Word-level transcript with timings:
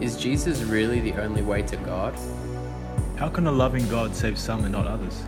Is 0.00 0.16
Jesus 0.16 0.62
really 0.62 1.00
the 1.00 1.20
only 1.20 1.42
way 1.42 1.60
to 1.62 1.76
God? 1.78 2.14
How 3.16 3.28
can 3.28 3.48
a 3.48 3.52
loving 3.52 3.88
God 3.88 4.14
save 4.14 4.38
some 4.38 4.62
and 4.62 4.70
not 4.70 4.86
others? 4.86 5.22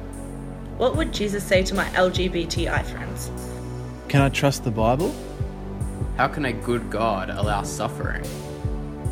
What 0.76 0.94
would 0.94 1.12
Jesus 1.12 1.42
say 1.42 1.64
to 1.64 1.74
my 1.74 1.86
LGBTI 1.86 2.84
friends? 2.84 3.32
Can 4.06 4.20
I 4.20 4.28
trust 4.28 4.62
the 4.62 4.70
Bible? 4.70 5.12
How 6.16 6.28
can 6.28 6.44
a 6.44 6.52
good 6.52 6.88
God 6.88 7.30
allow 7.30 7.62
suffering? 7.62 8.24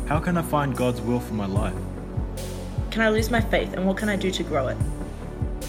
How 0.07 0.17
can 0.21 0.37
I 0.37 0.43
find 0.43 0.77
God's 0.77 1.01
will 1.01 1.19
for 1.19 1.33
my 1.33 1.45
life? 1.45 1.75
Can 2.89 3.01
I 3.01 3.09
lose 3.09 3.29
my 3.29 3.41
faith 3.41 3.73
and 3.73 3.85
what 3.85 3.97
can 3.97 4.07
I 4.07 4.15
do 4.15 4.31
to 4.31 4.43
grow 4.43 4.69
it? 4.69 4.77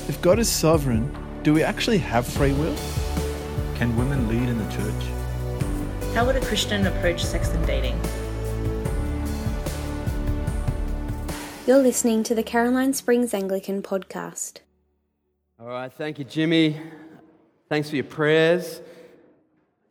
If 0.07 0.23
God 0.23 0.39
is 0.39 0.49
sovereign, 0.49 1.13
do 1.43 1.53
we 1.53 1.65
actually 1.65 1.99
have 1.99 2.29
free 2.29 2.53
will? 2.53 2.77
Can 3.75 3.97
women 3.97 4.29
lead 4.29 4.49
in 4.49 4.57
the 4.57 4.73
church? 4.73 6.15
How 6.15 6.25
would 6.25 6.37
a 6.37 6.41
Christian 6.47 6.87
approach 6.87 7.25
sex 7.25 7.49
and 7.49 7.67
dating? 7.67 8.01
You're 11.71 11.79
listening 11.79 12.25
to 12.25 12.35
the 12.35 12.43
Caroline 12.43 12.95
Springs 12.95 13.33
Anglican 13.33 13.81
podcast. 13.81 14.59
All 15.61 15.69
right, 15.69 15.93
thank 15.93 16.19
you, 16.19 16.25
Jimmy. 16.25 16.77
Thanks 17.69 17.89
for 17.89 17.95
your 17.95 18.07
prayers. 18.07 18.83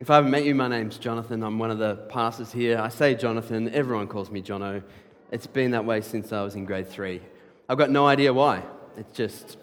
If 0.02 0.10
I 0.10 0.16
haven't 0.16 0.30
met 0.30 0.44
you, 0.44 0.54
my 0.56 0.68
name's 0.68 0.98
Jonathan. 0.98 1.42
I'm 1.42 1.58
one 1.58 1.72
of 1.72 1.78
the 1.78 1.96
pastors 2.10 2.52
here. 2.52 2.80
I 2.80 2.90
say 2.90 3.16
Jonathan, 3.16 3.74
everyone 3.74 4.08
calls 4.08 4.30
me 4.30 4.42
Jono. 4.42 4.84
It's 5.32 5.48
been 5.48 5.72
that 5.72 5.86
way 5.86 6.02
since 6.02 6.34
I 6.34 6.44
was 6.44 6.56
in 6.56 6.66
grade 6.66 6.90
three. 6.90 7.22
I've 7.70 7.78
got 7.78 7.92
no 7.92 8.06
idea 8.06 8.34
why. 8.34 8.62
It's 8.98 9.16
just 9.16 9.56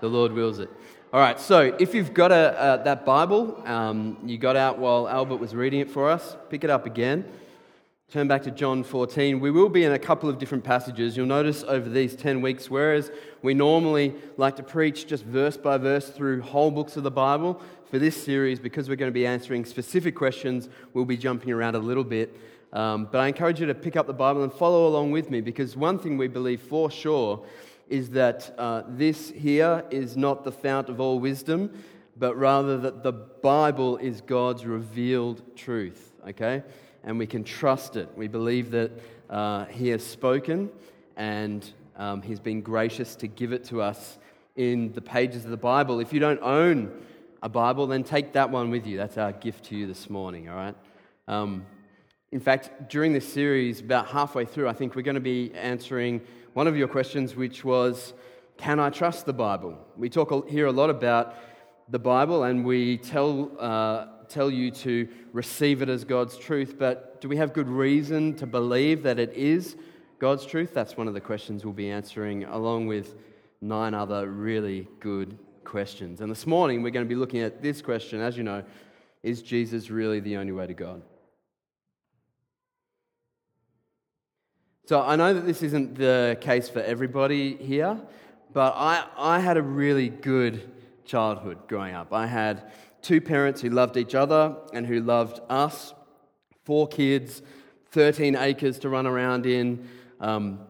the 0.00 0.06
Lord 0.06 0.32
wills 0.32 0.60
it. 0.60 0.70
All 1.12 1.18
right, 1.18 1.40
so 1.40 1.74
if 1.80 1.92
you've 1.92 2.14
got 2.14 2.30
a, 2.30 2.56
uh, 2.56 2.76
that 2.84 3.04
Bible 3.04 3.60
um, 3.66 4.16
you 4.24 4.38
got 4.38 4.54
out 4.54 4.78
while 4.78 5.08
Albert 5.08 5.38
was 5.38 5.56
reading 5.56 5.80
it 5.80 5.90
for 5.90 6.08
us, 6.08 6.36
pick 6.50 6.62
it 6.62 6.70
up 6.70 6.86
again. 6.86 7.24
Turn 8.10 8.26
back 8.26 8.42
to 8.44 8.50
John 8.50 8.84
14. 8.84 9.38
We 9.38 9.50
will 9.50 9.68
be 9.68 9.84
in 9.84 9.92
a 9.92 9.98
couple 9.98 10.30
of 10.30 10.38
different 10.38 10.64
passages. 10.64 11.14
You'll 11.14 11.26
notice 11.26 11.62
over 11.64 11.90
these 11.90 12.16
10 12.16 12.40
weeks, 12.40 12.70
whereas 12.70 13.10
we 13.42 13.52
normally 13.52 14.14
like 14.38 14.56
to 14.56 14.62
preach 14.62 15.06
just 15.06 15.24
verse 15.24 15.58
by 15.58 15.76
verse 15.76 16.08
through 16.08 16.40
whole 16.40 16.70
books 16.70 16.96
of 16.96 17.02
the 17.02 17.10
Bible, 17.10 17.60
for 17.90 17.98
this 17.98 18.16
series, 18.16 18.58
because 18.60 18.88
we're 18.88 18.96
going 18.96 19.12
to 19.12 19.14
be 19.14 19.26
answering 19.26 19.66
specific 19.66 20.16
questions, 20.16 20.70
we'll 20.94 21.04
be 21.04 21.18
jumping 21.18 21.52
around 21.52 21.74
a 21.74 21.80
little 21.80 22.02
bit. 22.02 22.34
Um, 22.72 23.10
but 23.12 23.18
I 23.18 23.28
encourage 23.28 23.60
you 23.60 23.66
to 23.66 23.74
pick 23.74 23.94
up 23.94 24.06
the 24.06 24.14
Bible 24.14 24.42
and 24.42 24.50
follow 24.50 24.88
along 24.88 25.10
with 25.10 25.28
me, 25.30 25.42
because 25.42 25.76
one 25.76 25.98
thing 25.98 26.16
we 26.16 26.28
believe 26.28 26.62
for 26.62 26.90
sure 26.90 27.44
is 27.90 28.08
that 28.12 28.54
uh, 28.56 28.84
this 28.88 29.28
here 29.28 29.84
is 29.90 30.16
not 30.16 30.44
the 30.44 30.52
fount 30.52 30.88
of 30.88 30.98
all 30.98 31.20
wisdom, 31.20 31.70
but 32.16 32.34
rather 32.38 32.78
that 32.78 33.02
the 33.02 33.12
Bible 33.12 33.98
is 33.98 34.22
God's 34.22 34.64
revealed 34.64 35.42
truth, 35.56 36.10
okay? 36.26 36.62
And 37.08 37.18
we 37.18 37.26
can 37.26 37.42
trust 37.42 37.96
it. 37.96 38.06
We 38.16 38.28
believe 38.28 38.70
that 38.72 38.92
uh, 39.30 39.64
He 39.64 39.88
has 39.88 40.04
spoken 40.04 40.68
and 41.16 41.66
um, 41.96 42.20
He's 42.20 42.38
been 42.38 42.60
gracious 42.60 43.16
to 43.16 43.26
give 43.26 43.54
it 43.54 43.64
to 43.64 43.80
us 43.80 44.18
in 44.56 44.92
the 44.92 45.00
pages 45.00 45.46
of 45.46 45.50
the 45.50 45.56
Bible. 45.56 46.00
If 46.00 46.12
you 46.12 46.20
don't 46.20 46.40
own 46.42 46.92
a 47.42 47.48
Bible, 47.48 47.86
then 47.86 48.04
take 48.04 48.34
that 48.34 48.50
one 48.50 48.68
with 48.68 48.86
you. 48.86 48.98
That's 48.98 49.16
our 49.16 49.32
gift 49.32 49.64
to 49.66 49.76
you 49.76 49.86
this 49.86 50.10
morning, 50.10 50.50
all 50.50 50.56
right? 50.56 50.74
Um, 51.28 51.64
in 52.30 52.40
fact, 52.40 52.90
during 52.90 53.14
this 53.14 53.26
series, 53.26 53.80
about 53.80 54.08
halfway 54.08 54.44
through, 54.44 54.68
I 54.68 54.74
think 54.74 54.94
we're 54.94 55.00
going 55.00 55.14
to 55.14 55.20
be 55.20 55.54
answering 55.54 56.20
one 56.52 56.66
of 56.66 56.76
your 56.76 56.88
questions, 56.88 57.34
which 57.34 57.64
was 57.64 58.12
Can 58.58 58.78
I 58.78 58.90
trust 58.90 59.24
the 59.24 59.32
Bible? 59.32 59.78
We 59.96 60.10
talk 60.10 60.46
here 60.46 60.66
a 60.66 60.72
lot 60.72 60.90
about 60.90 61.36
the 61.88 61.98
Bible 61.98 62.42
and 62.42 62.66
we 62.66 62.98
tell. 62.98 63.50
Uh, 63.58 64.06
tell 64.28 64.50
you 64.50 64.70
to 64.70 65.08
receive 65.32 65.82
it 65.82 65.88
as 65.88 66.04
God's 66.04 66.36
truth, 66.36 66.76
but 66.78 67.20
do 67.20 67.28
we 67.28 67.36
have 67.36 67.52
good 67.52 67.68
reason 67.68 68.34
to 68.36 68.46
believe 68.46 69.02
that 69.02 69.18
it 69.18 69.32
is 69.34 69.76
God's 70.18 70.46
truth? 70.46 70.72
That's 70.74 70.96
one 70.96 71.08
of 71.08 71.14
the 71.14 71.20
questions 71.20 71.64
we'll 71.64 71.74
be 71.74 71.90
answering, 71.90 72.44
along 72.44 72.86
with 72.86 73.14
nine 73.60 73.94
other 73.94 74.28
really 74.30 74.88
good 75.00 75.38
questions. 75.64 76.20
And 76.20 76.30
this 76.30 76.46
morning, 76.46 76.82
we're 76.82 76.90
going 76.90 77.06
to 77.06 77.08
be 77.08 77.14
looking 77.14 77.40
at 77.40 77.62
this 77.62 77.82
question, 77.82 78.20
as 78.20 78.36
you 78.36 78.42
know 78.42 78.64
is 79.22 79.42
Jesus 79.42 79.90
really 79.90 80.20
the 80.20 80.36
only 80.36 80.52
way 80.52 80.66
to 80.66 80.74
God? 80.74 81.02
So 84.86 85.02
I 85.02 85.16
know 85.16 85.34
that 85.34 85.44
this 85.44 85.62
isn't 85.62 85.96
the 85.96 86.38
case 86.40 86.68
for 86.68 86.80
everybody 86.80 87.56
here, 87.56 88.00
but 88.52 88.74
I, 88.74 89.04
I 89.18 89.38
had 89.40 89.56
a 89.56 89.62
really 89.62 90.08
good 90.08 90.70
childhood 91.04 91.58
growing 91.68 91.94
up. 91.94 92.12
I 92.12 92.26
had 92.26 92.70
two 93.08 93.20
parents 93.22 93.62
who 93.62 93.70
loved 93.70 93.96
each 93.96 94.14
other 94.14 94.54
and 94.74 94.86
who 94.86 95.00
loved 95.00 95.40
us, 95.48 95.94
four 96.66 96.86
kids, 96.86 97.40
13 97.92 98.36
acres 98.36 98.78
to 98.78 98.90
run 98.90 99.06
around 99.06 99.46
in, 99.46 99.88
um, 100.20 100.60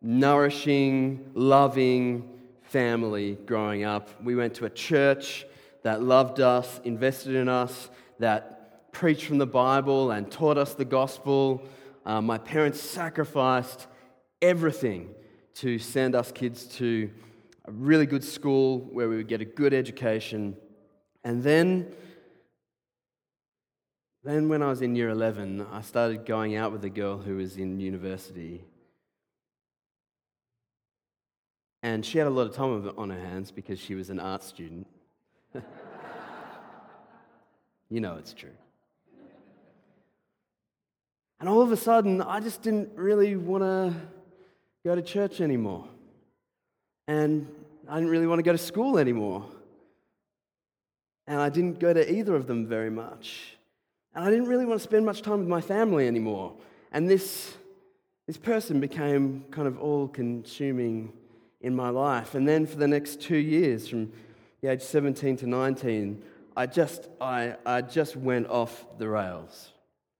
nourishing, 0.00 1.30
loving 1.34 2.26
family 2.62 3.36
growing 3.44 3.84
up. 3.84 4.08
We 4.24 4.34
went 4.34 4.54
to 4.54 4.64
a 4.64 4.70
church 4.70 5.44
that 5.82 6.02
loved 6.02 6.40
us, 6.40 6.80
invested 6.84 7.34
in 7.34 7.50
us, 7.50 7.90
that 8.18 8.90
preached 8.92 9.26
from 9.26 9.36
the 9.36 9.46
Bible 9.46 10.12
and 10.12 10.30
taught 10.30 10.56
us 10.56 10.72
the 10.72 10.86
gospel. 10.86 11.62
Uh, 12.06 12.22
my 12.22 12.38
parents 12.38 12.80
sacrificed 12.80 13.86
everything 14.40 15.10
to 15.56 15.78
send 15.78 16.14
us 16.14 16.32
kids 16.32 16.64
to 16.78 17.10
a 17.66 17.70
really 17.70 18.06
good 18.06 18.24
school 18.24 18.78
where 18.92 19.10
we 19.10 19.18
would 19.18 19.28
get 19.28 19.42
a 19.42 19.44
good 19.44 19.74
education 19.74 20.56
and 21.24 21.42
then, 21.42 21.92
then 24.24 24.48
when 24.48 24.62
I 24.62 24.68
was 24.68 24.82
in 24.82 24.96
year 24.96 25.10
11, 25.10 25.66
I 25.72 25.80
started 25.82 26.26
going 26.26 26.56
out 26.56 26.72
with 26.72 26.84
a 26.84 26.90
girl 26.90 27.18
who 27.18 27.36
was 27.36 27.56
in 27.56 27.78
university. 27.78 28.64
And 31.82 32.04
she 32.04 32.18
had 32.18 32.26
a 32.26 32.30
lot 32.30 32.46
of 32.46 32.54
time 32.54 32.92
on 32.96 33.10
her 33.10 33.20
hands 33.20 33.50
because 33.50 33.78
she 33.78 33.94
was 33.94 34.10
an 34.10 34.20
art 34.20 34.42
student. 34.42 34.86
you 37.88 38.00
know 38.00 38.16
it's 38.16 38.32
true. 38.32 38.50
And 41.40 41.48
all 41.48 41.60
of 41.60 41.72
a 41.72 41.76
sudden, 41.76 42.22
I 42.22 42.38
just 42.38 42.62
didn't 42.62 42.90
really 42.94 43.34
want 43.34 43.64
to 43.64 43.92
go 44.84 44.94
to 44.94 45.02
church 45.02 45.40
anymore. 45.40 45.88
And 47.08 47.48
I 47.88 47.96
didn't 47.96 48.10
really 48.10 48.28
want 48.28 48.38
to 48.38 48.44
go 48.44 48.52
to 48.52 48.58
school 48.58 48.96
anymore. 48.96 49.44
And 51.26 51.40
I 51.40 51.48
didn't 51.48 51.78
go 51.78 51.92
to 51.92 52.12
either 52.12 52.34
of 52.34 52.46
them 52.46 52.66
very 52.66 52.90
much. 52.90 53.56
And 54.14 54.24
I 54.24 54.30
didn't 54.30 54.46
really 54.46 54.64
want 54.64 54.80
to 54.80 54.84
spend 54.84 55.06
much 55.06 55.22
time 55.22 55.38
with 55.38 55.48
my 55.48 55.60
family 55.60 56.06
anymore. 56.06 56.54
And 56.92 57.08
this, 57.08 57.54
this 58.26 58.36
person 58.36 58.80
became 58.80 59.44
kind 59.50 59.66
of 59.66 59.78
all 59.78 60.08
consuming 60.08 61.12
in 61.60 61.74
my 61.74 61.88
life. 61.88 62.34
And 62.34 62.46
then 62.46 62.66
for 62.66 62.76
the 62.76 62.88
next 62.88 63.20
two 63.20 63.36
years, 63.36 63.88
from 63.88 64.12
the 64.60 64.70
age 64.70 64.82
17 64.82 65.36
to 65.38 65.46
19, 65.46 66.22
I 66.56 66.66
just, 66.66 67.08
I, 67.20 67.56
I 67.64 67.80
just 67.80 68.16
went 68.16 68.48
off 68.48 68.84
the 68.98 69.08
rails. 69.08 69.70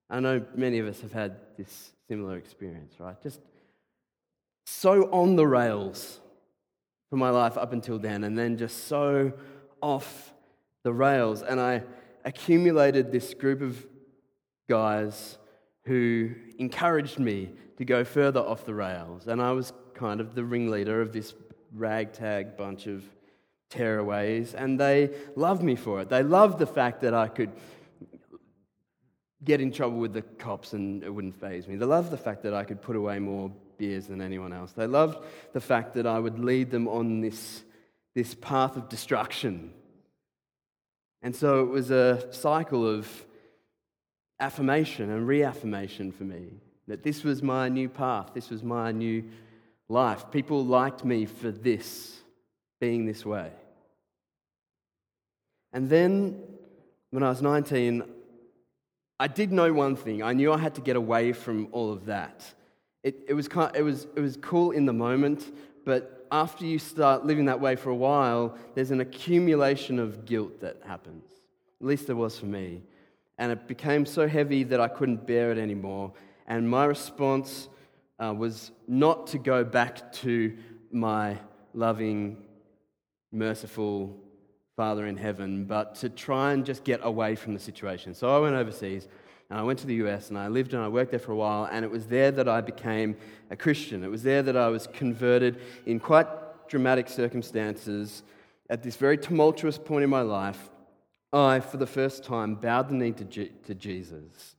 I 0.08 0.20
know 0.20 0.44
many 0.54 0.78
of 0.78 0.86
us 0.86 1.00
have 1.00 1.12
had 1.12 1.36
this 1.58 1.92
similar 2.08 2.36
experience, 2.36 2.94
right? 2.98 3.20
Just 3.22 3.40
so 4.66 5.10
on 5.10 5.36
the 5.36 5.46
rails 5.46 6.20
for 7.10 7.16
my 7.16 7.30
life 7.30 7.58
up 7.58 7.72
until 7.72 7.98
then, 7.98 8.24
and 8.24 8.38
then 8.38 8.56
just 8.56 8.84
so 8.86 9.32
off 9.80 10.32
the 10.82 10.92
rails. 10.92 11.42
And 11.42 11.60
I 11.60 11.82
accumulated 12.24 13.12
this 13.12 13.34
group 13.34 13.62
of 13.62 13.86
guys 14.68 15.38
who 15.84 16.30
encouraged 16.58 17.18
me 17.18 17.50
to 17.76 17.84
go 17.84 18.04
further 18.04 18.40
off 18.40 18.64
the 18.64 18.74
rails. 18.74 19.26
And 19.26 19.40
I 19.40 19.52
was 19.52 19.72
kind 19.94 20.20
of 20.20 20.34
the 20.34 20.44
ringleader 20.44 21.00
of 21.00 21.12
this 21.12 21.34
ragtag 21.74 22.56
bunch 22.56 22.86
of 22.86 23.04
tearaways, 23.70 24.54
and 24.54 24.78
they 24.78 25.10
loved 25.34 25.62
me 25.62 25.76
for 25.76 26.00
it. 26.00 26.08
They 26.08 26.22
loved 26.22 26.58
the 26.58 26.66
fact 26.66 27.00
that 27.00 27.14
I 27.14 27.28
could 27.28 27.50
get 29.44 29.60
in 29.60 29.72
trouble 29.72 29.98
with 29.98 30.12
the 30.12 30.22
cops 30.22 30.72
and 30.72 31.02
it 31.02 31.10
wouldn't 31.10 31.40
faze 31.40 31.66
me. 31.66 31.76
They 31.76 31.86
loved 31.86 32.10
the 32.10 32.16
fact 32.16 32.42
that 32.44 32.54
I 32.54 32.62
could 32.64 32.80
put 32.80 32.94
away 32.94 33.18
more 33.18 33.50
beers 33.76 34.06
than 34.06 34.20
anyone 34.20 34.52
else. 34.52 34.72
They 34.72 34.86
loved 34.86 35.24
the 35.52 35.60
fact 35.60 35.94
that 35.94 36.06
I 36.06 36.18
would 36.18 36.38
lead 36.38 36.70
them 36.70 36.86
on 36.86 37.20
this, 37.20 37.64
this 38.14 38.34
path 38.34 38.76
of 38.76 38.88
destruction 38.88 39.72
and 41.22 41.34
so 41.34 41.62
it 41.62 41.68
was 41.68 41.90
a 41.90 42.32
cycle 42.32 42.86
of 42.86 43.08
affirmation 44.40 45.10
and 45.10 45.26
reaffirmation 45.26 46.10
for 46.10 46.24
me 46.24 46.60
that 46.88 47.02
this 47.02 47.22
was 47.22 47.42
my 47.42 47.68
new 47.68 47.88
path, 47.88 48.30
this 48.34 48.50
was 48.50 48.62
my 48.62 48.90
new 48.90 49.24
life. 49.88 50.30
People 50.30 50.64
liked 50.64 51.04
me 51.04 51.26
for 51.26 51.50
this, 51.50 52.18
being 52.80 53.06
this 53.06 53.24
way. 53.24 53.50
And 55.72 55.88
then 55.88 56.42
when 57.10 57.22
I 57.22 57.28
was 57.28 57.40
19, 57.40 58.02
I 59.20 59.28
did 59.28 59.52
know 59.52 59.72
one 59.72 59.94
thing. 59.94 60.22
I 60.22 60.32
knew 60.32 60.52
I 60.52 60.58
had 60.58 60.74
to 60.74 60.80
get 60.80 60.96
away 60.96 61.32
from 61.32 61.68
all 61.70 61.92
of 61.92 62.06
that. 62.06 62.44
It, 63.04 63.20
it, 63.28 63.34
was, 63.34 63.48
kind, 63.48 63.74
it, 63.76 63.82
was, 63.82 64.06
it 64.16 64.20
was 64.20 64.36
cool 64.36 64.72
in 64.72 64.86
the 64.86 64.92
moment, 64.92 65.54
but 65.84 66.21
after 66.32 66.64
you 66.64 66.78
start 66.78 67.26
living 67.26 67.44
that 67.44 67.60
way 67.60 67.76
for 67.76 67.90
a 67.90 67.94
while, 67.94 68.56
there's 68.74 68.90
an 68.90 69.00
accumulation 69.00 69.98
of 69.98 70.24
guilt 70.24 70.60
that 70.62 70.78
happens. 70.84 71.24
At 71.80 71.86
least 71.86 72.06
there 72.06 72.16
was 72.16 72.38
for 72.38 72.46
me. 72.46 72.82
And 73.36 73.52
it 73.52 73.68
became 73.68 74.06
so 74.06 74.26
heavy 74.26 74.64
that 74.64 74.80
I 74.80 74.88
couldn't 74.88 75.26
bear 75.26 75.52
it 75.52 75.58
anymore. 75.58 76.12
And 76.46 76.68
my 76.68 76.86
response 76.86 77.68
uh, 78.18 78.32
was 78.32 78.70
not 78.88 79.26
to 79.28 79.38
go 79.38 79.62
back 79.62 80.10
to 80.14 80.56
my 80.90 81.36
loving, 81.74 82.38
merciful 83.30 84.18
Father 84.74 85.06
in 85.06 85.18
heaven, 85.18 85.66
but 85.66 85.96
to 85.96 86.08
try 86.08 86.52
and 86.52 86.64
just 86.64 86.82
get 86.82 87.00
away 87.02 87.34
from 87.34 87.52
the 87.52 87.60
situation. 87.60 88.14
So 88.14 88.34
I 88.34 88.38
went 88.38 88.54
overseas 88.54 89.06
and 89.52 89.60
I 89.60 89.64
went 89.64 89.80
to 89.80 89.86
the 89.86 89.96
US 89.96 90.30
and 90.30 90.38
I 90.38 90.48
lived 90.48 90.72
and 90.72 90.82
I 90.82 90.88
worked 90.88 91.10
there 91.10 91.20
for 91.20 91.32
a 91.32 91.36
while, 91.36 91.68
and 91.70 91.84
it 91.84 91.90
was 91.90 92.06
there 92.06 92.30
that 92.30 92.48
I 92.48 92.62
became 92.62 93.16
a 93.50 93.56
Christian. 93.56 94.02
It 94.02 94.10
was 94.10 94.22
there 94.22 94.42
that 94.42 94.56
I 94.56 94.68
was 94.68 94.86
converted 94.86 95.60
in 95.84 96.00
quite 96.00 96.26
dramatic 96.68 97.06
circumstances 97.06 98.22
at 98.70 98.82
this 98.82 98.96
very 98.96 99.18
tumultuous 99.18 99.76
point 99.76 100.04
in 100.04 100.08
my 100.08 100.22
life. 100.22 100.70
I, 101.34 101.60
for 101.60 101.76
the 101.76 101.86
first 101.86 102.24
time, 102.24 102.54
bowed 102.54 102.88
the 102.88 102.94
knee 102.94 103.12
to, 103.12 103.24
G- 103.24 103.52
to 103.66 103.74
Jesus 103.74 104.56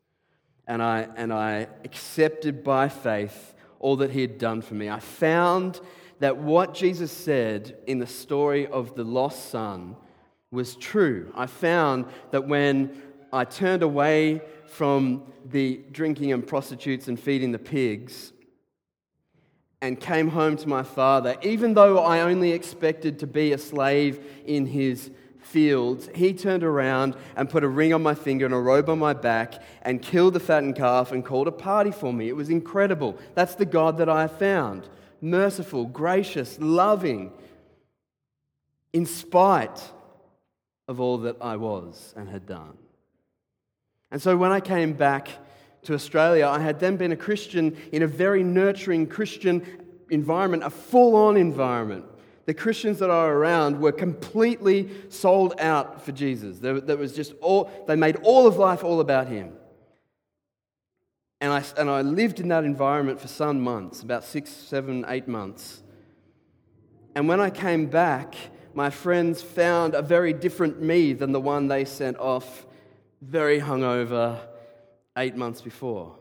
and 0.67 0.79
I, 0.79 1.07
and 1.15 1.33
I 1.33 1.69
accepted 1.83 2.63
by 2.63 2.87
faith 2.87 3.55
all 3.79 3.95
that 3.95 4.11
he 4.11 4.21
had 4.21 4.37
done 4.37 4.61
for 4.61 4.75
me. 4.75 4.91
I 4.91 4.99
found 4.99 5.81
that 6.19 6.37
what 6.37 6.75
Jesus 6.75 7.11
said 7.11 7.77
in 7.87 7.97
the 7.97 8.05
story 8.05 8.67
of 8.67 8.93
the 8.93 9.03
lost 9.03 9.49
son 9.49 9.95
was 10.51 10.75
true. 10.75 11.33
I 11.35 11.47
found 11.47 12.05
that 12.29 12.47
when 12.47 12.95
I 13.33 13.45
turned 13.45 13.81
away 13.81 14.43
from 14.73 15.23
the 15.45 15.81
drinking 15.91 16.31
and 16.31 16.45
prostitutes 16.45 17.07
and 17.07 17.19
feeding 17.19 17.51
the 17.51 17.59
pigs 17.59 18.33
and 19.81 19.99
came 19.99 20.29
home 20.29 20.57
to 20.57 20.67
my 20.67 20.83
father, 20.83 21.35
even 21.41 21.73
though 21.73 21.99
I 21.99 22.21
only 22.21 22.51
expected 22.51 23.19
to 23.19 23.27
be 23.27 23.51
a 23.51 23.57
slave 23.57 24.25
in 24.45 24.65
his 24.65 25.11
fields, 25.41 26.09
he 26.15 26.33
turned 26.33 26.63
around 26.63 27.15
and 27.35 27.49
put 27.49 27.63
a 27.63 27.67
ring 27.67 27.93
on 27.93 28.01
my 28.01 28.15
finger 28.15 28.45
and 28.45 28.53
a 28.53 28.59
robe 28.59 28.89
on 28.89 28.97
my 28.97 29.13
back 29.13 29.61
and 29.81 30.01
killed 30.01 30.33
the 30.33 30.39
fattened 30.39 30.75
calf 30.75 31.11
and 31.11 31.23
called 31.23 31.47
a 31.47 31.51
party 31.51 31.91
for 31.91 32.11
me. 32.11 32.29
It 32.29 32.35
was 32.35 32.49
incredible. 32.49 33.17
That's 33.35 33.55
the 33.55 33.65
God 33.65 33.97
that 33.97 34.09
I 34.09 34.27
found 34.27 34.89
merciful, 35.21 35.85
gracious, 35.85 36.57
loving, 36.59 37.31
in 38.91 39.05
spite 39.05 39.91
of 40.87 40.99
all 40.99 41.19
that 41.19 41.37
I 41.39 41.55
was 41.55 42.13
and 42.17 42.27
had 42.29 42.45
done. 42.45 42.77
And 44.13 44.21
so 44.21 44.37
when 44.37 44.53
I 44.53 44.61
came 44.61 44.93
back 44.93 45.27
to 45.81 45.93
Australia, 45.93 46.47
I 46.47 46.59
had 46.59 46.79
then 46.79 46.95
been 46.95 47.11
a 47.11 47.17
Christian 47.17 47.75
in 47.91 48.03
a 48.03 48.07
very 48.07 48.43
nurturing 48.43 49.07
Christian 49.07 49.65
environment, 50.09 50.63
a 50.63 50.69
full 50.69 51.17
on 51.17 51.35
environment 51.35 52.05
the 52.45 52.53
Christians 52.53 52.99
that 52.99 53.09
are 53.09 53.33
around 53.33 53.79
were 53.79 53.91
completely 53.91 54.89
sold 55.09 55.53
out 55.59 56.03
for 56.03 56.11
Jesus. 56.11 56.59
That 56.59 56.97
was 56.97 57.15
just 57.15 57.33
all, 57.41 57.71
they 57.87 57.95
made 57.95 58.17
all 58.17 58.47
of 58.47 58.57
life 58.57 58.83
all 58.83 58.99
about 58.99 59.27
him. 59.27 59.53
And 61.39 61.51
I, 61.51 61.63
and 61.77 61.89
I 61.89 62.01
lived 62.01 62.39
in 62.39 62.49
that 62.49 62.63
environment 62.63 63.19
for 63.19 63.27
some 63.27 63.61
months, 63.61 64.01
about 64.01 64.23
six, 64.23 64.49
seven, 64.49 65.05
eight 65.07 65.27
months. 65.27 65.83
And 67.15 67.27
when 67.27 67.39
I 67.39 67.49
came 67.49 67.87
back, 67.87 68.35
my 68.73 68.89
friends 68.89 69.41
found 69.41 69.93
a 69.93 70.01
very 70.01 70.33
different 70.33 70.81
me 70.81 71.13
than 71.13 71.31
the 71.31 71.41
one 71.41 71.67
they 71.67 71.85
sent 71.85 72.17
off 72.17 72.65
very 73.23 73.59
hungover 73.59 74.39
eight 75.17 75.35
months 75.35 75.61
before. 75.61 76.15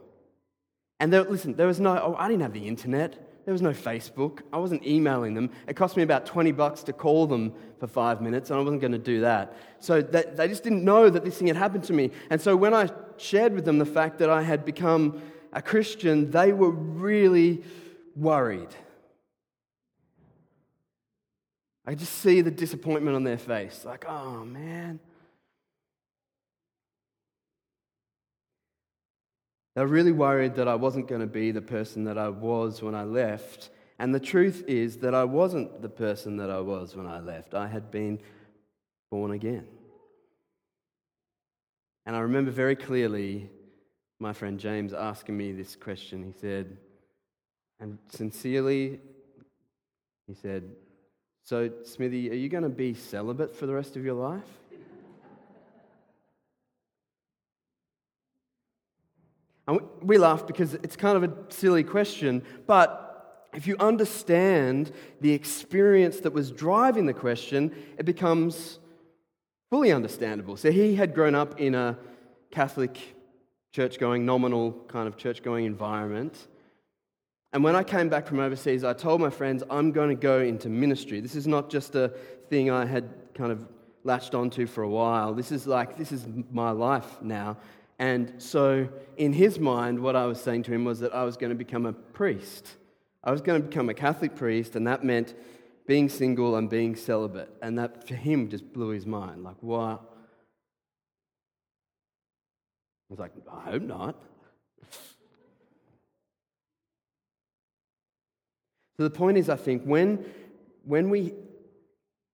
And 0.99 1.11
there, 1.11 1.23
listen, 1.23 1.55
there 1.55 1.67
was 1.67 1.79
no, 1.79 1.91
oh, 1.97 2.15
I 2.17 2.27
didn't 2.27 2.43
have 2.43 2.53
the 2.53 2.67
internet. 2.67 3.43
There 3.45 3.51
was 3.51 3.61
no 3.61 3.71
Facebook. 3.71 4.39
I 4.53 4.57
wasn't 4.57 4.85
emailing 4.85 5.33
them. 5.33 5.49
It 5.67 5.75
cost 5.75 5.97
me 5.97 6.03
about 6.03 6.25
20 6.25 6.53
bucks 6.53 6.83
to 6.83 6.93
call 6.93 7.27
them 7.27 7.53
for 7.77 7.87
five 7.87 8.21
minutes, 8.21 8.49
and 8.49 8.59
I 8.59 8.63
wasn't 8.63 8.79
going 8.79 8.93
to 8.93 8.97
do 8.97 9.21
that. 9.21 9.57
So 9.79 10.01
that, 10.01 10.37
they 10.37 10.47
just 10.47 10.63
didn't 10.63 10.85
know 10.85 11.09
that 11.09 11.25
this 11.25 11.37
thing 11.37 11.47
had 11.47 11.57
happened 11.57 11.83
to 11.85 11.93
me. 11.93 12.11
And 12.29 12.39
so 12.39 12.55
when 12.55 12.73
I 12.73 12.89
shared 13.17 13.53
with 13.53 13.65
them 13.65 13.79
the 13.79 13.85
fact 13.85 14.19
that 14.19 14.29
I 14.29 14.43
had 14.43 14.63
become 14.63 15.21
a 15.51 15.61
Christian, 15.61 16.31
they 16.31 16.53
were 16.53 16.71
really 16.71 17.63
worried. 18.15 18.73
I 21.85 21.95
just 21.95 22.13
see 22.13 22.39
the 22.39 22.51
disappointment 22.51 23.15
on 23.17 23.25
their 23.25 23.37
face 23.37 23.83
like, 23.83 24.05
oh 24.07 24.45
man. 24.45 25.01
They 29.75 29.81
were 29.81 29.87
really 29.87 30.11
worried 30.11 30.55
that 30.55 30.67
I 30.67 30.75
wasn't 30.75 31.07
going 31.07 31.21
to 31.21 31.27
be 31.27 31.51
the 31.51 31.61
person 31.61 32.03
that 32.03 32.17
I 32.17 32.29
was 32.29 32.81
when 32.81 32.93
I 32.93 33.03
left. 33.03 33.69
And 33.97 34.13
the 34.13 34.19
truth 34.19 34.63
is 34.67 34.97
that 34.97 35.15
I 35.15 35.23
wasn't 35.23 35.81
the 35.81 35.89
person 35.89 36.37
that 36.37 36.49
I 36.49 36.59
was 36.59 36.95
when 36.95 37.07
I 37.07 37.19
left. 37.19 37.53
I 37.53 37.67
had 37.67 37.89
been 37.89 38.19
born 39.09 39.31
again. 39.31 39.67
And 42.05 42.15
I 42.15 42.19
remember 42.19 42.51
very 42.51 42.75
clearly 42.75 43.49
my 44.19 44.33
friend 44.33 44.59
James 44.59 44.93
asking 44.93 45.37
me 45.37 45.51
this 45.51 45.75
question. 45.75 46.23
He 46.23 46.33
said, 46.39 46.77
and 47.79 47.97
sincerely, 48.09 48.99
he 50.27 50.33
said, 50.33 50.63
So, 51.43 51.71
Smithy, 51.83 52.31
are 52.31 52.35
you 52.35 52.49
going 52.49 52.63
to 52.63 52.69
be 52.69 52.93
celibate 52.93 53.55
for 53.55 53.65
the 53.65 53.73
rest 53.73 53.95
of 53.95 54.05
your 54.05 54.13
life? 54.13 54.47
And 59.79 60.07
we 60.07 60.17
laugh 60.17 60.45
because 60.45 60.73
it's 60.75 60.95
kind 60.95 61.21
of 61.21 61.23
a 61.23 61.33
silly 61.49 61.83
question, 61.83 62.43
but 62.67 63.49
if 63.53 63.67
you 63.67 63.75
understand 63.79 64.91
the 65.21 65.31
experience 65.31 66.19
that 66.21 66.33
was 66.33 66.51
driving 66.51 67.05
the 67.05 67.13
question, 67.13 67.71
it 67.97 68.05
becomes 68.05 68.79
fully 69.69 69.91
understandable. 69.91 70.57
So 70.57 70.71
he 70.71 70.95
had 70.95 71.13
grown 71.13 71.35
up 71.35 71.59
in 71.59 71.75
a 71.75 71.97
Catholic 72.51 72.97
church 73.71 73.99
going, 73.99 74.25
nominal 74.25 74.71
kind 74.87 75.07
of 75.07 75.17
church 75.17 75.43
going 75.43 75.65
environment. 75.65 76.47
And 77.51 77.63
when 77.63 77.75
I 77.75 77.83
came 77.83 78.09
back 78.09 78.27
from 78.27 78.39
overseas, 78.39 78.83
I 78.83 78.93
told 78.93 79.21
my 79.21 79.29
friends, 79.29 79.63
I'm 79.69 79.91
going 79.91 80.09
to 80.09 80.15
go 80.15 80.41
into 80.41 80.69
ministry. 80.69 81.19
This 81.19 81.35
is 81.35 81.47
not 81.47 81.69
just 81.69 81.95
a 81.95 82.09
thing 82.49 82.71
I 82.71 82.85
had 82.85 83.09
kind 83.35 83.51
of 83.51 83.67
latched 84.03 84.35
onto 84.35 84.65
for 84.65 84.83
a 84.83 84.89
while. 84.89 85.33
This 85.33 85.51
is 85.51 85.67
like, 85.67 85.97
this 85.97 86.11
is 86.11 86.25
my 86.51 86.71
life 86.71 87.21
now. 87.21 87.57
And 88.03 88.33
so, 88.37 88.89
in 89.15 89.31
his 89.31 89.59
mind, 89.59 89.97
what 89.97 90.17
I 90.17 90.25
was 90.25 90.41
saying 90.41 90.63
to 90.63 90.73
him 90.73 90.83
was 90.83 90.99
that 90.99 91.15
I 91.15 91.23
was 91.23 91.37
going 91.37 91.51
to 91.51 91.55
become 91.55 91.85
a 91.85 91.93
priest. 91.93 92.75
I 93.23 93.31
was 93.31 93.39
going 93.39 93.61
to 93.61 93.65
become 93.65 93.87
a 93.87 93.93
Catholic 93.93 94.35
priest, 94.35 94.75
and 94.75 94.85
that 94.87 95.05
meant 95.05 95.33
being 95.87 96.09
single 96.09 96.57
and 96.57 96.69
being 96.69 96.97
celibate. 96.97 97.49
And 97.61 97.79
that, 97.79 98.05
for 98.05 98.15
him, 98.15 98.49
just 98.49 98.73
blew 98.73 98.89
his 98.89 99.05
mind. 99.05 99.45
Like, 99.45 99.55
what? 99.61 100.01
I 103.01 103.07
was 103.07 103.19
like, 103.19 103.31
I 103.49 103.71
hope 103.71 103.83
not. 103.83 104.21
So 108.97 109.03
the 109.03 109.11
point 109.11 109.37
is, 109.37 109.47
I 109.47 109.55
think, 109.55 109.83
when, 109.83 110.25
when, 110.83 111.09
we, 111.09 111.35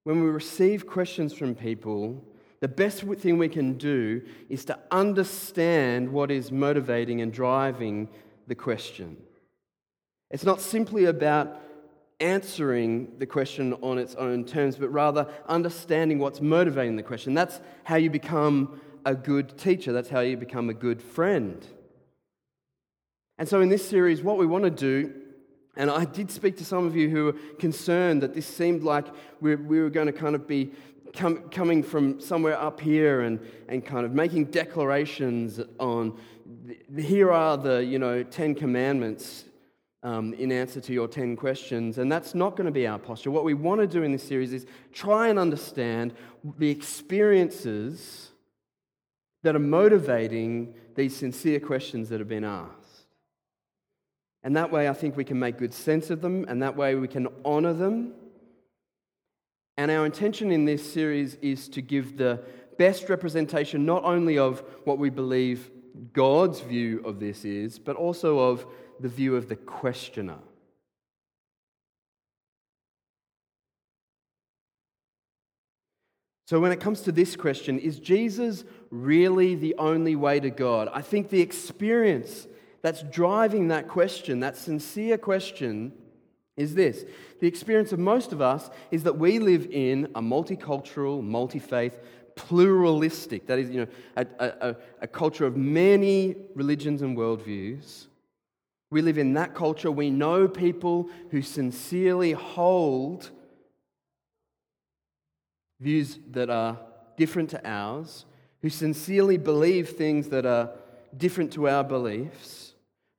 when 0.04 0.24
we 0.24 0.32
receive 0.32 0.88
questions 0.88 1.32
from 1.32 1.54
people 1.54 2.26
the 2.62 2.68
best 2.68 3.04
thing 3.04 3.38
we 3.38 3.50
can 3.50 3.78
do 3.78 4.22
is 4.50 4.66
to 4.66 4.78
understand 4.92 6.12
what 6.12 6.30
is 6.30 6.52
motivating 6.52 7.22
and 7.22 7.32
driving 7.32 8.10
the 8.48 8.56
question. 8.56 9.18
It's 10.30 10.44
not 10.44 10.62
simply 10.62 11.06
about 11.06 11.62
answering 12.20 13.18
the 13.18 13.26
question 13.26 13.74
on 13.76 13.98
its 13.98 14.14
own 14.16 14.44
terms, 14.44 14.76
but 14.76 14.90
rather 14.90 15.28
understanding 15.48 16.20
what's 16.20 16.42
motivating 16.42 16.98
the 16.98 17.04
question. 17.04 17.34
That's 17.34 17.62
how 17.84 17.96
you 17.96 18.10
become 18.10 18.82
a 19.06 19.16
good 19.16 19.58
teacher, 19.58 19.94
that's 19.94 20.10
how 20.10 20.20
you 20.20 20.36
become 20.36 20.70
a 20.70 20.74
good 20.74 21.02
friend. 21.02 21.66
And 23.38 23.48
so, 23.48 23.62
in 23.62 23.70
this 23.70 23.88
series, 23.88 24.22
what 24.22 24.38
we 24.38 24.46
want 24.46 24.66
to 24.66 24.70
do 24.70 25.14
and 25.80 25.90
I 25.90 26.04
did 26.04 26.30
speak 26.30 26.58
to 26.58 26.66
some 26.66 26.86
of 26.86 26.94
you 26.94 27.10
who 27.10 27.26
were 27.26 27.36
concerned 27.58 28.22
that 28.22 28.34
this 28.34 28.46
seemed 28.46 28.84
like 28.84 29.06
we 29.40 29.56
were 29.56 29.90
going 29.90 30.08
to 30.08 30.14
kind 30.14 30.36
of 30.36 30.46
be 30.46 30.74
com- 31.14 31.50
coming 31.50 31.84
from 31.84 32.20
somewhere 32.20 32.60
up 32.60 32.80
here 32.80 33.22
and, 33.22 33.40
and 33.68 33.86
kind 33.86 34.06
of 34.06 34.14
making 34.14 34.46
declarations 34.46 35.60
on 35.80 36.18
here 36.98 37.32
are 37.32 37.58
the 37.58 37.84
you 37.84 38.00
know 38.00 38.24
10 38.24 38.56
commandments 38.56 39.46
um, 40.02 40.34
in 40.36 40.52
answer 40.52 40.80
to 40.80 40.94
your 40.94 41.08
10 41.08 41.36
questions 41.36 41.98
and 41.98 42.12
that's 42.12 42.34
not 42.34 42.56
going 42.56 42.66
to 42.66 42.72
be 42.72 42.88
our 42.88 43.00
posture. 43.00 43.32
What 43.32 43.44
we 43.44 43.54
want 43.54 43.82
to 43.82 43.88
do 43.88 44.04
in 44.04 44.12
this 44.12 44.24
series 44.24 44.54
is 44.54 44.66
try 44.94 45.28
and 45.28 45.38
understand 45.38 46.14
the 46.58 46.70
experiences 46.70 48.32
that 49.44 49.56
are 49.56 49.60
motivating 49.60 50.74
these 50.96 51.16
sincere 51.16 51.60
questions 51.60 52.10
that 52.10 52.20
have 52.20 52.28
been 52.28 52.44
asked. 52.44 52.76
And 54.44 54.56
that 54.56 54.72
way 54.72 54.88
i 54.88 54.94
think 54.94 55.18
we 55.18 55.26
can 55.26 55.38
make 55.38 55.58
good 55.58 55.74
sense 55.74 56.10
of 56.10 56.22
them 56.22 56.46
and 56.48 56.62
that 56.64 56.76
way 56.76 56.96
we 56.96 57.08
can 57.08 57.28
honor 57.44 57.74
them 57.74 58.14
and 59.80 59.90
our 59.90 60.06
intention 60.06 60.52
in 60.52 60.66
this 60.66 60.92
series 60.92 61.36
is 61.36 61.70
to 61.70 61.82
give 61.82 62.18
the 62.18 62.42
best 62.78 63.08
representation 63.08 63.86
not 63.86 64.04
only 64.04 64.38
of 64.38 64.62
what 64.84 64.98
we 64.98 65.10
believe 65.10 65.72
God's 66.12 66.60
view 66.60 67.02
of 67.06 67.22
this 67.22 67.46
is, 67.46 67.80
but 67.80 67.96
also 67.96 68.40
of 68.40 68.66
the 69.00 69.08
view 69.08 69.38
of 69.38 69.48
the 69.48 69.56
questioner. 69.56 70.40
So, 76.46 76.60
when 76.60 76.74
it 76.74 76.82
comes 76.82 77.00
to 77.04 77.14
this 77.14 77.38
question, 77.38 77.80
is 77.80 78.00
Jesus 78.00 78.66
really 78.92 79.56
the 79.56 79.76
only 79.78 80.18
way 80.18 80.42
to 80.42 80.50
God? 80.50 80.90
I 80.94 81.02
think 81.02 81.30
the 81.30 81.40
experience 81.40 82.50
that's 82.82 83.04
driving 83.04 83.70
that 83.70 83.88
question, 83.88 84.42
that 84.42 84.58
sincere 84.58 85.18
question, 85.18 85.94
is 86.58 86.76
this. 86.76 87.06
The 87.40 87.48
experience 87.48 87.92
of 87.92 88.00
most 88.00 88.32
of 88.34 88.42
us 88.42 88.70
is 88.92 89.04
that 89.04 89.18
we 89.18 89.40
live 89.40 89.68
in 89.72 90.06
a 90.16 90.22
multicultural, 90.22 91.24
multi 91.24 91.60
faith, 91.60 92.00
pluralistic, 92.36 93.48
that 93.48 93.60
is, 93.60 93.70
you 93.70 93.82
know, 93.82 93.88
a, 94.16 94.26
a, 94.40 94.76
a, 95.02 95.08
culture 95.08 95.46
of 95.46 95.58
many 95.58 96.36
religions 96.56 97.02
and 97.02 97.18
worldviews. 97.18 98.08
We 98.92 99.02
live 99.02 99.18
in 99.18 99.34
that 99.34 99.54
culture. 99.54 99.92
We 99.92 100.10
know 100.10 100.48
people 100.48 101.10
who 101.32 101.42
sincerely 101.42 102.32
hold 102.32 103.30
views 105.80 106.18
that 106.32 106.50
are 106.50 106.80
different 107.18 107.50
to 107.52 107.70
ours, 107.70 108.26
who 108.62 108.70
sincerely 108.70 109.38
believe 109.38 109.90
things 109.90 110.30
that 110.30 110.46
are 110.46 110.72
different 111.16 111.54
to 111.54 111.68
our 111.68 111.84
beliefs, 111.84 112.69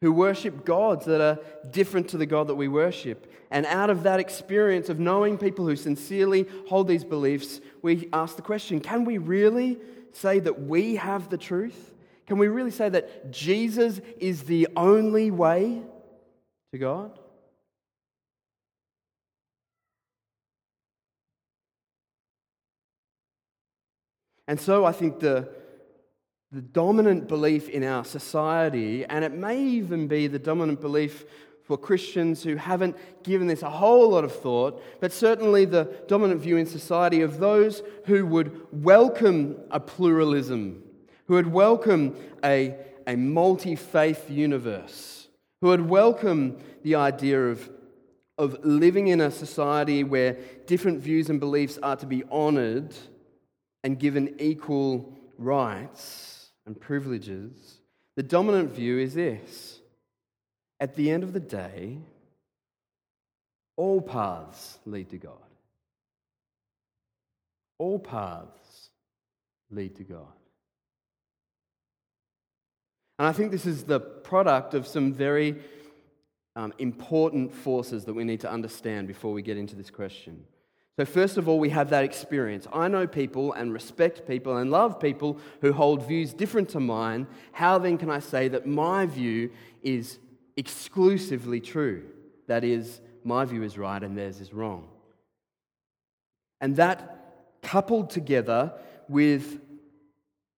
who 0.01 0.13
worship 0.13 0.65
gods 0.65 1.05
that 1.07 1.21
are 1.21 1.39
different 1.71 2.09
to 2.09 2.17
the 2.17 2.27
God 2.27 2.47
that 2.49 2.55
we 2.55 2.69
worship. 2.69 3.31
And 3.51 3.67
out 3.67 3.91
of 3.91 4.05
that 4.05 4.21
experience 4.21 4.89
of 4.89 4.99
knowing 4.99 5.37
people 5.37 5.67
who 5.67 5.77
sincerely 5.77 6.47
hold 6.69 6.89
these 6.89 7.05
beliefs, 7.05 7.61
we 7.83 8.09
ask 8.13 8.37
the 8.37 8.43
question 8.43 8.81
can 8.81 9.05
we 9.05 9.19
really 9.19 9.79
say 10.13 10.39
that 10.41 10.63
we 10.63 10.97
have 10.97 11.29
the 11.29 11.39
truth? 11.39 11.95
Can 12.27 12.39
we 12.39 12.49
really 12.49 12.71
say 12.71 12.89
that 12.89 13.31
Jesus 13.31 14.01
is 14.19 14.45
the 14.45 14.69
only 14.77 15.31
way 15.31 15.83
to 16.73 16.79
God? 16.79 17.19
And 24.47 24.61
so 24.61 24.85
I 24.85 24.93
think 24.93 25.21
the, 25.21 25.49
the 26.53 26.61
dominant 26.61 27.29
belief 27.29 27.69
in 27.69 27.85
our 27.85 28.05
society, 28.05 29.05
and 29.05 29.25
it 29.25 29.33
may 29.33 29.63
even 29.63 30.09
be 30.09 30.27
the 30.27 30.39
dominant 30.39 30.81
belief 30.81 31.25
for 31.63 31.79
Christians 31.79 32.43
who 32.43 32.57
haven't 32.57 32.97
given 33.23 33.47
this 33.47 33.63
a 33.63 33.71
whole 33.71 34.11
lot 34.11 34.25
of 34.25 34.35
thought, 34.35 34.83
but 35.01 35.13
certainly 35.13 35.65
the 35.65 35.85
dominant 36.09 36.41
view 36.41 36.57
in 36.57 36.67
society 36.67 37.21
of 37.21 37.39
those 37.39 37.85
who 38.07 38.27
would 38.27 38.67
welcome 38.73 39.57
a 39.71 39.79
pluralism, 39.79 40.83
who 41.29 41.35
would 41.35 41.47
welcome 41.47 42.17
a, 42.43 42.77
a 43.07 43.15
multi 43.15 43.77
faith 43.77 44.29
universe, 44.29 45.29
who 45.61 45.69
would 45.69 45.89
welcome 45.89 46.59
the 46.83 46.97
idea 46.97 47.41
of, 47.41 47.71
of 48.39 48.57
living 48.65 49.07
in 49.07 49.21
a 49.21 49.31
society 49.31 50.03
where 50.03 50.37
different 50.67 51.01
views 51.01 51.31
and 51.31 51.39
beliefs 51.39 51.79
are 51.81 51.95
to 51.95 52.07
be 52.07 52.25
honoured 52.25 52.93
and 53.85 54.01
given 54.01 54.35
equal 54.41 55.17
rights 55.39 56.40
and 56.67 56.81
privileges, 56.81 57.79
the 58.17 58.23
dominant 58.23 58.73
view 58.73 58.99
is 58.99 59.15
this. 59.15 59.81
At 60.79 60.95
the 60.95 61.11
end 61.11 61.23
of 61.23 61.33
the 61.33 61.41
day, 61.41 61.99
all 63.77 64.01
paths 64.01 64.79
lead 64.85 65.11
to 65.11 65.19
God. 65.19 65.33
All 67.79 67.99
paths 67.99 68.91
lead 69.71 69.97
to 69.97 70.05
God. 70.05 70.27
And 73.19 73.29
I 73.29 73.33
think 73.33 73.51
this 73.51 73.67
is 73.67 73.85
the 73.85 74.01
product 74.01 74.75
of 74.75 74.87
some 74.87 75.13
very 75.13 75.57
um, 76.57 76.73
important 76.79 77.55
forces 77.55 78.05
that 78.07 78.15
we 78.15 78.25
need 78.25 78.41
to 78.41 78.51
understand 78.51 79.07
before 79.09 79.33
we 79.33 79.43
get 79.43 79.57
into 79.57 79.77
this 79.77 79.91
question. 79.91 80.45
So, 81.01 81.07
first 81.07 81.39
of 81.39 81.49
all, 81.49 81.59
we 81.59 81.71
have 81.71 81.89
that 81.89 82.05
experience. 82.05 82.67
I 82.75 82.87
know 82.87 83.07
people 83.07 83.55
and 83.55 83.73
respect 83.73 84.29
people 84.29 84.59
and 84.59 84.71
love 84.71 85.01
people 85.01 85.39
who 85.63 85.73
hold 85.73 86.07
views 86.07 86.35
different 86.35 86.69
to 86.71 86.81
mine. 86.81 87.27
How 87.53 87.79
then 87.79 87.97
can 87.97 88.11
I 88.11 88.19
say 88.19 88.49
that 88.49 88.67
my 88.67 89.07
view 89.07 89.51
is 89.83 90.19
exclusively 90.59 91.59
true? 91.59 92.05
That 92.49 92.65
is, 92.65 93.01
my 93.25 93.47
view 93.47 93.63
is 93.63 93.79
right 93.79 94.03
and 94.03 94.15
theirs 94.15 94.43
is 94.43 94.53
wrong. 94.53 94.89
And 96.61 96.77
that 96.77 97.47
coupled 97.63 98.11
together 98.11 98.75
with, 99.09 99.59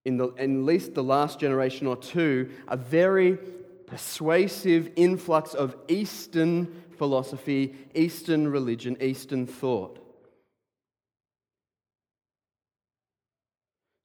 in, 0.04 0.16
the, 0.16 0.30
in 0.30 0.62
at 0.62 0.66
least 0.66 0.94
the 0.94 1.04
last 1.04 1.38
generation 1.38 1.86
or 1.86 1.94
two, 1.94 2.50
a 2.66 2.76
very 2.76 3.38
persuasive 3.86 4.90
influx 4.96 5.54
of 5.54 5.76
Eastern 5.86 6.82
philosophy, 6.98 7.76
Eastern 7.94 8.48
religion, 8.48 8.96
Eastern 9.00 9.46
thought. 9.46 10.01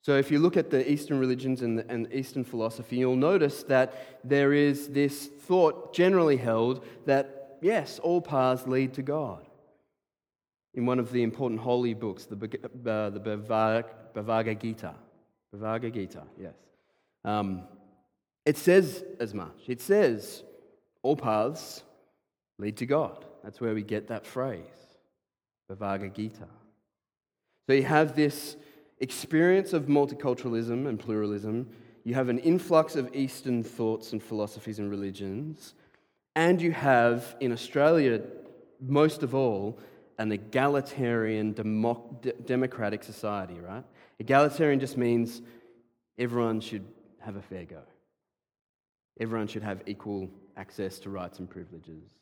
So, 0.07 0.15
if 0.15 0.31
you 0.31 0.39
look 0.39 0.55
at 0.55 0.69
the 0.69 0.89
Eastern 0.89 1.19
religions 1.19 1.61
and, 1.61 1.79
the, 1.79 1.91
and 1.91 2.07
Eastern 2.13 2.45
philosophy, 2.45 2.95
you'll 2.95 3.17
notice 3.17 3.63
that 3.63 4.21
there 4.23 4.53
is 4.53 4.87
this 4.87 5.25
thought 5.25 5.93
generally 5.93 6.37
held 6.37 6.85
that, 7.05 7.57
yes, 7.61 7.99
all 7.99 8.21
paths 8.21 8.65
lead 8.67 8.93
to 8.93 9.01
God. 9.01 9.45
In 10.75 10.85
one 10.85 10.97
of 10.97 11.11
the 11.11 11.23
important 11.23 11.59
holy 11.59 11.93
books, 11.93 12.23
the, 12.23 12.37
uh, 12.37 13.09
the 13.09 13.19
Bhagavad 13.19 14.61
Gita, 14.61 14.95
Bhagavad 15.51 15.93
Gita, 15.93 16.23
yes. 16.39 16.55
Um, 17.25 17.63
it 18.45 18.55
says 18.55 19.03
as 19.19 19.33
much. 19.33 19.59
It 19.67 19.81
says, 19.81 20.41
all 21.03 21.17
paths 21.17 21.83
lead 22.57 22.77
to 22.77 22.85
God. 22.85 23.25
That's 23.43 23.59
where 23.59 23.73
we 23.73 23.83
get 23.83 24.07
that 24.07 24.25
phrase, 24.25 24.61
Bhagavad 25.67 26.15
Gita. 26.15 26.47
So 27.67 27.73
you 27.73 27.83
have 27.83 28.15
this 28.15 28.55
experience 28.99 29.73
of 29.73 29.85
multiculturalism 29.85 30.87
and 30.87 30.99
pluralism, 30.99 31.69
you 32.03 32.13
have 32.13 32.29
an 32.29 32.39
influx 32.39 32.95
of 32.95 33.13
Eastern 33.13 33.63
thoughts 33.63 34.13
and 34.13 34.23
philosophies 34.23 34.79
and 34.79 34.89
religions, 34.89 35.73
and 36.35 36.61
you 36.61 36.71
have, 36.71 37.35
in 37.39 37.51
Australia, 37.51 38.21
most 38.79 39.23
of 39.23 39.35
all, 39.35 39.79
an 40.17 40.31
egalitarian 40.31 41.53
democ- 41.53 42.45
democratic 42.45 43.03
society, 43.03 43.59
right? 43.59 43.83
Egalitarian 44.19 44.79
just 44.79 44.97
means 44.97 45.41
everyone 46.17 46.59
should 46.59 46.85
have 47.19 47.35
a 47.35 47.41
fair 47.41 47.65
go. 47.65 47.81
Everyone 49.19 49.47
should 49.47 49.63
have 49.63 49.81
equal 49.85 50.29
access 50.55 50.99
to 50.99 51.09
rights 51.09 51.39
and 51.39 51.49
privileges. 51.49 52.16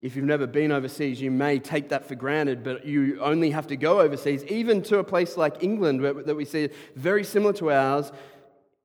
If 0.00 0.14
you've 0.14 0.24
never 0.24 0.46
been 0.46 0.70
overseas, 0.70 1.20
you 1.20 1.30
may 1.30 1.58
take 1.58 1.88
that 1.88 2.06
for 2.06 2.14
granted, 2.14 2.62
but 2.62 2.86
you 2.86 3.20
only 3.20 3.50
have 3.50 3.66
to 3.68 3.76
go 3.76 4.00
overseas, 4.00 4.44
even 4.44 4.80
to 4.82 4.98
a 4.98 5.04
place 5.04 5.36
like 5.36 5.62
England, 5.62 6.00
where, 6.00 6.14
that 6.14 6.36
we 6.36 6.44
see 6.44 6.68
very 6.94 7.24
similar 7.24 7.52
to 7.54 7.72
ours, 7.72 8.12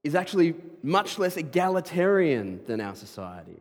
is 0.04 0.16
actually 0.16 0.56
much 0.82 1.20
less 1.20 1.38
egalitarian 1.38 2.62
than 2.66 2.82
our 2.82 2.96
society. 2.96 3.60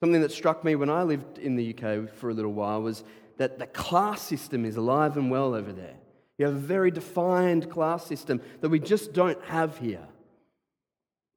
Something 0.00 0.22
that 0.22 0.32
struck 0.32 0.64
me 0.64 0.76
when 0.76 0.88
I 0.88 1.02
lived 1.02 1.38
in 1.38 1.56
the 1.56 1.74
UK 1.74 2.08
for 2.14 2.30
a 2.30 2.34
little 2.34 2.52
while 2.52 2.80
was 2.80 3.04
that 3.36 3.58
the 3.58 3.66
class 3.66 4.22
system 4.22 4.64
is 4.64 4.76
alive 4.76 5.16
and 5.16 5.30
well 5.30 5.54
over 5.54 5.72
there. 5.72 5.96
You 6.38 6.46
have 6.46 6.54
a 6.54 6.58
very 6.58 6.90
defined 6.90 7.68
class 7.68 8.06
system 8.06 8.40
that 8.60 8.70
we 8.70 8.78
just 8.78 9.12
don't 9.12 9.42
have 9.44 9.76
here. 9.76 10.06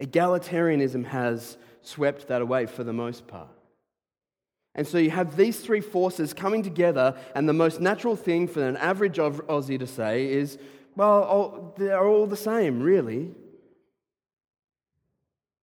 Egalitarianism 0.01 1.05
has 1.05 1.57
swept 1.81 2.27
that 2.27 2.41
away 2.41 2.67
for 2.67 2.83
the 2.83 2.93
most 2.93 3.27
part. 3.27 3.49
And 4.75 4.87
so 4.87 4.97
you 4.97 5.11
have 5.11 5.37
these 5.37 5.59
three 5.59 5.81
forces 5.81 6.33
coming 6.33 6.63
together, 6.63 7.15
and 7.35 7.47
the 7.47 7.53
most 7.53 7.79
natural 7.79 8.15
thing 8.15 8.47
for 8.47 8.67
an 8.67 8.75
average 8.77 9.17
Aussie 9.17 9.77
to 9.77 9.85
say 9.87 10.31
is, 10.31 10.57
well, 10.95 11.73
they're 11.77 12.07
all 12.07 12.25
the 12.25 12.37
same, 12.37 12.81
really. 12.81 13.31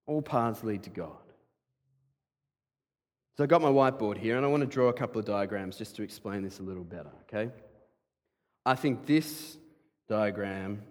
All 0.06 0.22
paths 0.22 0.62
lead 0.62 0.84
to 0.84 0.90
God. 0.90 1.16
So 3.36 3.44
I've 3.44 3.50
got 3.50 3.62
my 3.62 3.68
whiteboard 3.68 4.18
here, 4.18 4.36
and 4.36 4.44
I 4.44 4.48
want 4.48 4.60
to 4.62 4.66
draw 4.66 4.88
a 4.88 4.92
couple 4.92 5.18
of 5.18 5.24
diagrams 5.24 5.76
just 5.76 5.96
to 5.96 6.02
explain 6.02 6.42
this 6.42 6.58
a 6.58 6.62
little 6.62 6.84
better, 6.84 7.10
okay? 7.22 7.50
I 8.66 8.74
think 8.74 9.06
this 9.06 9.56
diagram, 10.08 10.82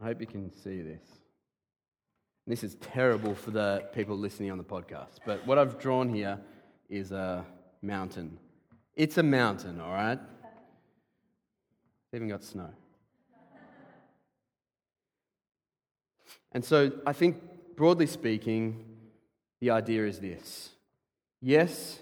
I 0.00 0.06
hope 0.06 0.20
you 0.20 0.26
can 0.26 0.50
see 0.52 0.80
this. 0.80 1.02
This 2.50 2.64
is 2.64 2.74
terrible 2.80 3.36
for 3.36 3.52
the 3.52 3.84
people 3.94 4.18
listening 4.18 4.50
on 4.50 4.58
the 4.58 4.64
podcast, 4.64 5.20
but 5.24 5.46
what 5.46 5.56
I've 5.56 5.78
drawn 5.78 6.12
here 6.12 6.36
is 6.88 7.12
a 7.12 7.46
mountain. 7.80 8.40
It's 8.96 9.18
a 9.18 9.22
mountain, 9.22 9.80
all 9.80 9.92
right? 9.92 10.18
It's 10.18 12.14
even 12.14 12.28
got 12.28 12.42
snow. 12.42 12.70
And 16.50 16.64
so 16.64 16.90
I 17.06 17.12
think, 17.12 17.36
broadly 17.76 18.06
speaking, 18.06 18.84
the 19.60 19.70
idea 19.70 20.04
is 20.04 20.18
this 20.18 20.70
yes, 21.40 22.00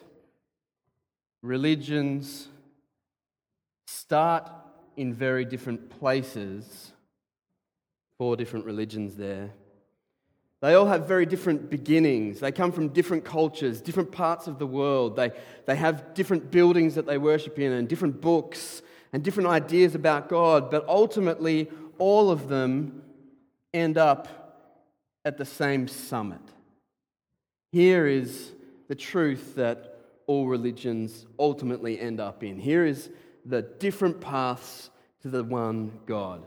religions 1.43 2.49
start 3.87 4.51
in 4.97 5.13
very 5.13 5.45
different 5.45 5.91
places, 6.01 6.93
four 8.17 8.35
different 8.35 8.65
religions 8.65 9.15
there. 9.15 9.51
They 10.61 10.75
all 10.75 10.87
have 10.87 11.07
very 11.07 11.25
different 11.25 11.71
beginnings. 11.71 12.41
They 12.41 12.51
come 12.51 12.73
from 12.73 12.89
different 12.89 13.25
cultures, 13.25 13.81
different 13.81 14.11
parts 14.11 14.49
of 14.49 14.59
the 14.59 14.67
world. 14.67 15.15
They, 15.15 15.31
they 15.67 15.77
have 15.77 16.15
different 16.15 16.51
buildings 16.51 16.97
that 16.97 17.07
they 17.07 17.17
worship 17.19 17.59
in, 17.59 17.73
and 17.73 17.89
different 17.89 18.21
books, 18.21 18.83
and 19.13 19.23
different 19.23 19.49
ideas 19.49 19.95
about 19.95 20.29
God. 20.29 20.71
But 20.71 20.85
ultimately, 20.89 21.69
all 21.99 22.31
of 22.31 22.49
them 22.49 23.03
end 23.73 23.99
up 23.99 24.39
at 25.25 25.39
the 25.39 25.45
same 25.45 25.87
summit. 25.87 26.41
Here 27.71 28.07
is 28.07 28.53
the 28.89 28.95
truth 28.95 29.55
that 29.57 29.99
all 30.27 30.47
religions 30.47 31.27
ultimately 31.39 32.01
end 32.01 32.19
up 32.19 32.43
in. 32.43 32.59
Here 32.59 32.85
is 32.85 33.11
the 33.45 33.63
different 33.63 34.21
paths 34.21 34.91
to 35.23 35.29
the 35.29 35.45
one 35.45 35.93
God. 36.07 36.45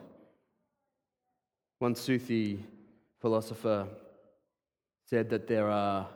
One 1.79 1.95
Sufi 1.95 2.65
philosopher 3.21 3.87
said 5.09 5.29
that 5.29 5.47
there, 5.47 5.69
are, 5.69 6.07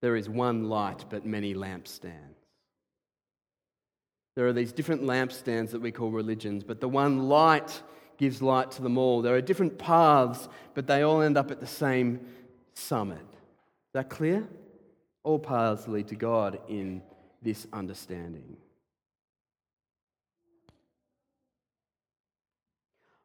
there 0.00 0.16
is 0.16 0.28
one 0.28 0.68
light 0.68 1.04
but 1.08 1.24
many 1.24 1.54
lampstands. 1.54 2.34
There 4.34 4.46
are 4.46 4.52
these 4.52 4.72
different 4.72 5.02
lampstands 5.02 5.70
that 5.70 5.80
we 5.80 5.92
call 5.92 6.10
religions, 6.10 6.64
but 6.64 6.80
the 6.80 6.88
one 6.88 7.28
light 7.28 7.82
gives 8.16 8.40
light 8.42 8.70
to 8.72 8.82
them 8.82 8.98
all. 8.98 9.22
There 9.22 9.34
are 9.34 9.40
different 9.40 9.78
paths, 9.78 10.48
but 10.74 10.86
they 10.86 11.02
all 11.02 11.22
end 11.22 11.36
up 11.36 11.50
at 11.50 11.60
the 11.60 11.66
same 11.66 12.20
summit. 12.74 13.18
Is 13.18 13.94
that 13.94 14.08
clear? 14.08 14.48
All 15.22 15.38
paths 15.38 15.86
lead 15.86 16.08
to 16.08 16.16
God 16.16 16.60
in 16.68 17.02
this 17.42 17.66
understanding. 17.72 18.56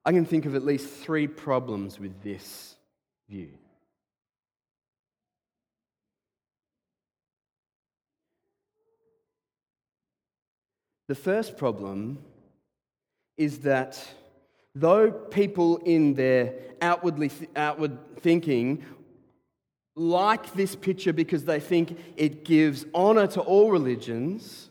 I 0.03 0.12
can 0.12 0.25
think 0.25 0.45
of 0.45 0.55
at 0.55 0.63
least 0.63 0.88
three 0.88 1.27
problems 1.27 2.00
with 2.00 2.21
this 2.21 2.76
view. 3.29 3.50
The 11.07 11.15
first 11.15 11.57
problem 11.57 12.19
is 13.38 13.60
that 13.60 14.03
though 14.75 15.10
people 15.10 15.77
in 15.77 16.15
their 16.15 16.53
outwardly 16.81 17.31
outward 17.55 17.98
thinking 18.19 18.84
like 19.96 20.53
this 20.53 20.75
picture 20.75 21.13
because 21.13 21.46
they 21.46 21.60
think 21.60 21.98
it 22.17 22.43
gives 22.43 22.86
honor 22.93 23.25
to 23.27 23.41
all 23.41 23.72
religions, 23.72 24.69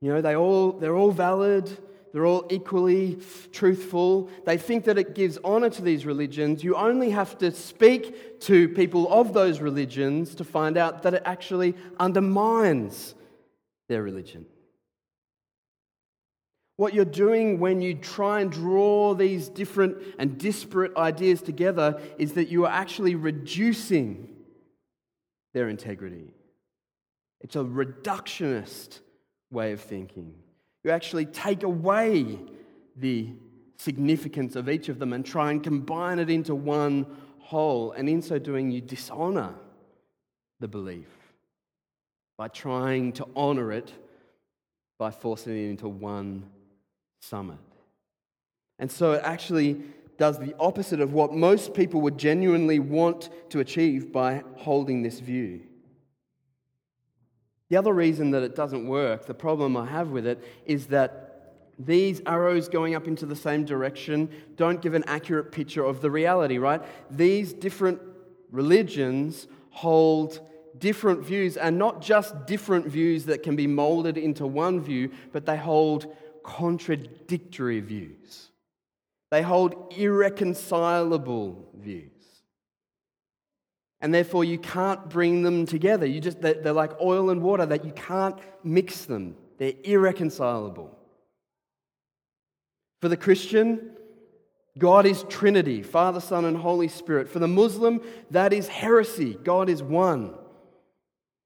you 0.00 0.12
know, 0.12 0.22
they 0.22 0.36
all, 0.36 0.72
they're 0.72 0.96
all 0.96 1.10
valid, 1.10 1.76
they're 2.12 2.26
all 2.26 2.46
equally 2.50 3.18
truthful. 3.52 4.30
They 4.44 4.58
think 4.58 4.84
that 4.84 4.98
it 4.98 5.14
gives 5.14 5.38
honor 5.44 5.70
to 5.70 5.82
these 5.82 6.04
religions. 6.04 6.64
You 6.64 6.74
only 6.74 7.10
have 7.10 7.38
to 7.38 7.52
speak 7.52 8.40
to 8.40 8.68
people 8.68 9.12
of 9.12 9.32
those 9.32 9.60
religions 9.60 10.34
to 10.36 10.44
find 10.44 10.76
out 10.76 11.02
that 11.04 11.14
it 11.14 11.22
actually 11.24 11.74
undermines 11.98 13.14
their 13.88 14.02
religion. 14.02 14.46
What 16.76 16.94
you're 16.94 17.04
doing 17.04 17.60
when 17.60 17.80
you 17.82 17.94
try 17.94 18.40
and 18.40 18.50
draw 18.50 19.14
these 19.14 19.48
different 19.48 19.98
and 20.18 20.38
disparate 20.38 20.96
ideas 20.96 21.42
together 21.42 22.00
is 22.18 22.32
that 22.32 22.48
you 22.48 22.64
are 22.64 22.72
actually 22.72 23.14
reducing 23.14 24.28
their 25.52 25.68
integrity. 25.68 26.32
It's 27.40 27.56
a 27.56 27.60
reductionist 27.60 29.00
way 29.50 29.72
of 29.72 29.80
thinking. 29.80 30.34
You 30.84 30.90
actually 30.90 31.26
take 31.26 31.62
away 31.62 32.38
the 32.96 33.32
significance 33.76 34.56
of 34.56 34.68
each 34.68 34.88
of 34.88 34.98
them 34.98 35.12
and 35.12 35.24
try 35.24 35.50
and 35.50 35.62
combine 35.62 36.18
it 36.18 36.30
into 36.30 36.54
one 36.54 37.06
whole. 37.38 37.92
And 37.92 38.08
in 38.08 38.22
so 38.22 38.38
doing, 38.38 38.70
you 38.70 38.80
dishonor 38.80 39.54
the 40.60 40.68
belief 40.68 41.08
by 42.36 42.48
trying 42.48 43.12
to 43.14 43.26
honor 43.34 43.72
it 43.72 43.92
by 44.98 45.10
forcing 45.10 45.56
it 45.56 45.70
into 45.70 45.88
one 45.88 46.44
summit. 47.20 47.58
And 48.78 48.90
so 48.90 49.12
it 49.12 49.22
actually 49.24 49.82
does 50.18 50.38
the 50.38 50.54
opposite 50.58 51.00
of 51.00 51.14
what 51.14 51.32
most 51.32 51.72
people 51.72 52.02
would 52.02 52.18
genuinely 52.18 52.78
want 52.78 53.30
to 53.50 53.60
achieve 53.60 54.12
by 54.12 54.42
holding 54.56 55.02
this 55.02 55.20
view. 55.20 55.62
The 57.70 57.76
other 57.76 57.92
reason 57.92 58.32
that 58.32 58.42
it 58.42 58.54
doesn't 58.54 58.86
work, 58.86 59.26
the 59.26 59.34
problem 59.34 59.76
I 59.76 59.86
have 59.86 60.10
with 60.10 60.26
it, 60.26 60.42
is 60.66 60.88
that 60.88 61.54
these 61.78 62.20
arrows 62.26 62.68
going 62.68 62.94
up 62.94 63.06
into 63.08 63.24
the 63.24 63.36
same 63.36 63.64
direction 63.64 64.28
don't 64.56 64.82
give 64.82 64.92
an 64.92 65.04
accurate 65.06 65.50
picture 65.50 65.84
of 65.84 66.02
the 66.02 66.10
reality, 66.10 66.58
right? 66.58 66.82
These 67.10 67.54
different 67.54 68.00
religions 68.50 69.46
hold 69.70 70.40
different 70.78 71.24
views, 71.24 71.56
and 71.56 71.78
not 71.78 72.02
just 72.02 72.46
different 72.46 72.86
views 72.86 73.24
that 73.26 73.42
can 73.42 73.54
be 73.54 73.66
molded 73.66 74.18
into 74.18 74.46
one 74.46 74.80
view, 74.80 75.10
but 75.32 75.46
they 75.46 75.56
hold 75.56 76.14
contradictory 76.42 77.80
views. 77.80 78.50
They 79.30 79.42
hold 79.42 79.94
irreconcilable 79.96 81.70
views. 81.74 82.19
And 84.00 84.14
therefore, 84.14 84.44
you 84.44 84.58
can't 84.58 85.10
bring 85.10 85.42
them 85.42 85.66
together. 85.66 86.06
You 86.06 86.20
just, 86.20 86.40
they're 86.40 86.72
like 86.72 86.98
oil 87.00 87.30
and 87.30 87.42
water, 87.42 87.66
that 87.66 87.84
you 87.84 87.92
can't 87.92 88.38
mix 88.64 89.04
them. 89.04 89.36
They're 89.58 89.74
irreconcilable. 89.84 90.96
For 93.02 93.08
the 93.08 93.16
Christian, 93.16 93.90
God 94.78 95.04
is 95.04 95.24
Trinity 95.28 95.82
Father, 95.82 96.20
Son, 96.20 96.44
and 96.44 96.56
Holy 96.56 96.88
Spirit. 96.88 97.28
For 97.28 97.38
the 97.38 97.48
Muslim, 97.48 98.00
that 98.30 98.52
is 98.52 98.68
heresy. 98.68 99.34
God 99.42 99.68
is 99.68 99.82
one. 99.82 100.34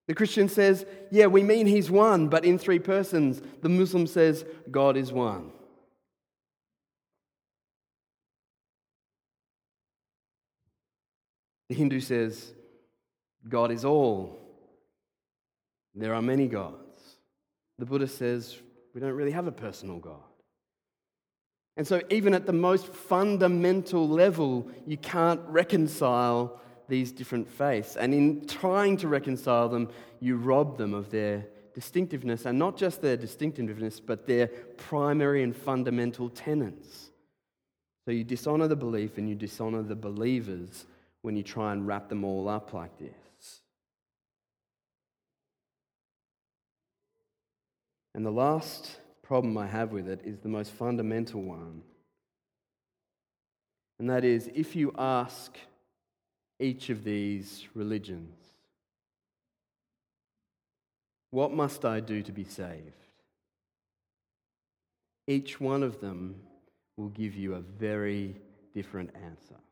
The 0.07 0.14
Christian 0.14 0.49
says, 0.49 0.85
yeah, 1.11 1.27
we 1.27 1.43
mean 1.43 1.67
he's 1.67 1.90
one, 1.90 2.29
but 2.29 2.45
in 2.45 2.59
three 2.59 2.79
persons. 2.79 3.40
The 3.62 3.69
Muslim 3.69 4.07
says, 4.07 4.45
God 4.71 4.97
is 4.97 5.12
one. 5.12 5.51
The 11.75 11.79
Hindu 11.79 11.99
says, 11.99 12.53
God 13.49 13.73
is 13.73 13.85
all. 13.85 14.39
There 15.93 16.15
are 16.15 16.23
many 16.23 16.47
gods. 16.47 17.17
The 17.81 17.85
Buddha 17.85 18.07
says, 18.07 18.57
we 18.95 19.01
don't 19.01 19.11
really 19.11 19.33
have 19.33 19.49
a 19.49 19.53
personal 19.53 19.99
God. 19.99 20.23
And 21.77 21.85
so, 21.85 22.01
even 22.11 22.33
at 22.33 22.47
the 22.47 22.53
most 22.53 22.95
fundamental 22.95 24.09
level, 24.09 24.69
you 24.87 24.97
can't 24.97 25.41
reconcile 25.49 26.61
these 26.89 27.11
different 27.11 27.49
faiths. 27.51 27.97
And 27.97 28.15
in 28.15 28.47
trying 28.47 28.97
to 28.99 29.09
reconcile 29.09 29.69
them, 29.69 29.89
you 30.21 30.37
rob 30.37 30.79
them 30.79 30.95
of 30.95 31.11
their 31.11 31.45
distinctiveness, 31.75 32.47
and 32.47 32.57
not 32.57 32.77
just 32.77 33.03
their 33.03 33.17
distinctiveness, 33.17 33.99
but 33.99 34.29
their 34.29 34.47
primary 34.77 35.43
and 35.43 35.57
fundamental 35.57 36.29
tenets. 36.29 37.11
So 38.05 38.13
you 38.13 38.23
dishonor 38.23 38.69
the 38.69 38.77
belief 38.77 39.19
and 39.19 39.29
you 39.29 39.35
dishonor 39.35 39.83
the 39.83 39.97
believers 39.97 40.87
when 41.25 41.37
you 41.37 41.43
try 41.43 41.73
and 41.73 41.87
wrap 41.87 42.11
them 42.11 42.23
all 42.23 42.51
up 42.51 42.75
like 42.75 42.99
this. 42.99 43.63
And 48.15 48.27
the 48.27 48.31
last 48.31 49.01
problem 49.23 49.57
I 49.57 49.67
have 49.67 49.91
with 49.91 50.07
it 50.07 50.21
is 50.23 50.41
the 50.41 50.51
most 50.51 50.71
fundamental 50.73 51.41
one. 51.41 51.81
And 53.99 54.11
that 54.11 54.23
is 54.23 54.51
if 54.55 54.77
you 54.77 54.93
ask 54.99 55.57
each 56.61 56.91
of 56.91 57.05
these 57.05 57.69
religions. 57.73 58.37
What 61.31 61.55
must 61.55 61.87
I 61.87 62.01
do 62.01 62.21
to 62.21 62.33
be 62.33 62.45
saved? 62.45 63.07
Each 65.27 65.59
one 65.59 65.83
of 65.83 66.03
them 66.03 66.35
will 66.99 67.09
give 67.09 67.35
you 67.35 67.55
a 67.55 67.61
very 67.61 68.37
different 68.75 69.09
answer. 69.25 69.63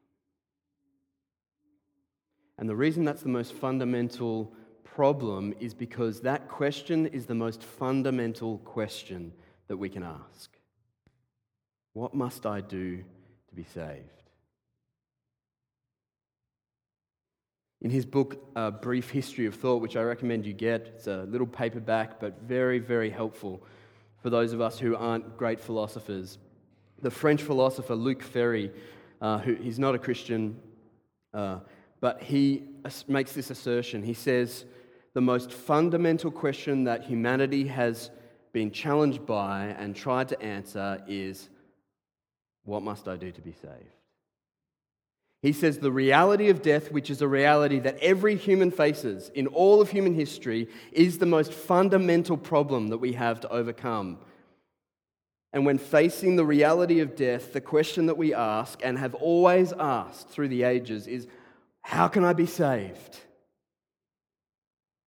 And 2.63 2.69
the 2.69 2.77
reason 2.77 3.03
that's 3.05 3.23
the 3.23 3.29
most 3.29 3.55
fundamental 3.55 4.53
problem 4.85 5.53
is 5.59 5.75
because 5.75 6.21
that 6.21 6.49
question 6.49 7.07
is 7.09 7.27
the 7.27 7.35
most 7.35 7.61
fundamental 7.61 8.59
question 8.59 9.33
that 9.67 9.77
we 9.77 9.89
can 9.89 10.05
ask. 10.05 10.49
What 11.93 12.15
must 12.15 12.47
I 12.47 12.61
do 12.61 12.99
to 12.99 13.55
be 13.57 13.65
saved? 13.65 14.23
In 17.81 17.91
his 17.91 18.07
book, 18.07 18.41
A 18.55 18.71
Brief 18.71 19.11
History 19.11 19.47
of 19.47 19.57
Thought, 19.57 19.83
which 19.83 19.97
I 19.97 20.03
recommend 20.03 20.47
you 20.47 20.53
get, 20.53 20.83
it's 20.95 21.09
a 21.09 21.25
little 21.25 21.49
paperback, 21.49 22.21
but 22.21 22.43
very, 22.43 22.79
very 22.79 23.11
helpful 23.11 23.61
for 24.23 24.31
those 24.31 24.53
of 24.53 24.61
us 24.61 24.79
who 24.79 24.95
aren't 24.95 25.37
great 25.37 25.59
philosophers. 25.59 26.39
The 27.01 27.11
French 27.11 27.43
philosopher 27.43 27.97
Luc 27.97 28.23
Ferry, 28.23 28.71
uh, 29.21 29.39
who 29.39 29.57
he's 29.57 29.81
not 29.81 29.97
a 29.97 29.99
Christian, 29.99 30.61
uh, 31.35 31.59
but 32.03 32.21
he 32.21 32.65
makes 33.07 33.33
this 33.33 33.51
assertion. 33.51 34.03
He 34.03 34.13
says, 34.13 34.65
The 35.15 35.21
most 35.21 35.53
fundamental 35.53 36.33
question 36.33 36.85
that 36.85 37.05
humanity 37.05 37.69
has 37.69 38.11
been 38.53 38.73
challenged 38.73 39.25
by 39.25 39.75
and 39.79 39.95
tried 39.95 40.29
to 40.31 40.43
answer 40.43 41.01
is, 41.07 41.49
What 42.65 42.83
must 42.83 43.07
I 43.07 43.17
do 43.17 43.31
to 43.31 43.41
be 43.41 43.53
saved? 43.53 43.95
He 45.43 45.53
says 45.53 45.79
the 45.79 45.93
reality 45.93 46.49
of 46.49 46.61
death, 46.61 46.91
which 46.91 47.09
is 47.09 47.23
a 47.23 47.29
reality 47.29 47.79
that 47.81 47.99
every 47.99 48.37
human 48.37 48.73
faces 48.73 49.31
in 49.35 49.47
all 49.47 49.81
of 49.81 49.91
human 49.91 50.15
history, 50.15 50.69
is 50.91 51.19
the 51.19 51.27
most 51.27 51.53
fundamental 51.53 52.37
problem 52.37 52.89
that 52.89 52.99
we 52.99 53.13
have 53.13 53.41
to 53.41 53.49
overcome. 53.49 54.19
And 55.53 55.67
when 55.67 55.79
facing 55.79 56.35
the 56.35 56.45
reality 56.45 56.99
of 56.99 57.15
death, 57.15 57.53
the 57.53 57.61
question 57.61 58.07
that 58.07 58.17
we 58.17 58.35
ask 58.35 58.81
and 58.83 58.99
have 58.99 59.15
always 59.15 59.73
asked 59.73 60.31
through 60.31 60.49
the 60.49 60.65
ages 60.65 61.07
is 61.07 61.29
How 61.83 62.09
can 62.09 62.25
I 62.25 62.33
be 62.33 62.47
saved? 62.47 63.19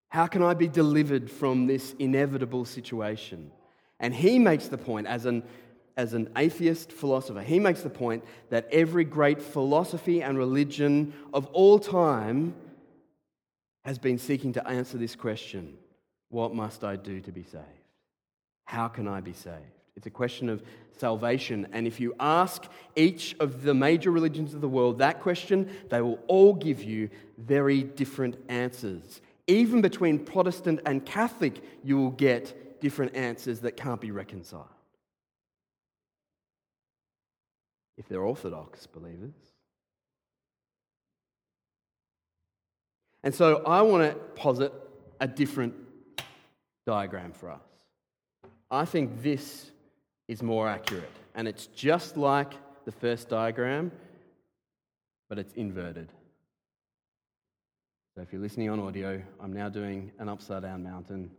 How 0.10 0.28
can 0.28 0.42
I 0.44 0.54
be 0.54 0.68
delivered 0.68 1.30
from 1.30 1.68
this 1.68 1.94
inevitable 2.00 2.66
situation? 2.66 3.52
And 4.00 4.14
he 4.14 4.40
makes 4.40 4.68
the 4.68 4.78
point, 4.78 5.08
as 5.08 5.26
an, 5.26 5.44
as 5.98 6.14
an 6.14 6.30
atheist 6.38 6.92
philosopher, 6.92 7.42
he 7.42 7.60
makes 7.60 7.82
the 7.82 7.90
point 7.90 8.24
that 8.50 8.68
every 8.72 9.04
great 9.04 9.42
philosophy 9.42 10.22
and 10.22 10.38
religion 10.38 11.14
of 11.34 11.48
all 11.48 11.80
time 11.80 12.54
has 13.84 14.00
been 14.00 14.18
seeking 14.18 14.54
to 14.54 14.68
answer 14.68 14.98
this 14.98 15.16
question 15.16 15.78
What 16.30 16.56
must 16.56 16.84
I 16.84 16.96
do 16.96 17.20
to 17.22 17.32
be 17.32 17.44
saved? 17.44 17.64
How 18.66 18.88
can 18.88 19.08
I 19.08 19.22
be 19.22 19.34
saved? 19.34 19.75
It's 19.96 20.08
a 20.08 20.12
question 20.12 20.50
of 20.50 20.64
salvation. 20.98 21.68
And 21.72 21.88
if 21.88 22.00
you 22.00 22.14
ask 22.20 22.66
each 22.96 23.36
of 23.40 23.64
the 23.64 23.74
major 23.74 24.12
religions 24.12 24.54
of 24.54 24.62
the 24.62 24.70
world 24.70 25.00
that 25.00 25.22
question, 25.22 25.70
they 25.90 26.02
will 26.02 26.20
all 26.28 26.54
give 26.54 26.84
you 26.84 27.10
very 27.38 27.84
different 27.84 28.38
answers. 28.50 29.22
Even 29.48 29.82
between 29.82 30.20
Protestant 30.20 30.82
and 30.86 31.06
Catholic, 31.06 31.62
you 31.84 31.98
will 31.98 32.12
get 32.12 32.80
different 32.82 33.16
answers 33.16 33.62
that 33.62 33.78
can't 33.78 34.02
be 34.02 34.12
reconciled. 34.12 34.66
If 37.98 38.08
they're 38.08 38.24
Orthodox 38.24 38.88
believers. 38.88 39.34
And 43.24 43.34
so 43.34 43.64
I 43.66 43.82
want 43.82 44.12
to 44.12 44.16
posit 44.40 44.74
a 45.20 45.28
different 45.28 45.74
diagram 46.86 47.32
for 47.32 47.50
us. 47.50 47.62
I 48.70 48.86
think 48.86 49.24
this 49.24 49.72
is 50.28 50.42
more 50.42 50.68
accurate. 50.68 51.12
And 51.36 51.48
it's 51.48 51.68
just 51.68 52.18
like 52.18 52.54
the 52.86 52.92
first 52.92 53.30
diagram, 53.30 53.92
but 55.30 55.40
it's 55.40 55.54
inverted. 55.54 56.12
So 58.16 58.22
if 58.22 58.32
you're 58.32 58.42
listening 58.42 58.70
on 58.70 58.80
audio, 58.80 59.22
I'm 59.42 59.54
now 59.54 59.70
doing 59.70 60.12
an 60.20 60.30
upside 60.30 60.62
down 60.62 60.84
mountain, 60.84 61.30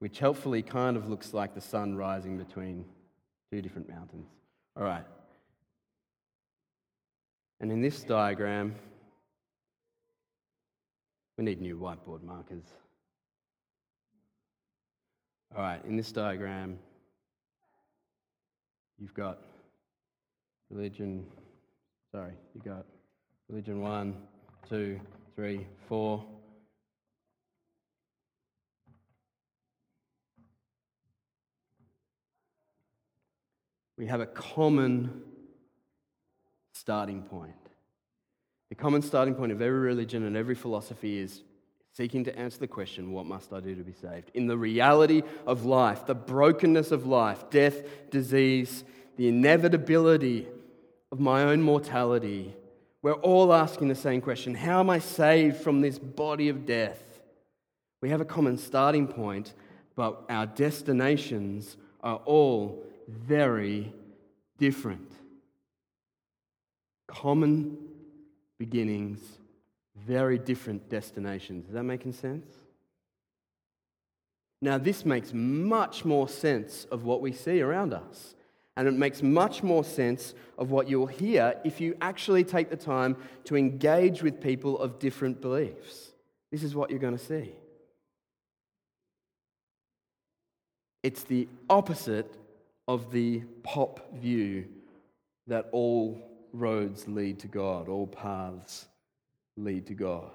which 0.00 0.18
helpfully 0.18 0.62
kind 0.62 0.96
of 0.96 1.08
looks 1.08 1.32
like 1.32 1.54
the 1.54 1.60
sun 1.60 1.94
rising 1.94 2.36
between 2.36 2.84
two 3.50 3.62
different 3.62 3.88
mountains. 3.88 4.26
All 4.76 4.82
right. 4.82 5.04
And 7.60 7.70
in 7.70 7.80
this 7.80 8.02
diagram, 8.02 8.74
we 11.38 11.44
need 11.44 11.60
new 11.60 11.76
whiteboard 11.76 12.22
markers. 12.22 12.64
All 15.54 15.62
right, 15.62 15.84
in 15.84 15.96
this 15.96 16.12
diagram, 16.12 16.78
you've 19.02 19.14
got 19.14 19.38
religion, 20.70 21.26
sorry, 22.12 22.34
you've 22.54 22.64
got 22.64 22.86
religion 23.48 23.80
one, 23.80 24.14
two, 24.68 25.00
three, 25.34 25.66
four. 25.88 26.24
We 33.98 34.06
have 34.06 34.20
a 34.20 34.26
common 34.26 35.22
starting 36.72 37.22
point. 37.22 37.52
The 38.68 38.76
common 38.76 39.02
starting 39.02 39.34
point 39.34 39.50
of 39.50 39.60
every 39.60 39.80
religion 39.80 40.24
and 40.24 40.36
every 40.36 40.54
philosophy 40.54 41.18
is 41.18 41.42
seeking 41.92 42.24
to 42.24 42.38
answer 42.38 42.58
the 42.58 42.66
question, 42.66 43.12
What 43.12 43.26
must 43.26 43.52
I 43.52 43.60
do 43.60 43.74
to 43.74 43.82
be 43.82 43.92
saved? 43.92 44.30
In 44.34 44.46
the 44.46 44.56
reality 44.56 45.22
of 45.46 45.64
life, 45.64 46.06
the 46.06 46.14
brokenness 46.14 46.90
of 46.90 47.06
life, 47.06 47.50
death, 47.50 48.10
disease, 48.10 48.84
the 49.16 49.28
inevitability 49.28 50.48
of 51.10 51.20
my 51.20 51.44
own 51.44 51.62
mortality, 51.62 52.54
we're 53.02 53.12
all 53.12 53.52
asking 53.52 53.88
the 53.88 53.94
same 53.94 54.20
question 54.20 54.54
How 54.54 54.80
am 54.80 54.90
I 54.90 54.98
saved 54.98 55.58
from 55.58 55.80
this 55.80 55.98
body 55.98 56.48
of 56.48 56.64
death? 56.64 57.00
We 58.00 58.10
have 58.10 58.20
a 58.20 58.24
common 58.26 58.58
starting 58.58 59.06
point, 59.06 59.54
but 59.94 60.24
our 60.28 60.46
destinations 60.46 61.76
are 62.02 62.16
all 62.24 62.84
very 63.06 63.92
different. 64.58 65.10
Common 67.06 67.76
beginnings, 68.58 69.20
very 70.06 70.38
different 70.38 70.88
destinations. 70.88 71.66
Is 71.66 71.74
that 71.74 71.84
making 71.84 72.12
sense? 72.12 72.46
Now, 74.60 74.78
this 74.78 75.04
makes 75.04 75.32
much 75.32 76.04
more 76.04 76.28
sense 76.28 76.86
of 76.90 77.04
what 77.04 77.20
we 77.20 77.32
see 77.32 77.60
around 77.60 77.92
us. 77.92 78.34
And 78.76 78.88
it 78.88 78.94
makes 78.94 79.22
much 79.22 79.62
more 79.62 79.84
sense 79.84 80.34
of 80.56 80.70
what 80.70 80.88
you'll 80.88 81.06
hear 81.06 81.56
if 81.64 81.80
you 81.80 81.96
actually 82.00 82.44
take 82.44 82.70
the 82.70 82.76
time 82.76 83.16
to 83.44 83.56
engage 83.56 84.22
with 84.22 84.40
people 84.40 84.78
of 84.78 84.98
different 84.98 85.42
beliefs. 85.42 86.12
This 86.50 86.62
is 86.62 86.74
what 86.74 86.90
you're 86.90 86.98
going 86.98 87.18
to 87.18 87.22
see. 87.22 87.52
It's 91.02 91.24
the 91.24 91.48
opposite 91.68 92.32
of 92.86 93.10
the 93.10 93.40
pop 93.62 94.14
view 94.14 94.66
that 95.48 95.68
all 95.72 96.22
roads 96.52 97.08
lead 97.08 97.40
to 97.40 97.48
God, 97.48 97.88
all 97.88 98.06
paths 98.06 98.86
lead 99.56 99.86
to 99.86 99.94
God. 99.94 100.30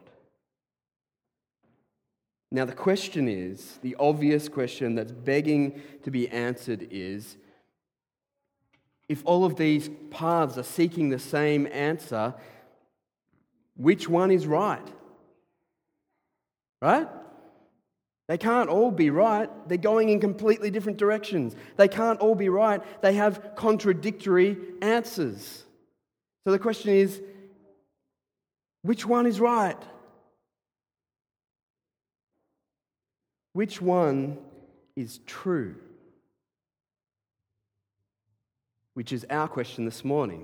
Now, 2.52 2.66
the 2.66 2.74
question 2.74 3.28
is 3.28 3.78
the 3.82 3.96
obvious 4.00 4.48
question 4.48 4.96
that's 4.96 5.12
begging 5.12 5.82
to 6.04 6.12
be 6.12 6.30
answered 6.30 6.88
is 6.92 7.38
if 9.10 9.22
all 9.26 9.46
of 9.46 9.56
these 9.56 9.90
paths 10.12 10.58
are 10.58 10.64
seeking 10.64 11.10
the 11.10 11.20
same 11.20 11.68
answer, 11.72 12.34
which 13.76 14.08
one 14.08 14.32
is 14.32 14.48
right? 14.48 14.88
Right? 16.82 17.08
They 18.28 18.38
can't 18.38 18.70
all 18.70 18.92
be 18.92 19.10
right. 19.10 19.50
They're 19.70 19.78
going 19.78 20.10
in 20.10 20.20
completely 20.20 20.70
different 20.70 20.98
directions. 20.98 21.56
They 21.78 21.88
can't 21.88 22.20
all 22.20 22.36
be 22.36 22.50
right. 22.50 22.82
They 23.02 23.14
have 23.14 23.56
contradictory 23.56 24.58
answers. 24.82 25.64
So 26.46 26.52
the 26.52 26.60
question 26.60 26.94
is 26.94 27.22
which 28.88 29.06
one 29.06 29.26
is 29.28 29.40
right? 29.40 29.82
Which 33.54 33.82
one 33.82 34.38
is 34.96 35.20
true? 35.26 35.76
which 38.98 39.14
is 39.14 39.28
our 39.30 39.48
question 39.48 39.86
this 39.86 40.04
morning. 40.04 40.44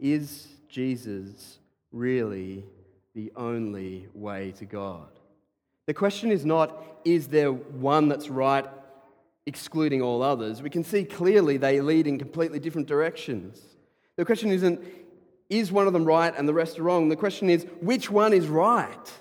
Is 0.00 0.48
Jesus 0.68 1.60
really 1.92 2.64
the 3.14 3.30
only 3.36 4.08
way 4.14 4.52
to 4.58 4.64
God? 4.64 5.06
The 5.86 5.94
question 5.94 6.32
is 6.32 6.44
not, 6.44 6.76
is 7.04 7.28
there 7.28 7.52
one 7.52 8.08
that's 8.08 8.28
right, 8.28 8.66
excluding 9.46 10.02
all 10.02 10.24
others? 10.24 10.60
We 10.60 10.70
can 10.70 10.82
see 10.82 11.04
clearly 11.04 11.56
they 11.56 11.80
lead 11.80 12.08
in 12.08 12.18
completely 12.18 12.58
different 12.58 12.88
directions. 12.88 13.62
The 14.16 14.24
question 14.24 14.50
isn't, 14.50 14.80
is 15.50 15.70
one 15.70 15.86
of 15.86 15.92
them 15.92 16.04
right 16.04 16.32
and 16.36 16.48
the 16.48 16.54
rest 16.54 16.78
are 16.78 16.84
wrong? 16.84 17.08
The 17.08 17.16
question 17.16 17.50
is, 17.50 17.66
which 17.80 18.10
one 18.10 18.32
is 18.32 18.46
right? 18.46 19.12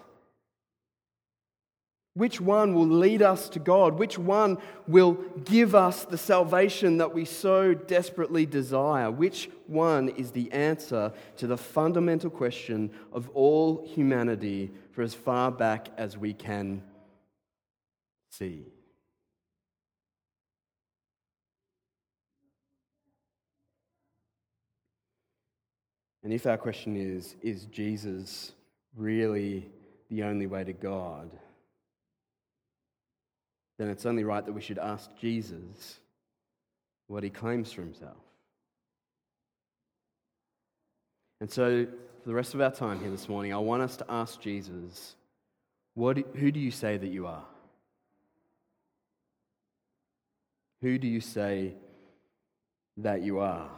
Which 2.13 2.41
one 2.41 2.73
will 2.73 2.87
lead 2.87 3.21
us 3.21 3.49
to 3.49 3.59
God? 3.59 3.97
Which 3.97 4.17
one 4.17 4.57
will 4.87 5.13
give 5.45 5.73
us 5.73 6.05
the 6.05 6.17
salvation 6.17 6.97
that 6.97 7.13
we 7.13 7.23
so 7.23 7.73
desperately 7.73 8.45
desire? 8.45 9.09
Which 9.09 9.49
one 9.67 10.09
is 10.09 10.31
the 10.31 10.51
answer 10.51 11.13
to 11.37 11.47
the 11.47 11.57
fundamental 11.57 12.29
question 12.29 12.91
of 13.13 13.29
all 13.29 13.87
humanity 13.87 14.71
for 14.91 15.01
as 15.01 15.13
far 15.13 15.51
back 15.51 15.89
as 15.97 16.17
we 16.17 16.33
can 16.33 16.83
see? 18.31 18.65
And 26.23 26.33
if 26.33 26.45
our 26.45 26.57
question 26.57 26.95
is, 26.95 27.35
is 27.41 27.65
Jesus 27.65 28.51
really 28.95 29.69
the 30.09 30.23
only 30.23 30.47
way 30.47 30.63
to 30.63 30.73
God? 30.73 31.29
then 33.79 33.87
it's 33.87 34.05
only 34.05 34.25
right 34.25 34.45
that 34.45 34.51
we 34.51 34.61
should 34.61 34.77
ask 34.77 35.09
Jesus 35.19 35.99
what 37.07 37.23
he 37.23 37.29
claims 37.29 37.71
for 37.71 37.81
himself. 37.81 38.17
And 41.39 41.49
so, 41.49 41.87
for 42.21 42.29
the 42.29 42.35
rest 42.35 42.53
of 42.53 42.59
our 42.59 42.71
time 42.71 42.99
here 42.99 43.09
this 43.09 43.29
morning, 43.29 43.53
I 43.53 43.57
want 43.57 43.81
us 43.81 43.95
to 43.97 44.05
ask 44.09 44.41
Jesus, 44.41 45.15
what, 45.93 46.17
who 46.35 46.51
do 46.51 46.59
you 46.59 46.71
say 46.71 46.97
that 46.97 47.07
you 47.07 47.25
are? 47.25 47.45
Who 50.81 50.97
do 50.97 51.07
you 51.07 51.21
say 51.21 51.73
that 52.97 53.21
you 53.21 53.39
are? 53.39 53.69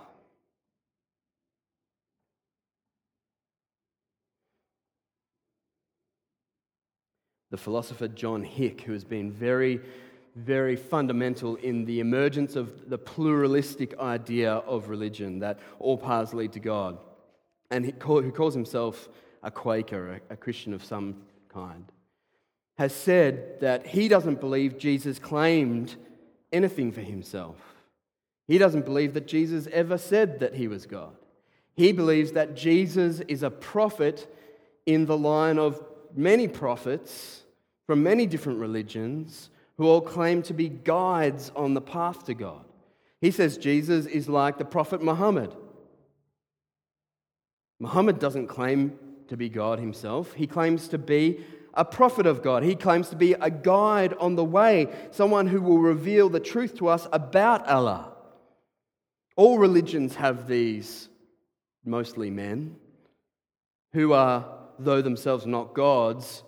The 7.51 7.57
philosopher 7.57 8.07
John 8.07 8.43
Hick, 8.43 8.81
who 8.81 8.93
has 8.93 9.03
been 9.03 9.31
very, 9.31 9.81
very 10.35 10.75
fundamental 10.75 11.57
in 11.57 11.85
the 11.85 11.99
emergence 11.99 12.55
of 12.55 12.89
the 12.89 12.97
pluralistic 12.97 13.97
idea 13.99 14.53
of 14.53 14.89
religion 14.89 15.39
that 15.39 15.59
all 15.77 15.97
paths 15.97 16.33
lead 16.33 16.53
to 16.53 16.59
God, 16.59 16.97
and 17.69 17.85
who 17.85 18.31
calls 18.31 18.53
himself 18.53 19.09
a 19.43 19.51
Quaker, 19.51 20.21
a, 20.29 20.33
a 20.33 20.37
Christian 20.37 20.73
of 20.73 20.83
some 20.83 21.17
kind, 21.49 21.91
has 22.77 22.93
said 22.93 23.59
that 23.59 23.85
he 23.85 24.07
doesn't 24.07 24.39
believe 24.39 24.77
Jesus 24.77 25.19
claimed 25.19 25.95
anything 26.51 26.91
for 26.91 27.01
himself. 27.01 27.57
He 28.47 28.57
doesn't 28.57 28.85
believe 28.85 29.13
that 29.13 29.27
Jesus 29.27 29.67
ever 29.71 29.97
said 29.97 30.39
that 30.39 30.55
he 30.55 30.67
was 30.67 30.85
God. 30.85 31.15
He 31.75 31.91
believes 31.91 32.31
that 32.33 32.55
Jesus 32.55 33.19
is 33.21 33.43
a 33.43 33.49
prophet 33.49 34.33
in 34.85 35.05
the 35.05 35.17
line 35.17 35.59
of 35.59 35.81
many 36.15 36.47
prophets 36.47 37.40
from 37.91 38.03
many 38.03 38.25
different 38.25 38.57
religions 38.57 39.49
who 39.75 39.85
all 39.85 39.99
claim 39.99 40.41
to 40.41 40.53
be 40.53 40.69
guides 40.69 41.51
on 41.57 41.73
the 41.73 41.81
path 41.81 42.23
to 42.23 42.33
God. 42.33 42.63
He 43.19 43.31
says 43.31 43.57
Jesus 43.57 44.05
is 44.05 44.29
like 44.29 44.57
the 44.57 44.63
prophet 44.63 45.03
Muhammad. 45.03 45.53
Muhammad 47.81 48.17
doesn't 48.17 48.47
claim 48.47 48.97
to 49.27 49.35
be 49.35 49.49
God 49.49 49.77
himself, 49.77 50.31
he 50.31 50.47
claims 50.47 50.87
to 50.87 50.97
be 50.97 51.43
a 51.73 51.83
prophet 51.83 52.25
of 52.25 52.41
God. 52.41 52.63
He 52.63 52.75
claims 52.75 53.09
to 53.09 53.17
be 53.17 53.33
a 53.33 53.49
guide 53.49 54.13
on 54.13 54.35
the 54.35 54.45
way, 54.45 54.87
someone 55.11 55.47
who 55.47 55.61
will 55.61 55.79
reveal 55.79 56.29
the 56.29 56.39
truth 56.39 56.77
to 56.77 56.87
us 56.87 57.09
about 57.11 57.67
Allah. 57.67 58.13
All 59.35 59.57
religions 59.57 60.15
have 60.15 60.47
these, 60.47 61.09
mostly 61.83 62.29
men, 62.29 62.77
who 63.91 64.13
are, 64.13 64.45
though 64.79 65.01
themselves 65.01 65.45
not 65.45 65.73
gods, 65.73 66.43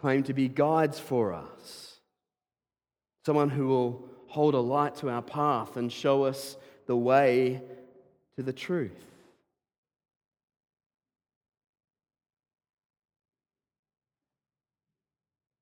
claim 0.00 0.22
to 0.24 0.32
be 0.32 0.48
guides 0.48 0.98
for 0.98 1.32
us. 1.32 2.00
Someone 3.26 3.50
who 3.50 3.66
will 3.66 4.08
hold 4.28 4.54
a 4.54 4.60
light 4.60 4.94
to 4.96 5.10
our 5.10 5.22
path 5.22 5.76
and 5.76 5.92
show 5.92 6.24
us 6.24 6.56
the 6.86 6.96
way 6.96 7.62
to 8.36 8.42
the 8.42 8.52
truth. 8.52 9.04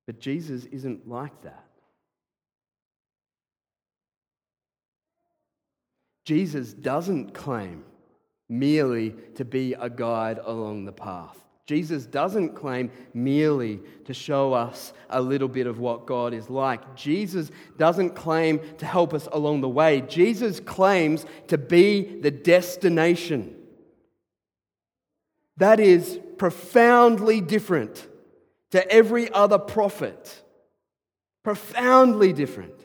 But 0.07 0.21
Jesus 0.21 0.65
isn't 0.67 1.09
like 1.09 1.43
that. 1.43 1.65
Jesus 6.25 6.73
doesn't 6.73 7.35
claim 7.35 7.85
merely 8.49 9.15
to 9.37 9.45
be 9.45 9.75
a 9.75 9.89
guide 9.89 10.39
along 10.45 10.85
the 10.85 10.93
path. 10.93 11.46
Jesus 11.67 12.07
doesn't 12.07 12.55
claim 12.55 12.93
merely 13.13 13.81
to 14.05 14.15
show 14.15 14.53
us 14.53 14.93
a 15.11 15.21
little 15.21 15.49
bit 15.49 15.67
of 15.67 15.81
what 15.81 16.07
God 16.07 16.33
is 16.33 16.49
like. 16.49 16.95
Jesus 16.95 17.51
doesn't 17.77 18.15
claim 18.15 18.61
to 18.79 18.87
help 18.87 19.13
us 19.13 19.29
along 19.33 19.63
the 19.63 19.69
way. 19.69 20.01
Jesus 20.03 20.61
claims 20.61 21.27
to 21.49 21.59
be 21.59 22.21
the 22.21 22.31
destination. 22.31 23.57
That 25.57 25.81
is 25.81 26.21
profoundly 26.39 27.41
different 27.41 28.07
to 28.71 28.89
every 28.89 29.29
other 29.33 29.59
prophet. 29.59 30.43
Profoundly 31.43 32.33
different. 32.33 32.76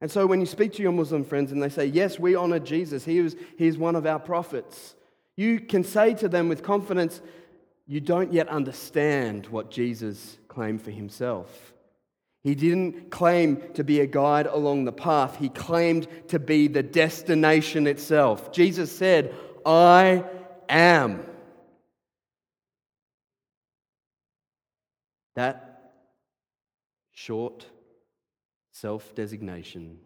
And 0.00 0.10
so 0.10 0.26
when 0.26 0.40
you 0.40 0.46
speak 0.46 0.72
to 0.74 0.82
your 0.82 0.92
Muslim 0.92 1.24
friends 1.24 1.50
and 1.50 1.62
they 1.62 1.68
say, 1.68 1.86
Yes, 1.86 2.18
we 2.18 2.34
honor 2.34 2.60
Jesus, 2.60 3.04
he 3.04 3.18
is, 3.18 3.36
he 3.56 3.66
is 3.66 3.76
one 3.76 3.96
of 3.96 4.06
our 4.06 4.20
prophets, 4.20 4.94
you 5.36 5.60
can 5.60 5.84
say 5.84 6.14
to 6.14 6.28
them 6.28 6.48
with 6.48 6.62
confidence, 6.62 7.20
You 7.86 8.00
don't 8.00 8.32
yet 8.32 8.48
understand 8.48 9.46
what 9.46 9.70
Jesus 9.70 10.38
claimed 10.46 10.82
for 10.82 10.90
himself. 10.90 11.72
He 12.44 12.54
didn't 12.54 13.10
claim 13.10 13.62
to 13.74 13.82
be 13.82 14.00
a 14.00 14.06
guide 14.06 14.46
along 14.46 14.84
the 14.84 14.92
path, 14.92 15.36
he 15.38 15.48
claimed 15.48 16.06
to 16.28 16.38
be 16.38 16.68
the 16.68 16.82
destination 16.82 17.86
itself. 17.86 18.52
Jesus 18.52 18.96
said, 18.96 19.34
I 19.66 20.24
am. 20.68 21.24
That 25.34 25.92
short 27.12 27.66
self 28.80 29.14
designation 29.14 29.98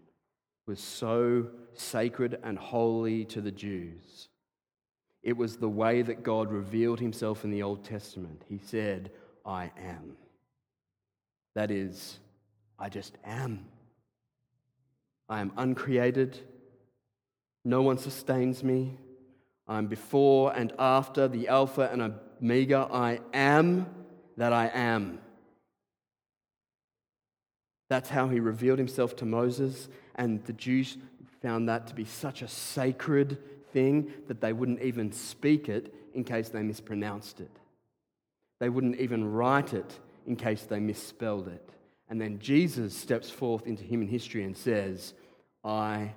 was 0.67 0.81
so 0.81 1.47
sacred 1.75 2.39
and 2.43 2.59
holy 2.59 3.25
to 3.27 3.41
the 3.41 3.51
Jews. 3.51 4.29
It 5.23 5.37
was 5.37 5.57
the 5.57 5.69
way 5.69 6.03
that 6.03 6.23
God 6.23 6.51
revealed 6.51 7.01
himself 7.01 7.45
in 7.45 7.51
the 7.51 7.63
Old 7.63 7.85
Testament. 7.85 8.43
He 8.49 8.59
said, 8.59 9.11
I 9.45 9.71
am. 9.77 10.17
That 11.55 11.71
is, 11.71 12.19
I 12.79 12.89
just 12.89 13.17
am. 13.25 13.67
I 15.29 15.41
am 15.41 15.53
uncreated. 15.57 16.39
No 17.65 17.83
one 17.83 17.99
sustains 17.99 18.65
me. 18.65 18.99
I'm 19.69 19.87
before 19.87 20.53
and 20.57 20.73
after 20.79 21.29
the 21.29 21.49
Alpha 21.49 21.89
and 21.93 22.15
Omega. 22.41 22.89
I 22.93 23.21
am 23.33 23.87
that 24.37 24.53
I 24.53 24.71
am. 24.75 25.21
That's 27.93 28.09
how 28.09 28.27
he 28.29 28.41
revealed 28.41 28.79
himself 28.79 29.17
to 29.17 29.27
Moses, 29.27 29.91
and 30.15 30.43
the 30.47 30.55
Jews 30.55 30.97
found 31.43 31.69
that 31.69 31.89
to 31.89 31.95
be 31.95 32.07
such 32.07 32.41
a 32.41 32.49
sacred 32.49 33.37
thing 33.75 34.11
that 34.29 34.41
they 34.41 34.55
wouldn't 34.55 34.81
even 34.81 35.13
speak 35.13 35.69
it 35.69 35.93
in 36.15 36.25
case 36.25 36.49
they 36.49 36.63
mispronounced 36.63 37.41
it. 37.41 37.51
They 38.61 38.71
wouldn't 38.71 38.99
even 38.99 39.31
write 39.31 39.75
it 39.75 40.01
in 40.27 40.37
case 40.37 40.63
they 40.63 40.81
misspelled 40.81 41.49
it. 41.49 41.69
And 42.09 42.19
then 42.19 42.39
Jesus 42.39 42.97
steps 42.97 43.29
forth 43.29 43.67
into 43.67 43.85
human 43.85 44.09
history 44.09 44.45
and 44.45 44.57
says, 44.57 45.13
I 45.63 46.15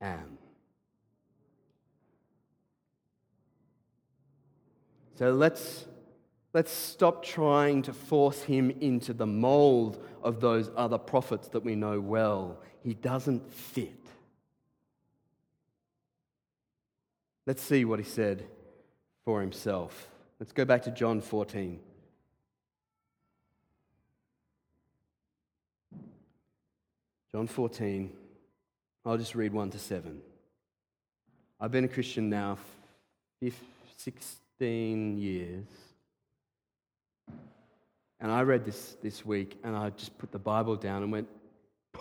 am. 0.00 0.38
So 5.16 5.32
let's 5.32 5.84
Let's 6.54 6.70
stop 6.70 7.24
trying 7.24 7.82
to 7.82 7.92
force 7.94 8.42
him 8.42 8.70
into 8.80 9.14
the 9.14 9.26
mold 9.26 10.04
of 10.22 10.40
those 10.40 10.70
other 10.76 10.98
prophets 10.98 11.48
that 11.48 11.64
we 11.64 11.74
know 11.74 11.98
well. 11.98 12.58
He 12.82 12.92
doesn't 12.92 13.50
fit. 13.50 13.94
Let's 17.46 17.62
see 17.62 17.84
what 17.84 17.98
he 17.98 18.04
said 18.04 18.44
for 19.24 19.40
himself. 19.40 20.08
Let's 20.38 20.52
go 20.52 20.64
back 20.64 20.82
to 20.82 20.90
John 20.90 21.20
14. 21.20 21.80
John 27.32 27.46
14, 27.46 28.12
I'll 29.06 29.16
just 29.16 29.34
read 29.34 29.54
1 29.54 29.70
to 29.70 29.78
7. 29.78 30.20
I've 31.58 31.70
been 31.70 31.84
a 31.84 31.88
Christian 31.88 32.28
now 32.28 32.58
16 33.96 35.18
years. 35.18 35.64
And 38.22 38.30
I 38.30 38.42
read 38.42 38.64
this 38.64 38.96
this 39.02 39.26
week 39.26 39.58
and 39.64 39.76
I 39.76 39.90
just 39.90 40.16
put 40.16 40.30
the 40.30 40.38
Bible 40.38 40.76
down 40.76 41.02
and 41.02 41.10
went, 41.10 41.26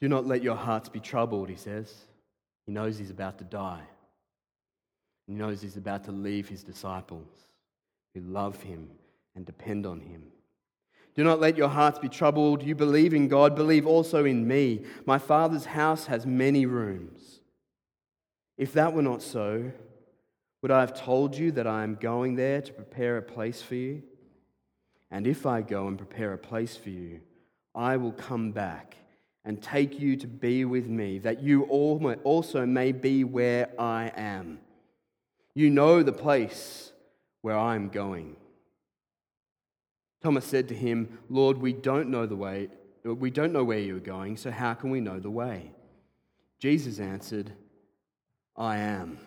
Do 0.00 0.08
not 0.08 0.26
let 0.26 0.42
your 0.42 0.56
hearts 0.56 0.88
be 0.88 1.00
troubled, 1.00 1.50
he 1.50 1.56
says. 1.56 1.94
He 2.64 2.72
knows 2.72 2.98
he's 2.98 3.10
about 3.10 3.36
to 3.38 3.44
die. 3.44 3.82
He 5.26 5.34
knows 5.34 5.60
he's 5.60 5.76
about 5.76 6.04
to 6.04 6.12
leave 6.12 6.48
his 6.48 6.62
disciples 6.62 7.28
who 8.14 8.22
love 8.22 8.62
him 8.62 8.88
and 9.36 9.44
depend 9.44 9.84
on 9.84 10.00
him. 10.00 10.22
Do 11.14 11.24
not 11.24 11.40
let 11.40 11.58
your 11.58 11.68
hearts 11.68 11.98
be 11.98 12.08
troubled. 12.08 12.62
You 12.62 12.74
believe 12.74 13.12
in 13.12 13.28
God, 13.28 13.54
believe 13.54 13.86
also 13.86 14.24
in 14.24 14.48
me. 14.48 14.86
My 15.04 15.18
Father's 15.18 15.66
house 15.66 16.06
has 16.06 16.24
many 16.24 16.64
rooms. 16.64 17.40
If 18.56 18.72
that 18.72 18.94
were 18.94 19.02
not 19.02 19.20
so, 19.20 19.72
would 20.62 20.70
I 20.70 20.80
have 20.80 20.94
told 20.94 21.36
you 21.36 21.52
that 21.52 21.66
I 21.66 21.82
am 21.82 21.96
going 21.96 22.36
there 22.36 22.62
to 22.62 22.72
prepare 22.72 23.18
a 23.18 23.22
place 23.22 23.60
for 23.60 23.74
you? 23.74 24.02
And 25.10 25.26
if 25.26 25.44
I 25.44 25.60
go 25.60 25.88
and 25.88 25.98
prepare 25.98 26.32
a 26.32 26.38
place 26.38 26.76
for 26.76 26.90
you, 26.90 27.20
I 27.74 27.96
will 27.96 28.12
come 28.12 28.52
back 28.52 28.96
and 29.44 29.60
take 29.60 29.98
you 29.98 30.16
to 30.16 30.26
be 30.28 30.64
with 30.64 30.86
me, 30.86 31.18
that 31.18 31.42
you 31.42 31.64
also 31.64 32.64
may 32.64 32.92
be 32.92 33.24
where 33.24 33.68
I 33.78 34.12
am. 34.16 34.60
You 35.52 35.68
know 35.68 36.02
the 36.02 36.12
place 36.12 36.92
where 37.40 37.58
I 37.58 37.74
am 37.74 37.88
going. 37.88 38.36
Thomas 40.22 40.44
said 40.44 40.68
to 40.68 40.74
him, 40.74 41.18
Lord, 41.28 41.58
we 41.58 41.72
don't 41.72 42.08
know 42.08 42.24
the 42.24 42.36
way, 42.36 42.68
we 43.04 43.30
don't 43.30 43.52
know 43.52 43.64
where 43.64 43.80
you 43.80 43.96
are 43.96 44.00
going, 44.00 44.36
so 44.36 44.52
how 44.52 44.74
can 44.74 44.90
we 44.90 45.00
know 45.00 45.18
the 45.18 45.30
way? 45.30 45.72
Jesus 46.60 47.00
answered, 47.00 47.52
I 48.56 48.78
am. 48.78 49.18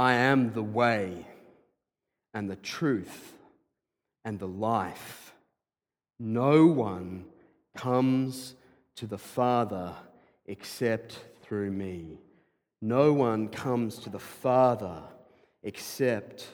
I 0.00 0.14
am 0.14 0.54
the 0.54 0.62
way 0.62 1.26
and 2.32 2.48
the 2.48 2.56
truth 2.56 3.34
and 4.24 4.38
the 4.38 4.48
life. 4.48 5.34
No 6.18 6.64
one 6.64 7.26
comes 7.76 8.54
to 8.96 9.06
the 9.06 9.18
Father 9.18 9.92
except 10.46 11.18
through 11.42 11.72
me. 11.72 12.16
No 12.80 13.12
one 13.12 13.48
comes 13.48 13.98
to 13.98 14.08
the 14.08 14.18
Father 14.18 15.02
except 15.62 16.48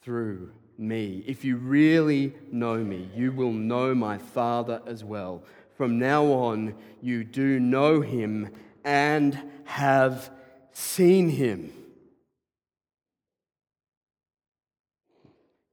through 0.00 0.50
me. 0.78 1.22
If 1.26 1.44
you 1.44 1.58
really 1.58 2.32
know 2.50 2.78
me, 2.78 3.10
you 3.14 3.32
will 3.32 3.52
know 3.52 3.94
my 3.94 4.16
Father 4.16 4.80
as 4.86 5.04
well. 5.04 5.42
From 5.76 5.98
now 5.98 6.24
on, 6.24 6.76
you 7.02 7.24
do 7.24 7.60
know 7.60 8.00
him 8.00 8.48
and 8.84 9.38
have 9.64 10.30
seen 10.72 11.28
him. 11.28 11.70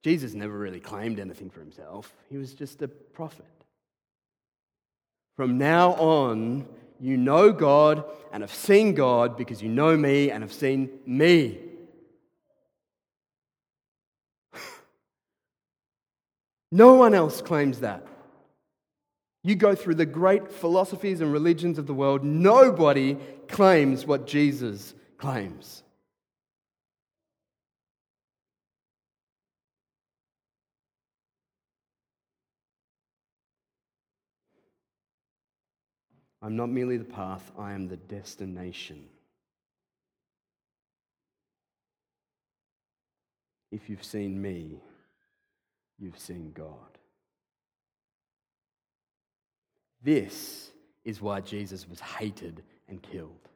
Jesus 0.04 0.34
never 0.34 0.58
really 0.58 0.80
claimed 0.80 1.20
anything 1.20 1.50
for 1.50 1.60
himself, 1.60 2.14
he 2.30 2.38
was 2.38 2.54
just 2.54 2.82
a 2.82 2.88
prophet. 2.88 3.46
From 5.38 5.58
now 5.58 5.94
on, 5.94 6.68
you 7.00 7.18
know 7.18 7.52
God 7.52 8.06
and 8.32 8.44
have 8.44 8.54
seen 8.54 8.94
God 8.94 9.36
because 9.38 9.62
you 9.62 9.70
know 9.70 9.98
me 9.98 10.30
and 10.30 10.44
have 10.44 10.54
seen 10.54 10.90
me. 11.06 11.60
no 16.72 16.94
one 16.94 17.14
else 17.14 17.42
claims 17.42 17.80
that. 17.80 18.06
You 19.44 19.56
go 19.56 19.74
through 19.74 19.96
the 19.96 20.06
great 20.06 20.52
philosophies 20.52 21.22
and 21.22 21.34
religions 21.34 21.80
of 21.80 21.88
the 21.88 21.94
world, 21.94 22.24
nobody 22.24 23.18
claims 23.48 24.06
what 24.06 24.28
Jesus 24.28 24.94
claims. 25.18 25.82
I'm 36.42 36.56
not 36.56 36.70
merely 36.70 36.98
the 36.98 37.04
path, 37.04 37.52
I 37.58 37.74
am 37.74 37.88
the 37.88 37.98
destination. 37.98 39.06
If 43.72 43.90
you've 43.90 44.04
seen 44.04 44.42
me, 44.42 44.82
you've 46.00 46.18
seen 46.18 46.52
God. 46.54 46.76
This 50.04 50.72
is 51.06 51.22
why 51.22 51.42
Jesus 51.42 51.88
was 51.88 52.00
hated 52.00 52.64
and 52.90 53.02
killed. 53.02 53.48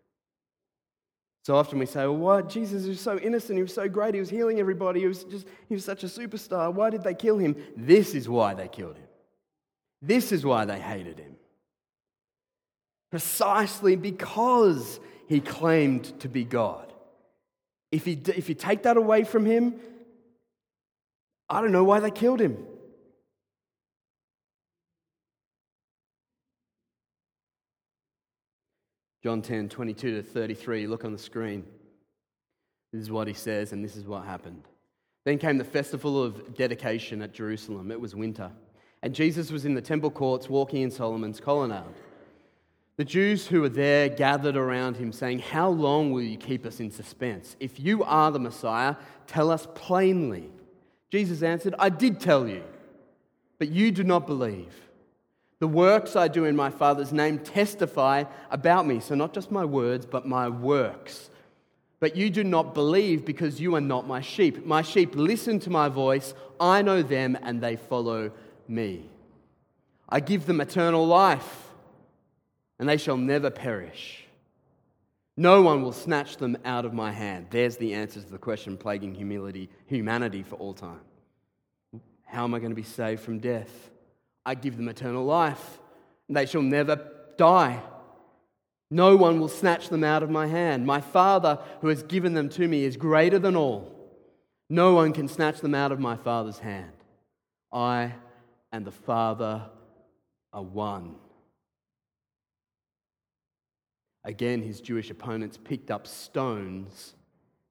So 1.44 1.56
often 1.56 1.80
we 1.80 1.86
say, 1.86 2.02
well, 2.02 2.18
why? 2.18 2.42
Jesus 2.44 2.88
was 2.88 3.00
so 3.00 3.18
innocent. 3.20 3.58
He 3.58 3.62
was 3.62 3.74
so 3.74 3.88
great. 3.88 4.14
He 4.14 4.20
was 4.20 4.30
healing 4.30 4.60
everybody. 4.60 5.02
He 5.02 5.08
was, 5.08 5.24
just, 5.26 5.48
he 5.68 5.76
was 5.76 5.86
such 5.86 6.04
a 6.04 6.08
superstar. 6.08 6.74
Why 6.74 6.90
did 6.90 7.04
they 7.04 7.14
kill 7.14 7.38
him? 7.38 7.56
This 7.76 8.16
is 8.16 8.30
why 8.30 8.54
they 8.54 8.68
killed 8.68 8.96
him. 8.96 9.08
This 10.02 10.32
is 10.32 10.46
why 10.46 10.66
they 10.66 10.80
hated 10.80 11.20
him 11.20 11.36
precisely 13.12 13.96
because 13.96 15.00
he 15.28 15.40
claimed 15.40 16.20
to 16.20 16.30
be 16.30 16.44
God. 16.44 16.92
If, 17.92 18.06
he, 18.06 18.20
if 18.36 18.50
you 18.50 18.56
take 18.56 18.84
that 18.84 18.98
away 18.98 19.24
from 19.24 19.46
him, 19.46 19.76
I 21.50 21.62
don't 21.62 21.72
know 21.72 21.84
why 21.84 22.00
they 22.00 22.12
killed 22.12 22.42
him. 22.42 22.58
John 29.24 29.42
10, 29.42 29.70
22 29.70 30.22
to 30.22 30.24
33, 30.24 30.86
look 30.86 31.04
on 31.04 31.12
the 31.12 31.18
screen. 31.18 31.66
This 32.94 33.02
is 33.02 33.10
what 33.10 33.28
he 33.28 33.34
says, 33.34 33.72
and 33.72 33.84
this 33.84 33.96
is 33.96 34.06
what 34.06 34.24
happened. 34.24 34.64
Then 35.26 35.40
came 35.40 35.58
the 35.58 35.64
festival 35.64 36.22
of 36.22 36.54
dedication 36.56 37.24
at 37.24 37.34
Jerusalem. 37.34 37.92
It 37.92 38.00
was 38.00 38.16
winter. 38.16 38.52
And 39.02 39.16
Jesus 39.16 39.52
was 39.52 39.66
in 39.66 39.74
the 39.74 39.82
temple 39.82 40.12
courts 40.12 40.48
walking 40.48 40.84
in 40.84 40.92
Solomon's 40.92 41.40
colonnade. 41.40 41.84
The 42.98 43.06
Jews 43.06 43.48
who 43.48 43.62
were 43.62 43.70
there 43.70 44.08
gathered 44.08 44.56
around 44.56 44.96
him, 44.96 45.12
saying, 45.12 45.40
How 45.40 45.70
long 45.70 46.12
will 46.12 46.22
you 46.22 46.38
keep 46.38 46.66
us 46.66 46.80
in 46.80 46.92
suspense? 46.92 47.58
If 47.60 47.80
you 47.80 48.04
are 48.04 48.32
the 48.32 48.40
Messiah, 48.40 48.96
tell 49.28 49.52
us 49.52 49.68
plainly. 49.76 50.50
Jesus 51.12 51.44
answered, 51.44 51.76
I 51.78 51.90
did 51.90 52.20
tell 52.20 52.48
you, 52.48 52.64
but 53.60 53.68
you 53.68 53.92
do 53.92 54.04
not 54.04 54.26
believe. 54.26 54.74
The 55.60 55.68
works 55.68 56.16
I 56.16 56.28
do 56.28 56.46
in 56.46 56.56
my 56.56 56.70
Father's 56.70 57.12
name 57.12 57.40
testify 57.40 58.26
about 58.50 58.88
me. 58.88 59.00
So, 59.00 59.16
not 59.16 59.34
just 59.34 59.52
my 59.52 59.66
words, 59.66 60.06
but 60.06 60.26
my 60.26 60.48
works. 60.48 61.30
But 62.00 62.16
you 62.16 62.30
do 62.30 62.44
not 62.44 62.74
believe 62.74 63.26
because 63.26 63.60
you 63.60 63.76
are 63.76 63.82
not 63.82 64.08
my 64.08 64.22
sheep. 64.22 64.66
My 64.66 64.82
sheep 64.82 65.16
listen 65.16 65.60
to 65.62 65.70
my 65.70 65.90
voice. 65.90 66.34
I 66.60 66.82
know 66.82 67.02
them, 67.02 67.38
and 67.42 67.62
they 67.62 67.78
follow 67.78 68.32
me. 68.68 69.10
I 70.08 70.20
give 70.20 70.46
them 70.46 70.62
eternal 70.62 71.06
life 71.06 71.65
and 72.80 72.88
they 72.88 72.98
shall 72.98 73.18
never 73.18 73.50
perish. 73.50 74.26
No 75.38 75.62
one 75.62 75.82
will 75.82 75.92
snatch 75.92 76.38
them 76.38 76.58
out 76.64 76.86
of 76.86 76.94
my 76.94 77.12
hand. 77.12 77.48
There's 77.50 77.78
the 77.78 77.94
answer 77.94 78.22
to 78.22 78.30
the 78.30 78.38
question 78.38 78.78
plaguing 78.78 79.14
humility, 79.14 79.70
humanity 79.86 80.44
for 80.44 80.56
all 80.56 80.74
time. 80.74 81.02
How 82.26 82.46
am 82.46 82.54
I 82.54 82.60
going 82.60 82.72
to 82.72 82.76
be 82.76 82.84
saved 82.84 83.22
from 83.22 83.40
death? 83.40 83.92
I 84.46 84.56
give 84.56 84.78
them 84.78 84.88
eternal 84.88 85.26
life, 85.26 85.80
and 86.28 86.38
they 86.38 86.46
shall 86.46 86.62
never 86.62 87.12
die. 87.38 87.82
No 88.92 89.16
one 89.16 89.40
will 89.40 89.50
snatch 89.50 89.90
them 89.90 90.04
out 90.04 90.24
of 90.24 90.30
my 90.30 90.48
hand. 90.48 90.86
My 90.86 91.02
Father, 91.02 91.60
who 91.82 91.88
has 91.88 92.04
given 92.04 92.34
them 92.34 92.50
to 92.50 92.68
me, 92.68 92.84
is 92.84 92.96
greater 92.96 93.40
than 93.40 93.56
all. 93.56 93.92
No 94.70 94.94
one 94.94 95.12
can 95.12 95.28
snatch 95.28 95.60
them 95.60 95.76
out 95.76 95.92
of 95.92 96.00
my 96.00 96.16
Father's 96.16 96.60
hand. 96.60 96.92
I 97.72 98.14
and 98.72 98.86
the 98.86 98.92
Father 98.92 99.64
are 100.54 100.64
one. 100.64 101.16
Again, 104.26 104.64
his 104.64 104.82
Jewish 104.82 105.12
opponents 105.12 105.56
picked 105.56 105.92
up 105.92 106.08
stones 106.08 107.14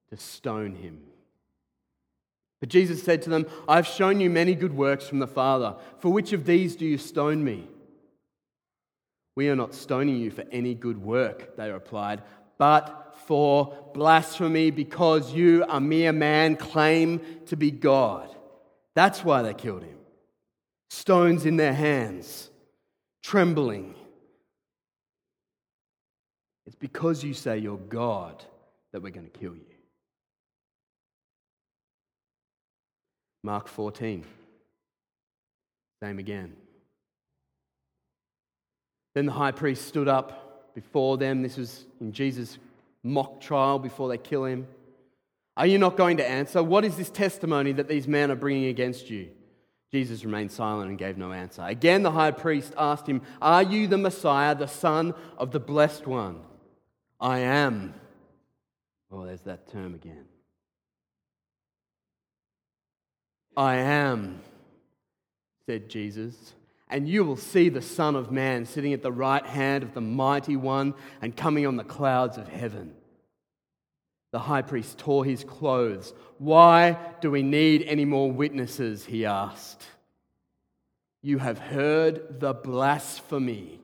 to 0.08 0.16
stone 0.16 0.76
him. 0.76 1.00
But 2.60 2.68
Jesus 2.68 3.02
said 3.02 3.20
to 3.22 3.30
them, 3.30 3.46
I've 3.68 3.86
shown 3.86 4.20
you 4.20 4.30
many 4.30 4.54
good 4.54 4.74
works 4.74 5.06
from 5.06 5.18
the 5.18 5.26
Father. 5.26 5.76
For 5.98 6.10
which 6.10 6.32
of 6.32 6.46
these 6.46 6.76
do 6.76 6.86
you 6.86 6.96
stone 6.96 7.44
me? 7.44 7.68
We 9.34 9.48
are 9.48 9.56
not 9.56 9.74
stoning 9.74 10.16
you 10.16 10.30
for 10.30 10.44
any 10.52 10.74
good 10.74 10.96
work, 10.96 11.56
they 11.56 11.70
replied, 11.70 12.22
but 12.56 13.16
for 13.26 13.90
blasphemy 13.92 14.70
because 14.70 15.34
you, 15.34 15.64
a 15.68 15.80
mere 15.80 16.12
man, 16.12 16.54
claim 16.54 17.20
to 17.46 17.56
be 17.56 17.72
God. 17.72 18.34
That's 18.94 19.24
why 19.24 19.42
they 19.42 19.54
killed 19.54 19.82
him. 19.82 19.98
Stones 20.88 21.46
in 21.46 21.56
their 21.56 21.74
hands, 21.74 22.50
trembling. 23.22 23.96
It's 26.66 26.76
because 26.76 27.22
you 27.22 27.34
say 27.34 27.58
you're 27.58 27.76
God 27.76 28.42
that 28.92 29.02
we're 29.02 29.10
going 29.10 29.30
to 29.30 29.38
kill 29.38 29.54
you. 29.54 29.74
Mark 33.42 33.68
14. 33.68 34.24
Same 36.02 36.18
again. 36.18 36.56
Then 39.14 39.26
the 39.26 39.32
high 39.32 39.52
priest 39.52 39.86
stood 39.86 40.08
up 40.08 40.74
before 40.74 41.18
them. 41.18 41.42
This 41.42 41.56
was 41.56 41.84
in 42.00 42.12
Jesus' 42.12 42.58
mock 43.02 43.40
trial 43.40 43.78
before 43.78 44.08
they 44.08 44.18
kill 44.18 44.44
him. 44.44 44.66
Are 45.56 45.66
you 45.66 45.78
not 45.78 45.96
going 45.96 46.16
to 46.16 46.28
answer? 46.28 46.62
What 46.62 46.84
is 46.84 46.96
this 46.96 47.10
testimony 47.10 47.72
that 47.72 47.86
these 47.86 48.08
men 48.08 48.30
are 48.30 48.36
bringing 48.36 48.66
against 48.66 49.10
you? 49.10 49.28
Jesus 49.92 50.24
remained 50.24 50.50
silent 50.50 50.88
and 50.88 50.98
gave 50.98 51.16
no 51.16 51.30
answer. 51.30 51.62
Again, 51.62 52.02
the 52.02 52.10
high 52.10 52.32
priest 52.32 52.72
asked 52.76 53.06
him, 53.06 53.22
Are 53.40 53.62
you 53.62 53.86
the 53.86 53.98
Messiah, 53.98 54.54
the 54.54 54.66
Son 54.66 55.14
of 55.38 55.52
the 55.52 55.60
Blessed 55.60 56.06
One? 56.06 56.40
I 57.24 57.38
am. 57.38 57.94
Oh, 59.10 59.24
there's 59.24 59.40
that 59.42 59.72
term 59.72 59.94
again. 59.94 60.26
I 63.56 63.76
am, 63.76 64.42
said 65.64 65.88
Jesus, 65.88 66.52
and 66.86 67.08
you 67.08 67.24
will 67.24 67.38
see 67.38 67.70
the 67.70 67.80
Son 67.80 68.14
of 68.14 68.30
Man 68.30 68.66
sitting 68.66 68.92
at 68.92 69.02
the 69.02 69.10
right 69.10 69.46
hand 69.46 69.82
of 69.82 69.94
the 69.94 70.02
Mighty 70.02 70.56
One 70.56 70.92
and 71.22 71.34
coming 71.34 71.66
on 71.66 71.78
the 71.78 71.82
clouds 71.82 72.36
of 72.36 72.46
heaven. 72.46 72.92
The 74.32 74.40
high 74.40 74.62
priest 74.62 74.98
tore 74.98 75.24
his 75.24 75.44
clothes. 75.44 76.12
Why 76.36 76.98
do 77.22 77.30
we 77.30 77.42
need 77.42 77.84
any 77.84 78.04
more 78.04 78.30
witnesses? 78.30 79.06
He 79.06 79.24
asked. 79.24 79.82
You 81.22 81.38
have 81.38 81.58
heard 81.58 82.38
the 82.38 82.52
blasphemy. 82.52 83.80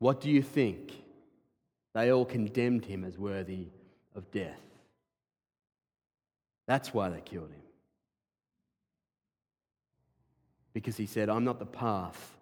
What 0.00 0.20
do 0.20 0.28
you 0.28 0.42
think? 0.42 1.01
They 1.94 2.10
all 2.10 2.24
condemned 2.24 2.84
him 2.84 3.04
as 3.04 3.18
worthy 3.18 3.66
of 4.14 4.30
death. 4.30 4.60
That's 6.66 6.94
why 6.94 7.10
they 7.10 7.20
killed 7.20 7.50
him. 7.50 7.62
Because 10.72 10.96
he 10.96 11.06
said, 11.06 11.28
I'm 11.28 11.44
not 11.44 11.58
the 11.58 11.66
path, 11.66 12.36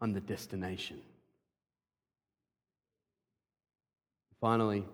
I'm 0.00 0.12
the 0.12 0.20
destination. 0.20 1.00
Finally, 4.40 4.84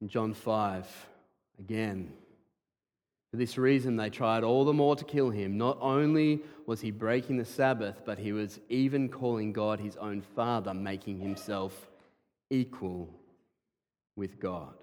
in 0.00 0.08
John 0.08 0.32
5, 0.32 1.08
again, 1.58 2.12
for 3.32 3.36
this 3.38 3.56
reason, 3.56 3.96
they 3.96 4.10
tried 4.10 4.44
all 4.44 4.64
the 4.64 4.72
more 4.72 4.94
to 4.94 5.04
kill 5.04 5.30
him. 5.30 5.56
Not 5.56 5.78
only 5.80 6.42
was 6.66 6.82
he 6.82 6.90
breaking 6.90 7.38
the 7.38 7.44
Sabbath, 7.44 8.02
but 8.04 8.18
he 8.18 8.32
was 8.32 8.60
even 8.68 9.08
calling 9.08 9.52
God 9.52 9.80
his 9.80 9.96
own 9.96 10.20
Father, 10.20 10.74
making 10.74 11.18
himself 11.18 11.88
equal 12.52 13.08
with 14.14 14.38
God. 14.38 14.74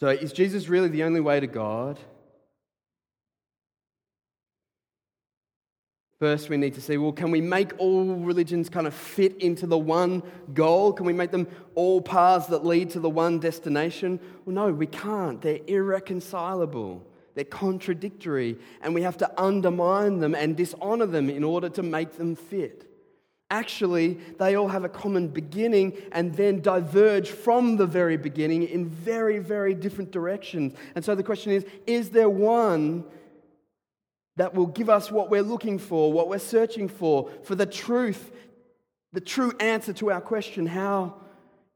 So, 0.00 0.08
is 0.08 0.32
Jesus 0.32 0.68
really 0.68 0.88
the 0.88 1.02
only 1.02 1.20
way 1.20 1.40
to 1.40 1.48
God? 1.48 1.98
First, 6.20 6.48
we 6.48 6.56
need 6.56 6.74
to 6.74 6.80
see 6.80 6.96
well, 6.96 7.12
can 7.12 7.30
we 7.30 7.40
make 7.40 7.72
all 7.78 8.04
religions 8.04 8.68
kind 8.68 8.86
of 8.86 8.94
fit 8.94 9.36
into 9.40 9.66
the 9.66 9.78
one 9.78 10.22
goal? 10.54 10.92
Can 10.92 11.06
we 11.06 11.12
make 11.12 11.30
them 11.30 11.46
all 11.74 12.00
paths 12.00 12.46
that 12.48 12.64
lead 12.64 12.90
to 12.90 13.00
the 13.00 13.10
one 13.10 13.38
destination? 13.38 14.18
Well, 14.44 14.54
no, 14.54 14.72
we 14.72 14.86
can't. 14.86 15.40
They're 15.40 15.60
irreconcilable, 15.66 17.04
they're 17.34 17.44
contradictory, 17.44 18.58
and 18.82 18.94
we 18.94 19.02
have 19.02 19.16
to 19.18 19.40
undermine 19.40 20.18
them 20.18 20.34
and 20.34 20.56
dishonor 20.56 21.06
them 21.06 21.28
in 21.28 21.44
order 21.44 21.68
to 21.70 21.82
make 21.82 22.16
them 22.16 22.34
fit. 22.34 22.87
Actually, 23.50 24.18
they 24.38 24.56
all 24.56 24.68
have 24.68 24.84
a 24.84 24.88
common 24.88 25.28
beginning 25.28 25.96
and 26.12 26.34
then 26.34 26.60
diverge 26.60 27.30
from 27.30 27.76
the 27.76 27.86
very 27.86 28.18
beginning 28.18 28.64
in 28.64 28.86
very, 28.86 29.38
very 29.38 29.74
different 29.74 30.10
directions. 30.10 30.74
And 30.94 31.04
so 31.04 31.14
the 31.14 31.22
question 31.22 31.52
is 31.52 31.64
is 31.86 32.10
there 32.10 32.28
one 32.28 33.04
that 34.36 34.54
will 34.54 34.66
give 34.66 34.90
us 34.90 35.10
what 35.10 35.30
we're 35.30 35.42
looking 35.42 35.78
for, 35.78 36.12
what 36.12 36.28
we're 36.28 36.38
searching 36.38 36.88
for, 36.88 37.30
for 37.42 37.54
the 37.54 37.66
truth, 37.66 38.30
the 39.12 39.20
true 39.20 39.52
answer 39.60 39.92
to 39.94 40.12
our 40.12 40.20
question 40.20 40.66
how 40.66 41.14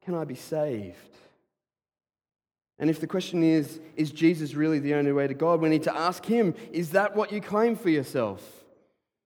can 0.04 0.14
I 0.14 0.24
be 0.24 0.34
saved? 0.34 0.96
And 2.78 2.90
if 2.90 3.00
the 3.00 3.06
question 3.06 3.42
is, 3.42 3.80
is 3.96 4.10
Jesus 4.10 4.54
really 4.54 4.78
the 4.78 4.94
only 4.94 5.12
way 5.12 5.26
to 5.26 5.34
God? 5.34 5.60
We 5.60 5.68
need 5.68 5.84
to 5.84 5.96
ask 5.96 6.24
him, 6.24 6.54
is 6.72 6.90
that 6.90 7.14
what 7.14 7.32
you 7.32 7.40
claim 7.40 7.76
for 7.76 7.88
yourself? 7.88 8.61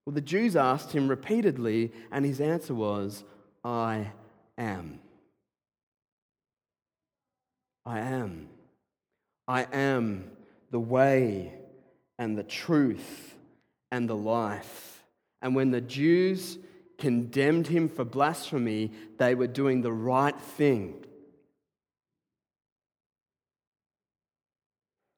Well, 0.06 0.14
the 0.14 0.20
Jews 0.20 0.54
asked 0.54 0.92
him 0.92 1.08
repeatedly, 1.08 1.92
and 2.12 2.24
his 2.24 2.40
answer 2.40 2.74
was, 2.74 3.24
I 3.64 4.12
am. 4.56 5.00
I 7.84 7.98
am. 7.98 8.48
I 9.48 9.66
am 9.72 10.30
the 10.70 10.80
way 10.80 11.52
and 12.18 12.38
the 12.38 12.44
truth 12.44 13.34
and 13.90 14.08
the 14.08 14.16
life. 14.16 15.02
And 15.42 15.56
when 15.56 15.72
the 15.72 15.80
Jews 15.80 16.58
condemned 16.98 17.66
him 17.66 17.88
for 17.88 18.04
blasphemy, 18.04 18.92
they 19.18 19.34
were 19.34 19.46
doing 19.46 19.82
the 19.82 19.92
right 19.92 20.40
thing. 20.40 21.04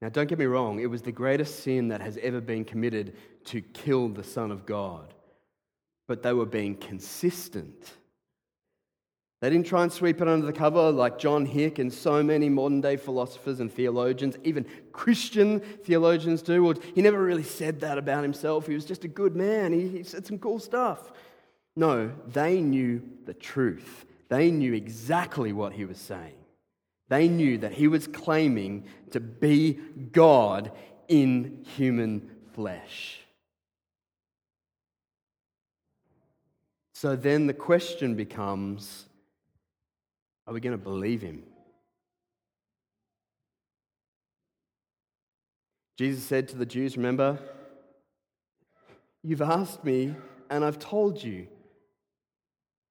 Now, 0.01 0.09
don't 0.09 0.29
get 0.29 0.39
me 0.39 0.45
wrong, 0.45 0.79
it 0.79 0.87
was 0.87 1.03
the 1.03 1.13
greatest 1.13 1.61
sin 1.61 1.89
that 1.89 2.01
has 2.01 2.19
ever 2.19 2.41
been 2.41 2.65
committed 2.65 3.17
to 3.47 3.61
kill 3.61 4.09
the 4.09 4.23
Son 4.23 4.53
of 4.53 4.65
God. 4.65 5.13
But 6.07 6.23
they 6.23 6.33
were 6.33 6.47
being 6.47 6.77
consistent. 6.77 7.93
They 9.41 9.51
didn't 9.51 9.67
try 9.67 9.83
and 9.83 9.93
sweep 9.93 10.21
it 10.21 10.29
under 10.29 10.47
the 10.47 10.53
cover 10.53 10.91
like 10.91 11.19
John 11.19 11.47
Hick 11.47 11.79
and 11.79 11.93
so 11.93 12.23
many 12.23 12.49
modern 12.49 12.81
day 12.81 12.97
philosophers 12.97 13.61
and 13.61 13.73
theologians, 13.73 14.37
even 14.43 14.67
Christian 14.93 15.61
theologians 15.61 16.43
do. 16.43 16.65
Well, 16.65 16.75
he 16.95 17.03
never 17.03 17.23
really 17.23 17.45
said 17.45 17.81
that 17.81 17.99
about 17.99 18.23
himself. 18.23 18.67
He 18.67 18.75
was 18.75 18.85
just 18.85 19.05
a 19.05 19.09
good 19.09 19.37
man. 19.37 19.73
He, 19.73 19.89
he 19.89 20.03
said 20.03 20.27
some 20.27 20.39
cool 20.39 20.59
stuff. 20.59 21.13
No, 21.77 22.11
they 22.27 22.61
knew 22.61 23.03
the 23.27 23.35
truth. 23.35 24.07
They 24.29 24.51
knew 24.51 24.75
exactly 24.75 25.53
what 25.53 25.73
he 25.73 25.85
was 25.85 25.99
saying. 25.99 26.38
They 27.09 27.29
knew 27.29 27.59
that 27.59 27.73
he 27.73 27.89
was 27.89 28.07
claiming 28.07 28.85
to 29.11 29.21
be 29.21 29.79
God 30.13 30.73
in 31.09 31.65
human 31.77 32.31
flesh. 32.53 33.21
So 36.93 37.17
then 37.17 37.47
the 37.47 37.55
question 37.55 38.15
becomes 38.15 39.07
are 40.47 40.55
we 40.55 40.61
going 40.61 40.77
to 40.77 40.83
believe 40.83 41.21
him? 41.21 41.43
Jesus 45.99 46.25
said 46.25 46.49
to 46.49 46.57
the 46.57 46.65
Jews, 46.65 46.97
remember, 46.97 47.39
you've 49.23 49.43
asked 49.43 49.85
me 49.85 50.15
and 50.49 50.65
I've 50.65 50.79
told 50.79 51.23
you. 51.23 51.49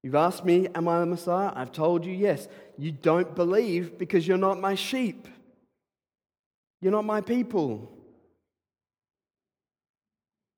You've 0.02 0.14
asked 0.14 0.44
me, 0.44 0.68
Am 0.74 0.88
I 0.88 1.00
the 1.00 1.06
Messiah? 1.06 1.52
I've 1.54 1.72
told 1.72 2.04
you, 2.04 2.12
yes. 2.12 2.48
You 2.76 2.92
don't 2.92 3.34
believe 3.34 3.98
because 3.98 4.26
you're 4.26 4.36
not 4.36 4.60
my 4.60 4.74
sheep. 4.74 5.26
You're 6.80 6.92
not 6.92 7.04
my 7.04 7.20
people. 7.20 7.90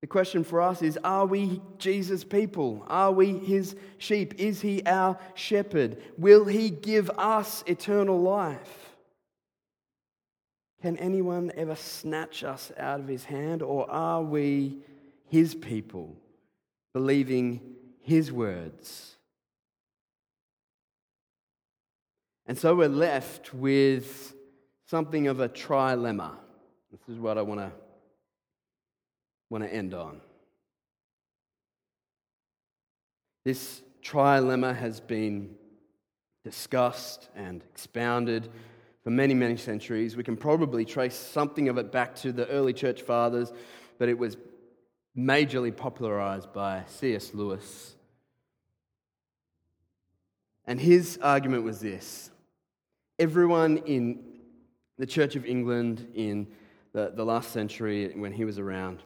The 0.02 0.06
question 0.06 0.44
for 0.44 0.60
us 0.60 0.82
is 0.82 0.98
Are 1.04 1.26
we 1.26 1.60
Jesus' 1.78 2.24
people? 2.24 2.84
Are 2.88 3.12
we 3.12 3.38
his 3.38 3.76
sheep? 3.98 4.34
Is 4.38 4.60
he 4.60 4.82
our 4.84 5.18
shepherd? 5.34 6.02
Will 6.18 6.44
he 6.44 6.70
give 6.70 7.10
us 7.10 7.64
eternal 7.66 8.20
life? 8.20 8.94
Can 10.82 10.96
anyone 10.96 11.52
ever 11.56 11.76
snatch 11.76 12.42
us 12.42 12.72
out 12.78 13.00
of 13.00 13.08
his 13.08 13.24
hand, 13.24 13.62
or 13.62 13.90
are 13.90 14.22
we 14.22 14.78
his 15.28 15.54
people, 15.54 16.16
believing 16.94 17.60
his 18.00 18.32
words? 18.32 19.18
And 22.50 22.58
so 22.58 22.74
we're 22.74 22.88
left 22.88 23.54
with 23.54 24.34
something 24.86 25.28
of 25.28 25.38
a 25.38 25.48
trilemma. 25.48 26.32
This 26.90 27.00
is 27.08 27.16
what 27.16 27.38
I 27.38 27.42
want 27.42 27.60
to 27.60 27.70
want 29.48 29.62
to 29.62 29.72
end 29.72 29.94
on. 29.94 30.20
This 33.44 33.82
trilemma 34.02 34.74
has 34.74 34.98
been 34.98 35.54
discussed 36.42 37.28
and 37.36 37.62
expounded 37.70 38.48
for 39.04 39.10
many, 39.10 39.34
many 39.34 39.56
centuries. 39.56 40.16
We 40.16 40.24
can 40.24 40.36
probably 40.36 40.84
trace 40.84 41.14
something 41.14 41.68
of 41.68 41.78
it 41.78 41.92
back 41.92 42.16
to 42.16 42.32
the 42.32 42.48
early 42.48 42.72
church 42.72 43.02
fathers, 43.02 43.52
but 43.96 44.08
it 44.08 44.18
was 44.18 44.36
majorly 45.16 45.76
popularized 45.76 46.52
by 46.52 46.82
C.S. 46.88 47.32
Lewis. 47.32 47.94
And 50.66 50.80
his 50.80 51.16
argument 51.22 51.62
was 51.62 51.78
this 51.78 52.30
everyone 53.20 53.76
in 53.78 54.18
the 54.98 55.06
Church 55.06 55.36
of 55.36 55.44
England 55.44 56.08
in 56.14 56.48
the, 56.92 57.12
the 57.14 57.24
last 57.24 57.52
century, 57.52 58.12
when 58.16 58.32
he 58.32 58.44
was 58.44 58.58
around 58.58 59.02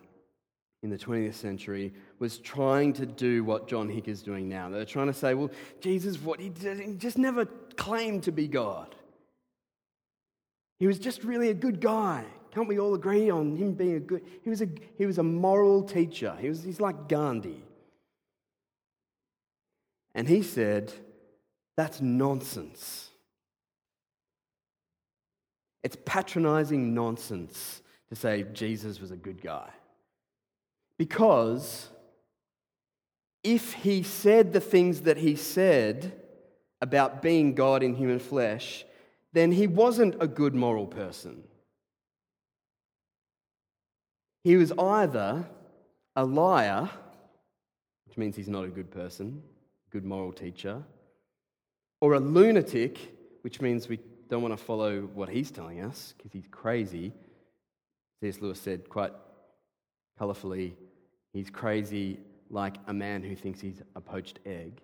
in 0.82 0.88
the 0.88 0.96
20th 0.96 1.34
century, 1.34 1.92
was 2.20 2.38
trying 2.38 2.92
to 2.94 3.04
do 3.04 3.42
what 3.42 3.66
John 3.66 3.88
Hick 3.88 4.06
is 4.08 4.22
doing 4.22 4.48
now. 4.48 4.70
They're 4.70 4.84
trying 4.84 5.08
to 5.08 5.12
say, 5.12 5.34
well, 5.34 5.50
Jesus, 5.80 6.20
what 6.22 6.40
he, 6.40 6.48
did, 6.48 6.78
he 6.78 6.94
just 6.94 7.18
never 7.18 7.44
claimed 7.76 8.22
to 8.22 8.32
be 8.32 8.46
God. 8.46 8.94
He 10.78 10.86
was 10.86 10.98
just 10.98 11.24
really 11.24 11.50
a 11.50 11.54
good 11.54 11.80
guy. 11.80 12.24
Can't 12.52 12.68
we 12.68 12.78
all 12.78 12.94
agree 12.94 13.30
on 13.30 13.56
him 13.56 13.72
being 13.72 13.96
a 13.96 14.00
good? 14.00 14.22
He 14.42 14.50
was 14.50 14.62
a, 14.62 14.68
he 14.96 15.06
was 15.06 15.18
a 15.18 15.22
moral 15.22 15.82
teacher. 15.82 16.36
He 16.40 16.48
was, 16.48 16.62
he's 16.62 16.80
like 16.80 17.08
Gandhi. 17.08 17.64
And 20.14 20.28
he 20.28 20.42
said, 20.42 20.92
that's 21.76 22.00
nonsense. 22.00 23.10
It's 25.84 25.96
patronizing 26.06 26.94
nonsense 26.94 27.82
to 28.08 28.16
say 28.16 28.46
Jesus 28.54 29.00
was 29.00 29.10
a 29.10 29.16
good 29.16 29.42
guy. 29.42 29.68
Because 30.98 31.90
if 33.42 33.74
he 33.74 34.02
said 34.02 34.52
the 34.52 34.60
things 34.60 35.02
that 35.02 35.18
he 35.18 35.36
said 35.36 36.18
about 36.80 37.20
being 37.20 37.54
God 37.54 37.82
in 37.82 37.94
human 37.94 38.18
flesh, 38.18 38.86
then 39.34 39.52
he 39.52 39.66
wasn't 39.66 40.16
a 40.20 40.26
good 40.26 40.54
moral 40.54 40.86
person. 40.86 41.44
He 44.42 44.56
was 44.56 44.72
either 44.72 45.44
a 46.16 46.24
liar, 46.24 46.88
which 48.06 48.16
means 48.16 48.36
he's 48.36 48.48
not 48.48 48.64
a 48.64 48.68
good 48.68 48.90
person, 48.90 49.42
good 49.90 50.04
moral 50.04 50.32
teacher, 50.32 50.82
or 52.00 52.14
a 52.14 52.20
lunatic, 52.20 52.98
which 53.42 53.60
means 53.60 53.88
we 53.88 53.98
don't 54.34 54.42
want 54.42 54.58
to 54.58 54.64
follow 54.64 55.02
what 55.14 55.28
he's 55.28 55.52
telling 55.52 55.80
us 55.80 56.12
because 56.16 56.32
he's 56.32 56.48
crazy. 56.50 57.12
C.S. 58.20 58.40
Lewis 58.40 58.60
said 58.60 58.88
quite 58.88 59.12
colourfully, 60.18 60.74
he's 61.32 61.50
crazy 61.50 62.18
like 62.50 62.74
a 62.88 62.92
man 62.92 63.22
who 63.22 63.36
thinks 63.36 63.60
he's 63.60 63.80
a 63.94 64.00
poached 64.00 64.40
egg. 64.44 64.80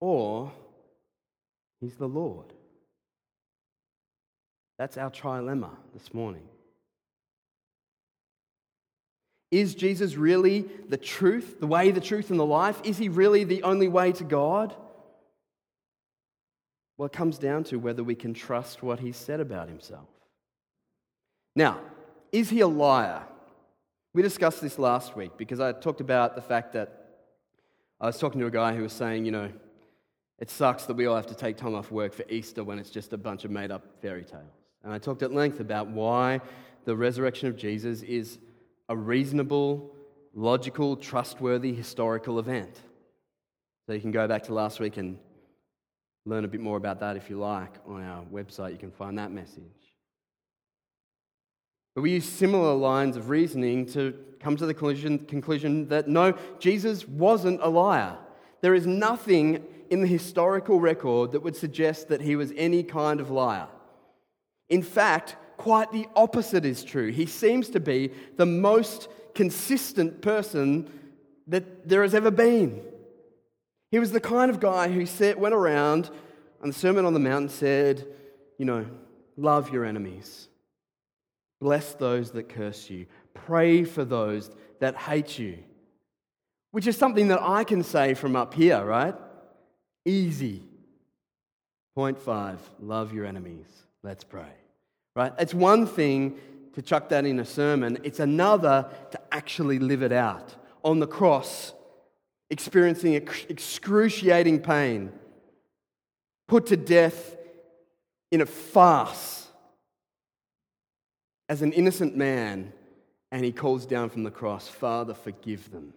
Or 0.00 0.52
he's 1.80 1.94
the 1.94 2.06
Lord. 2.06 2.52
That's 4.78 4.98
our 4.98 5.10
trilemma 5.10 5.70
this 5.94 6.12
morning. 6.12 6.46
Is 9.50 9.74
Jesus 9.74 10.14
really 10.14 10.66
the 10.90 10.98
truth, 10.98 11.58
the 11.58 11.66
way, 11.66 11.90
the 11.90 12.02
truth, 12.02 12.28
and 12.28 12.38
the 12.38 12.44
life? 12.44 12.82
Is 12.84 12.98
he 12.98 13.08
really 13.08 13.44
the 13.44 13.62
only 13.62 13.88
way 13.88 14.12
to 14.12 14.24
God? 14.24 14.76
Well, 17.00 17.06
it 17.06 17.12
comes 17.14 17.38
down 17.38 17.64
to 17.64 17.78
whether 17.78 18.04
we 18.04 18.14
can 18.14 18.34
trust 18.34 18.82
what 18.82 19.00
he 19.00 19.10
said 19.12 19.40
about 19.40 19.70
himself. 19.70 20.06
Now, 21.56 21.80
is 22.30 22.50
he 22.50 22.60
a 22.60 22.66
liar? 22.66 23.22
We 24.12 24.20
discussed 24.20 24.60
this 24.60 24.78
last 24.78 25.16
week 25.16 25.30
because 25.38 25.60
I 25.60 25.72
talked 25.72 26.02
about 26.02 26.34
the 26.34 26.42
fact 26.42 26.74
that 26.74 27.06
I 28.02 28.04
was 28.04 28.18
talking 28.18 28.38
to 28.42 28.48
a 28.48 28.50
guy 28.50 28.76
who 28.76 28.82
was 28.82 28.92
saying, 28.92 29.24
you 29.24 29.30
know, 29.30 29.50
it 30.40 30.50
sucks 30.50 30.84
that 30.84 30.92
we 30.92 31.06
all 31.06 31.16
have 31.16 31.28
to 31.28 31.34
take 31.34 31.56
time 31.56 31.74
off 31.74 31.90
work 31.90 32.12
for 32.12 32.26
Easter 32.28 32.62
when 32.62 32.78
it's 32.78 32.90
just 32.90 33.14
a 33.14 33.16
bunch 33.16 33.46
of 33.46 33.50
made 33.50 33.70
up 33.70 33.82
fairy 34.02 34.22
tales. 34.22 34.44
And 34.84 34.92
I 34.92 34.98
talked 34.98 35.22
at 35.22 35.32
length 35.32 35.58
about 35.58 35.88
why 35.88 36.42
the 36.84 36.94
resurrection 36.94 37.48
of 37.48 37.56
Jesus 37.56 38.02
is 38.02 38.38
a 38.90 38.94
reasonable, 38.94 39.90
logical, 40.34 40.96
trustworthy 40.96 41.72
historical 41.72 42.38
event. 42.38 42.78
So 43.86 43.94
you 43.94 44.02
can 44.02 44.10
go 44.10 44.28
back 44.28 44.42
to 44.42 44.52
last 44.52 44.80
week 44.80 44.98
and 44.98 45.16
learn 46.26 46.44
a 46.44 46.48
bit 46.48 46.60
more 46.60 46.76
about 46.76 47.00
that 47.00 47.16
if 47.16 47.30
you 47.30 47.38
like. 47.38 47.72
On 47.86 48.02
our 48.02 48.24
website, 48.24 48.72
you 48.72 48.78
can 48.78 48.90
find 48.90 49.18
that 49.18 49.30
message. 49.30 49.64
But 51.94 52.02
we 52.02 52.12
use 52.12 52.28
similar 52.28 52.74
lines 52.74 53.16
of 53.16 53.28
reasoning 53.28 53.86
to 53.86 54.14
come 54.38 54.56
to 54.56 54.66
the 54.66 54.74
conclusion, 54.74 55.18
conclusion 55.18 55.88
that 55.88 56.08
no, 56.08 56.34
Jesus 56.58 57.06
wasn't 57.06 57.60
a 57.62 57.68
liar. 57.68 58.16
There 58.60 58.74
is 58.74 58.86
nothing 58.86 59.64
in 59.90 60.00
the 60.00 60.06
historical 60.06 60.80
record 60.80 61.32
that 61.32 61.42
would 61.42 61.56
suggest 61.56 62.08
that 62.08 62.20
he 62.20 62.36
was 62.36 62.52
any 62.56 62.82
kind 62.82 63.20
of 63.20 63.30
liar. 63.30 63.66
In 64.68 64.82
fact, 64.82 65.36
quite 65.56 65.90
the 65.92 66.06
opposite 66.14 66.64
is 66.64 66.84
true. 66.84 67.10
He 67.10 67.26
seems 67.26 67.68
to 67.70 67.80
be 67.80 68.12
the 68.36 68.46
most 68.46 69.08
consistent 69.34 70.22
person 70.22 70.88
that 71.48 71.88
there 71.88 72.02
has 72.02 72.14
ever 72.14 72.30
been. 72.30 72.80
He 73.90 73.98
was 73.98 74.12
the 74.12 74.20
kind 74.20 74.50
of 74.50 74.60
guy 74.60 74.88
who 74.88 75.06
went 75.38 75.54
around 75.54 76.10
on 76.62 76.68
the 76.68 76.74
Sermon 76.74 77.04
on 77.04 77.14
the 77.14 77.20
Mount 77.20 77.50
said, 77.50 78.06
you 78.58 78.64
know, 78.64 78.86
love 79.36 79.72
your 79.72 79.84
enemies, 79.84 80.48
bless 81.60 81.94
those 81.94 82.30
that 82.32 82.48
curse 82.48 82.90
you, 82.90 83.06
pray 83.34 83.84
for 83.84 84.04
those 84.04 84.50
that 84.80 84.96
hate 84.96 85.38
you. 85.38 85.58
Which 86.72 86.86
is 86.86 86.96
something 86.96 87.28
that 87.28 87.42
I 87.42 87.64
can 87.64 87.82
say 87.82 88.14
from 88.14 88.36
up 88.36 88.54
here, 88.54 88.84
right? 88.84 89.14
Easy. 90.04 90.62
Point 91.96 92.18
five 92.18 92.60
love 92.78 93.12
your 93.12 93.26
enemies. 93.26 93.66
Let's 94.02 94.24
pray. 94.24 94.52
Right? 95.16 95.32
It's 95.38 95.52
one 95.52 95.86
thing 95.86 96.38
to 96.74 96.82
chuck 96.82 97.08
that 97.08 97.26
in 97.26 97.40
a 97.40 97.44
sermon, 97.44 97.98
it's 98.04 98.20
another 98.20 98.88
to 99.10 99.20
actually 99.32 99.80
live 99.80 100.02
it 100.02 100.12
out 100.12 100.54
on 100.84 101.00
the 101.00 101.06
cross, 101.06 101.72
experiencing 102.50 103.14
excruciating 103.14 104.60
pain, 104.60 105.12
put 106.48 106.66
to 106.66 106.76
death 106.76 107.36
in 108.30 108.40
a 108.40 108.46
farce 108.46 109.48
as 111.48 111.62
an 111.62 111.72
innocent 111.72 112.16
man, 112.16 112.72
and 113.32 113.44
he 113.44 113.52
calls 113.52 113.86
down 113.86 114.10
from 114.10 114.24
the 114.24 114.30
cross, 114.30 114.68
Father, 114.68 115.14
forgive 115.14 115.70
them. 115.70 115.92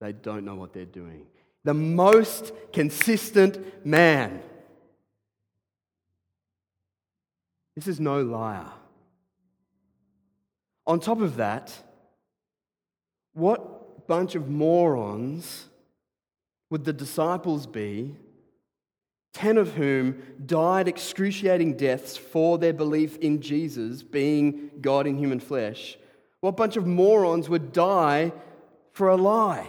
They 0.00 0.12
don't 0.12 0.44
know 0.44 0.54
what 0.54 0.72
they're 0.72 0.84
doing. 0.84 1.26
The 1.64 1.74
most 1.74 2.52
consistent 2.72 3.84
man. 3.84 4.42
This 7.76 7.86
is 7.86 8.00
no 8.00 8.22
liar. 8.22 8.70
On 10.86 10.98
top 10.98 11.20
of 11.20 11.36
that, 11.36 11.72
what 13.34 13.77
bunch 14.08 14.34
of 14.34 14.48
morons 14.48 15.66
would 16.70 16.84
the 16.84 16.92
disciples 16.92 17.66
be, 17.66 18.16
ten 19.32 19.56
of 19.56 19.74
whom 19.74 20.20
died 20.44 20.88
excruciating 20.88 21.76
deaths 21.76 22.16
for 22.16 22.58
their 22.58 22.72
belief 22.72 23.16
in 23.18 23.40
Jesus 23.40 24.02
being 24.02 24.70
God 24.80 25.06
in 25.06 25.16
human 25.16 25.38
flesh? 25.38 25.96
What 26.40 26.56
bunch 26.56 26.76
of 26.76 26.86
morons 26.86 27.48
would 27.48 27.72
die 27.72 28.32
for 28.92 29.08
a 29.08 29.16
lie? 29.16 29.68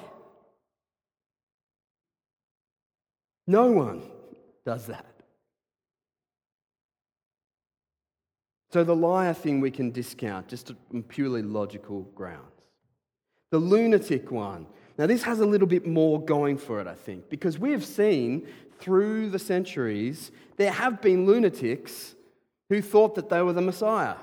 No 3.46 3.72
one 3.72 4.04
does 4.66 4.86
that. 4.88 5.06
So 8.72 8.84
the 8.84 8.96
liar 8.96 9.34
thing 9.34 9.60
we 9.60 9.72
can 9.72 9.92
discount 9.92 10.48
just 10.48 10.72
on 10.94 11.02
purely 11.04 11.42
logical 11.42 12.02
grounds. 12.14 12.59
The 13.52 13.60
lunatic 13.60 14.32
one. 14.32 14.66
Now, 14.98 15.08
this 15.08 15.24
has 15.24 15.40
a 15.40 15.46
little 15.46 15.68
bit 15.68 15.88
more 15.88 16.24
going 16.24 16.58
for 16.58 16.82
it, 16.82 16.88
I 16.88 16.94
think, 16.94 17.30
because 17.30 17.58
we 17.58 17.72
have 17.72 17.86
seen 17.86 18.48
through 18.80 19.30
the 19.30 19.40
centuries 19.40 20.32
there 20.58 20.72
have 20.72 21.02
been 21.02 21.26
lunatics 21.26 22.16
who 22.70 22.82
thought 22.82 23.16
that 23.16 23.30
they 23.30 23.42
were 23.42 23.54
the 23.54 23.62
Messiah. 23.62 24.16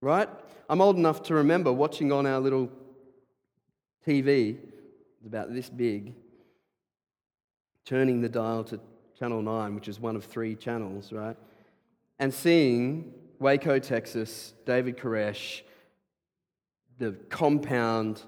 Right? 0.00 0.28
I'm 0.68 0.80
old 0.80 0.96
enough 0.96 1.22
to 1.24 1.34
remember 1.34 1.72
watching 1.72 2.12
on 2.12 2.26
our 2.26 2.40
little 2.40 2.70
TV, 4.06 4.58
about 5.26 5.52
this 5.52 5.68
big, 5.68 6.14
turning 7.84 8.20
the 8.20 8.28
dial 8.28 8.62
to 8.64 8.78
channel 9.18 9.42
9, 9.42 9.74
which 9.74 9.88
is 9.88 9.98
one 9.98 10.16
of 10.16 10.24
three 10.24 10.54
channels, 10.54 11.12
right? 11.12 11.36
and 12.18 12.32
seeing 12.32 13.12
Waco, 13.38 13.78
Texas, 13.78 14.54
David 14.66 14.96
Koresh, 14.96 15.62
the 16.98 17.12
compound 17.28 18.22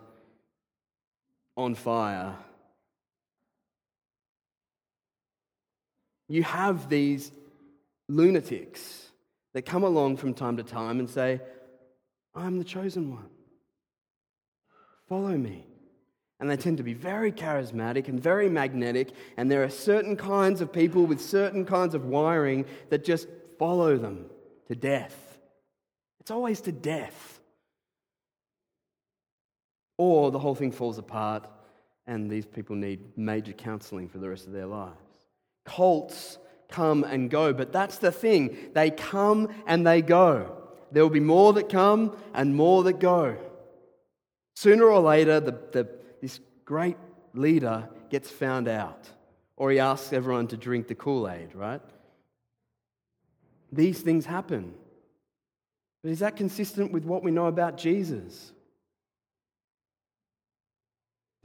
on 1.57 1.75
fire, 1.75 2.37
you 6.29 6.43
have 6.43 6.89
these 6.89 7.31
lunatics 8.09 9.11
that 9.55 9.63
come 9.63 9.85
along 9.85 10.17
from 10.17 10.35
time 10.35 10.57
to 10.59 10.63
time 10.63 10.99
and 10.99 11.09
say, 11.09 11.41
I'm 12.35 12.59
the 12.59 12.65
chosen 12.65 13.13
one. 13.13 13.31
Follow 15.09 15.37
me. 15.37 15.67
And 16.39 16.51
they 16.51 16.57
tend 16.57 16.77
to 16.77 16.83
be 16.83 16.93
very 16.93 17.33
charismatic 17.33 18.09
and 18.09 18.21
very 18.21 18.51
magnetic, 18.51 19.13
and 19.39 19.51
there 19.51 19.65
are 19.65 19.71
certain 19.71 20.17
kinds 20.17 20.61
of 20.61 20.71
people 20.71 21.07
with 21.07 21.23
certain 21.23 21.65
kinds 21.65 21.95
of 21.95 22.05
wiring 22.05 22.67
that 22.91 23.05
just 23.05 23.27
follow 23.59 23.97
them 23.97 24.27
to 24.69 24.75
death. 24.75 25.39
It's 26.21 26.31
always 26.31 26.61
to 26.63 26.73
death. 26.73 27.36
Or 29.99 30.31
the 30.31 30.39
whole 30.39 30.55
thing 30.55 30.73
falls 30.73 30.99
apart 30.99 31.49
and 32.07 32.31
these 32.31 32.47
people 32.47 32.77
need 32.77 33.17
major 33.17 33.53
counseling 33.53 34.09
for 34.09 34.19
the 34.19 34.29
rest 34.29 34.47
of 34.47 34.53
their 34.53 34.67
lives. 34.67 34.95
Cults 35.65 36.39
come 36.69 37.05
and 37.05 37.31
go, 37.31 37.53
but 37.53 37.73
that's 37.73 37.99
the 37.99 38.13
thing. 38.13 38.57
They 38.75 38.91
come 38.91 39.49
and 39.67 39.87
they 39.87 40.03
go. 40.03 40.57
There 40.93 41.03
will 41.03 41.11
be 41.11 41.21
more 41.21 41.53
that 41.55 41.69
come 41.69 42.17
and 42.35 42.55
more 42.55 42.85
that 42.85 43.01
go. 43.01 43.37
Sooner 44.55 44.85
or 44.85 45.01
later, 45.01 45.41
the, 45.41 45.59
the, 45.73 45.89
this 46.23 46.41
great 46.65 46.97
leader 47.35 47.89
gets 48.09 48.31
found 48.31 48.69
out, 48.69 49.09
or 49.57 49.71
he 49.71 49.81
asks 49.81 50.13
everyone 50.13 50.47
to 50.49 50.57
drink 50.57 50.87
the 50.87 50.95
Kool 50.95 51.29
Aid, 51.29 51.55
right? 51.55 51.83
these 53.73 54.01
things 54.01 54.27
happen. 54.27 54.75
But 56.03 56.13
is 56.13 56.21
that 56.21 56.37
consistent 56.37 56.93
with 56.93 57.05
what 57.05 57.23
we 57.23 57.31
know 57.31 57.47
about 57.47 57.77
Jesus? 57.77 58.53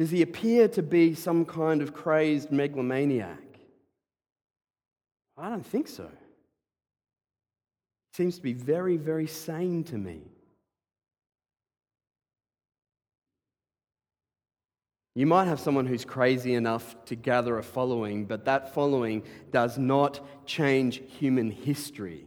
Does 0.01 0.09
he 0.09 0.23
appear 0.23 0.67
to 0.69 0.81
be 0.81 1.13
some 1.13 1.45
kind 1.45 1.79
of 1.79 1.93
crazed 1.93 2.51
megalomaniac? 2.51 3.59
I 5.37 5.47
don't 5.47 5.63
think 5.63 5.87
so. 5.87 6.09
Seems 8.11 8.37
to 8.37 8.41
be 8.41 8.53
very, 8.53 8.97
very 8.97 9.27
sane 9.27 9.83
to 9.83 9.99
me. 9.99 10.23
You 15.13 15.27
might 15.27 15.45
have 15.45 15.59
someone 15.59 15.85
who's 15.85 16.03
crazy 16.03 16.55
enough 16.55 16.95
to 17.05 17.15
gather 17.15 17.59
a 17.59 17.63
following, 17.63 18.25
but 18.25 18.45
that 18.45 18.73
following 18.73 19.21
does 19.51 19.77
not 19.77 20.19
change 20.47 20.99
human 21.19 21.51
history 21.51 22.25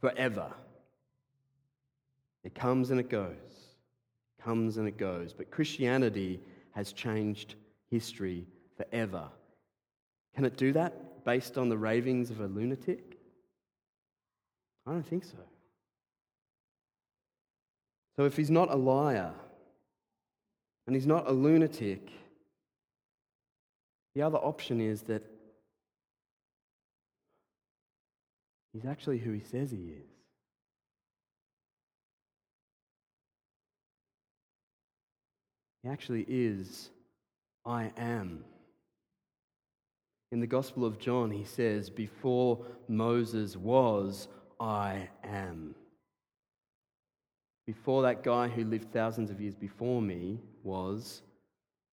forever. 0.00 0.52
It 2.42 2.56
comes 2.56 2.90
and 2.90 2.98
it 2.98 3.08
goes, 3.08 3.51
comes 4.44 4.76
and 4.76 4.88
it 4.88 4.96
goes. 4.96 5.32
But 5.32 5.50
Christianity 5.50 6.40
has 6.72 6.92
changed 6.92 7.54
history 7.90 8.46
forever. 8.76 9.28
Can 10.34 10.44
it 10.44 10.56
do 10.56 10.72
that 10.72 11.24
based 11.24 11.58
on 11.58 11.68
the 11.68 11.78
ravings 11.78 12.30
of 12.30 12.40
a 12.40 12.46
lunatic? 12.46 13.18
I 14.86 14.92
don't 14.92 15.06
think 15.06 15.24
so. 15.24 15.36
So 18.16 18.24
if 18.24 18.36
he's 18.36 18.50
not 18.50 18.70
a 18.70 18.76
liar, 18.76 19.32
and 20.86 20.96
he's 20.96 21.06
not 21.06 21.28
a 21.28 21.32
lunatic. 21.32 22.10
The 24.14 24.22
other 24.22 24.38
option 24.38 24.80
is 24.80 25.02
that 25.02 25.22
he's 28.72 28.84
actually 28.84 29.18
who 29.18 29.32
he 29.32 29.40
says 29.40 29.70
he 29.70 29.78
is. 29.78 30.11
He 35.82 35.88
actually 35.88 36.24
is, 36.28 36.90
I 37.66 37.92
am. 37.96 38.44
In 40.30 40.40
the 40.40 40.46
Gospel 40.46 40.84
of 40.84 40.98
John, 40.98 41.30
he 41.30 41.44
says, 41.44 41.90
Before 41.90 42.64
Moses 42.88 43.56
was, 43.56 44.28
I 44.60 45.08
am. 45.24 45.74
Before 47.66 48.02
that 48.02 48.22
guy 48.22 48.48
who 48.48 48.64
lived 48.64 48.92
thousands 48.92 49.30
of 49.30 49.40
years 49.40 49.54
before 49.54 50.00
me 50.00 50.40
was, 50.62 51.22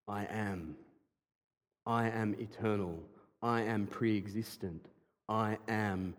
I 0.08 0.26
am. 0.26 0.76
I 1.86 2.10
am 2.10 2.36
eternal. 2.40 3.00
I 3.42 3.62
am 3.62 3.88
pre 3.88 4.18
existent. 4.18 4.86
I 5.28 5.58
am 5.68 6.16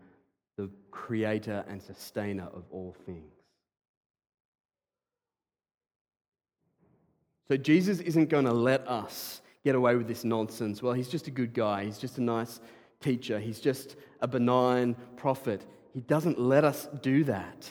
the 0.57 0.71
creator 0.91 1.65
and 1.69 1.83
sustainer 1.83 2.49
of 2.53 2.65
all 2.71 2.95
things. 3.07 3.40
So 7.51 7.57
Jesus 7.57 7.99
isn't 7.99 8.29
going 8.29 8.45
to 8.45 8.53
let 8.53 8.87
us 8.87 9.43
get 9.65 9.75
away 9.75 9.97
with 9.97 10.07
this 10.07 10.23
nonsense. 10.23 10.85
Well, 10.85 10.93
he's 10.93 11.09
just 11.09 11.27
a 11.27 11.33
good 11.33 11.53
guy, 11.53 11.85
he's 11.85 11.99
just 11.99 12.17
a 12.19 12.23
nice 12.23 12.61
teacher, 13.01 13.41
he's 13.41 13.59
just 13.59 13.97
a 14.21 14.29
benign 14.29 14.95
prophet. 15.17 15.67
He 15.93 16.01
doesn't 16.01 16.39
let 16.39 16.63
us 16.63 16.87
do 17.03 17.25
that. 17.25 17.69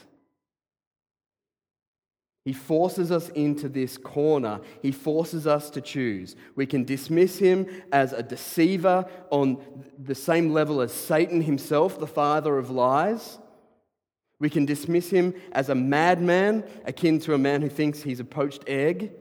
He 2.43 2.51
forces 2.51 3.09
us 3.09 3.29
into 3.29 3.69
this 3.69 3.97
corner. 3.97 4.59
He 4.81 4.91
forces 4.91 5.47
us 5.47 5.69
to 5.69 5.79
choose. 5.79 6.35
We 6.57 6.65
can 6.65 6.83
dismiss 6.83 7.37
him 7.37 7.65
as 7.93 8.11
a 8.11 8.21
deceiver 8.21 9.05
on 9.29 9.63
the 9.97 10.15
same 10.15 10.51
level 10.51 10.81
as 10.81 10.91
Satan 10.91 11.39
himself, 11.39 11.97
the 11.97 12.05
father 12.05 12.57
of 12.57 12.69
lies. 12.69 13.37
We 14.41 14.49
can 14.49 14.65
dismiss 14.65 15.09
him 15.09 15.35
as 15.53 15.69
a 15.69 15.75
madman, 15.75 16.65
akin 16.83 17.19
to 17.19 17.33
a 17.33 17.37
man 17.37 17.61
who 17.61 17.69
thinks 17.69 18.01
he's 18.01 18.19
a 18.19 18.25
poached 18.25 18.65
egg. 18.67 19.13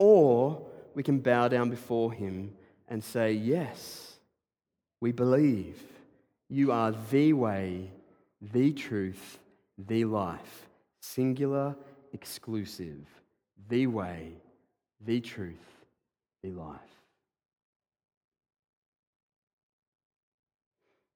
Or 0.00 0.66
we 0.94 1.02
can 1.02 1.20
bow 1.20 1.46
down 1.48 1.68
before 1.68 2.10
him 2.10 2.54
and 2.88 3.04
say, 3.04 3.32
Yes, 3.32 4.14
we 5.00 5.12
believe. 5.12 5.80
You 6.48 6.72
are 6.72 6.92
the 7.12 7.32
way, 7.34 7.92
the 8.40 8.72
truth, 8.72 9.38
the 9.78 10.04
life. 10.04 10.66
Singular 11.00 11.76
exclusive, 12.12 13.06
the 13.68 13.86
way, 13.86 14.32
the 15.00 15.20
truth, 15.20 15.84
the 16.42 16.50
life. 16.50 16.80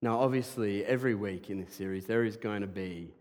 Now, 0.02 0.20
obviously, 0.20 0.84
every 0.84 1.14
week 1.14 1.48
in 1.48 1.64
this 1.64 1.74
series, 1.74 2.04
there 2.04 2.24
is 2.24 2.36
going 2.36 2.60
to 2.60 2.66
be, 2.66 3.14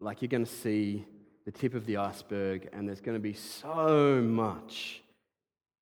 like, 0.00 0.22
you're 0.22 0.28
going 0.28 0.46
to 0.46 0.50
see 0.50 1.04
the 1.48 1.52
tip 1.52 1.72
of 1.72 1.86
the 1.86 1.96
iceberg, 1.96 2.68
and 2.74 2.86
there's 2.86 3.00
going 3.00 3.16
to 3.16 3.22
be 3.22 3.32
so 3.32 4.20
much 4.20 5.00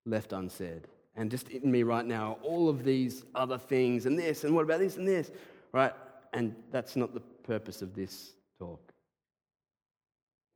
left 0.05 0.33
unsaid. 0.33 0.87
And 1.17 1.29
just 1.29 1.49
in 1.49 1.73
me 1.73 1.83
right 1.83 2.07
now, 2.07 2.39
all 2.41 2.69
of 2.69 2.85
these 2.85 3.25
other 3.35 3.59
things, 3.59 4.07
and 4.07 4.17
this, 4.17 4.45
and 4.45 4.55
what 4.55 4.62
about 4.62 4.79
this, 4.79 4.97
and 4.97 5.09
this, 5.09 5.33
right? 5.73 5.93
And 6.33 6.55
that's 6.71 6.95
not 6.95 7.14
the 7.14 7.21
purpose 7.43 7.83
of 7.83 7.97
this 7.97 8.35
talk. 8.61 8.93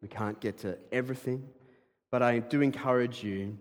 We 0.01 0.07
can't 0.07 0.39
get 0.39 0.59
to 0.59 0.79
everything, 0.93 1.43
but 2.13 2.23
I 2.23 2.39
do 2.39 2.61
encourage 2.61 3.25
you 3.25 3.59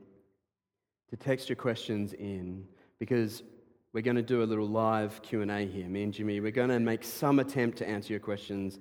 to 1.10 1.18
text 1.18 1.50
your 1.50 1.56
questions 1.56 2.14
in 2.14 2.64
because 3.00 3.42
we're 3.92 4.02
going 4.02 4.18
to 4.18 4.22
do 4.22 4.44
a 4.44 4.46
little 4.46 4.68
live 4.68 5.20
Q&A 5.24 5.66
here. 5.66 5.90
Me 5.90 6.04
and 6.04 6.14
Jimmy, 6.14 6.42
we're 6.42 6.52
going 6.52 6.70
to 6.70 6.80
make 6.80 7.04
some 7.04 7.40
attempt 7.40 7.80
to 7.80 7.90
answer 7.90 8.14
your 8.14 8.20
questions. 8.20 8.78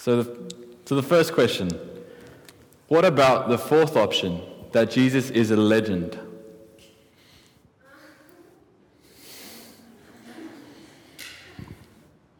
So 0.00 0.22
the, 0.22 0.54
so 0.86 0.94
the 0.94 1.02
first 1.02 1.34
question, 1.34 1.68
what 2.88 3.04
about 3.04 3.50
the 3.50 3.58
fourth 3.58 3.98
option, 3.98 4.40
that 4.72 4.90
Jesus 4.90 5.28
is 5.28 5.50
a 5.50 5.56
legend? 5.56 6.18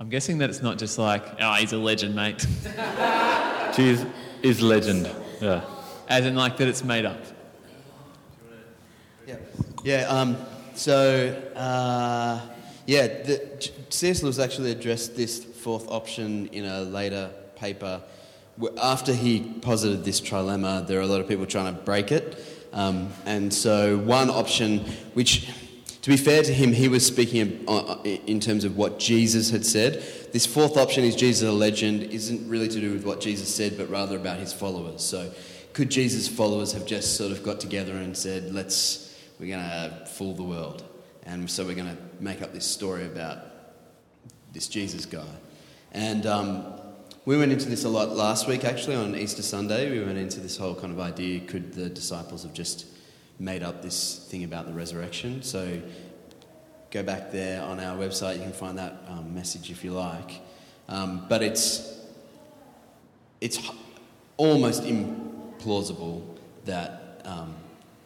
I'm 0.01 0.09
guessing 0.09 0.39
that 0.39 0.49
it's 0.49 0.63
not 0.63 0.79
just 0.79 0.97
like, 0.97 1.23
oh, 1.39 1.53
he's 1.57 1.75
a 1.75 1.77
legend, 1.77 2.17
mate. 2.17 2.47
Jesus 3.77 4.07
is 4.43 4.63
legend. 4.63 5.11
Yeah. 5.43 5.63
As 6.09 6.25
in, 6.25 6.37
like, 6.37 6.57
that 6.57 6.67
it's 6.67 6.83
made 6.83 7.05
up. 7.05 7.23
Yeah. 9.27 9.37
Yeah. 9.85 10.07
Um, 10.09 10.39
so, 10.75 11.29
uh, 11.55 12.41
yeah, 12.87 13.07
the, 13.07 13.71
C.S. 13.91 14.23
Lewis 14.23 14.39
actually 14.39 14.71
addressed 14.71 15.15
this 15.15 15.45
fourth 15.45 15.91
option 15.91 16.47
in 16.47 16.65
a 16.65 16.81
later 16.81 17.31
paper. 17.61 18.03
After 18.83 19.13
he 19.13 19.41
posited 19.41 20.05
this 20.05 20.21
trilemma, 20.21 20.87
there 20.87 20.99
are 20.99 21.03
a 21.03 21.07
lot 21.07 21.21
of 21.21 21.29
people 21.29 21.47
trying 21.47 21.75
to 21.75 21.81
break 21.83 22.11
it. 22.11 22.45
Um, 22.73 23.13
and 23.27 23.53
so, 23.53 23.99
one 23.99 24.31
option, 24.31 24.81
which 25.15 25.49
to 26.03 26.11
be 26.11 26.17
fair 26.17 26.43
to 26.43 26.53
him, 26.53 26.73
he 26.73 26.89
was 26.89 27.07
speaking 27.07 27.65
in 28.27 28.41
terms 28.41 28.65
of 28.65 28.77
what 28.77 28.99
Jesus 28.99 29.51
had 29.51 29.67
said. 29.67 30.03
This 30.33 30.47
fourth 30.47 30.79
option 30.79 31.05
is 31.05 31.15
Jesus 31.15 31.47
a 31.47 31.53
legend 31.53 32.05
isn't 32.05 32.49
really 32.49 32.69
to 32.69 32.81
do 32.81 32.93
with 32.93 33.05
what 33.05 33.21
Jesus 33.21 33.55
said, 33.55 33.77
but 33.77 33.91
rather 33.91 34.17
about 34.17 34.39
his 34.39 34.53
followers. 34.53 35.03
So, 35.03 35.31
could 35.73 35.91
Jesus' 35.91 36.27
followers 36.27 36.73
have 36.73 36.87
just 36.87 37.17
sort 37.17 37.33
of 37.33 37.43
got 37.43 37.61
together 37.61 37.93
and 37.93 38.17
said, 38.17 38.53
"Let's 38.55 39.15
we're 39.39 39.55
going 39.55 39.69
to 39.69 40.07
fool 40.07 40.35
the 40.35 40.43
world," 40.43 40.85
and 41.25 41.51
so 41.51 41.65
we're 41.65 41.75
going 41.75 41.95
to 41.95 42.03
make 42.19 42.41
up 42.41 42.53
this 42.53 42.67
story 42.67 43.05
about 43.05 43.39
this 44.53 44.69
Jesus 44.69 45.05
guy? 45.05 45.35
And 45.93 46.25
um, 46.25 46.80
we 47.25 47.37
went 47.37 47.53
into 47.53 47.69
this 47.69 47.85
a 47.85 47.89
lot 47.89 48.17
last 48.17 48.49
week, 48.49 48.65
actually, 48.65 48.97
on 48.97 49.15
Easter 49.15 49.43
Sunday. 49.43 49.91
We 49.91 50.05
went 50.05 50.19
into 50.19 50.41
this 50.41 50.57
whole 50.57 50.75
kind 50.75 50.93
of 50.93 51.01
idea: 51.01 51.41
could 51.41 51.73
the 51.75 51.89
disciples 51.89 52.43
have 52.43 52.55
just 52.55 52.87
made 53.41 53.63
up 53.63 53.83
this 53.83 54.27
thing 54.31 54.45
about 54.45 54.67
the 54.67 54.73
resurrection. 54.73 55.43
So 55.43 55.81
go 56.91 57.03
back 57.03 57.33
there 57.33 57.63
on 57.63 57.81
our 57.81 57.97
website, 57.97 58.37
you 58.37 58.43
can 58.43 58.53
find 58.53 58.79
that 58.79 59.03
um, 59.09 59.35
message 59.35 59.71
if 59.71 59.83
you 59.83 59.93
like. 59.93 60.43
Um, 60.89 61.25
but 61.29 61.43
it's, 61.43 62.05
it's 63.41 63.59
almost 64.37 64.83
implausible 64.83 66.23
that, 66.67 67.23
um, 67.25 67.55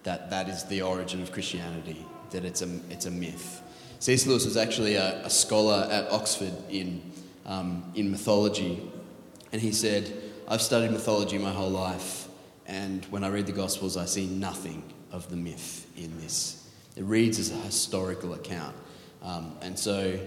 that 0.05 0.31
that 0.31 0.49
is 0.49 0.65
the 0.65 0.83
origin 0.83 1.21
of 1.21 1.33
Christianity, 1.33 2.05
that 2.31 2.45
it's 2.45 2.63
a, 2.63 2.69
it's 2.91 3.07
a 3.07 3.11
myth. 3.11 3.63
C.S. 3.99 4.27
Lewis 4.27 4.45
was 4.45 4.57
actually 4.57 4.97
a, 4.97 5.25
a 5.25 5.31
scholar 5.31 5.89
at 5.91 6.11
Oxford 6.13 6.53
in, 6.69 7.01
um, 7.47 7.91
in 7.95 8.11
mythology, 8.11 8.83
and 9.55 9.63
he 9.63 9.71
said, 9.71 10.13
I've 10.49 10.61
studied 10.61 10.91
mythology 10.91 11.39
my 11.39 11.53
whole 11.53 11.71
life, 11.71 12.27
and 12.67 13.05
when 13.05 13.23
I 13.23 13.29
read 13.29 13.47
the 13.47 13.53
Gospels, 13.53 13.97
I 13.97 14.05
see 14.05 14.27
nothing 14.27 14.83
of 15.13 15.31
the 15.31 15.37
myth 15.37 15.87
in 15.97 16.21
this. 16.21 16.69
It 16.97 17.05
reads 17.05 17.39
as 17.39 17.53
a 17.53 17.59
historical 17.59 18.35
account. 18.35 18.75
Um, 19.23 19.57
and 19.63 19.79
so 19.79 20.19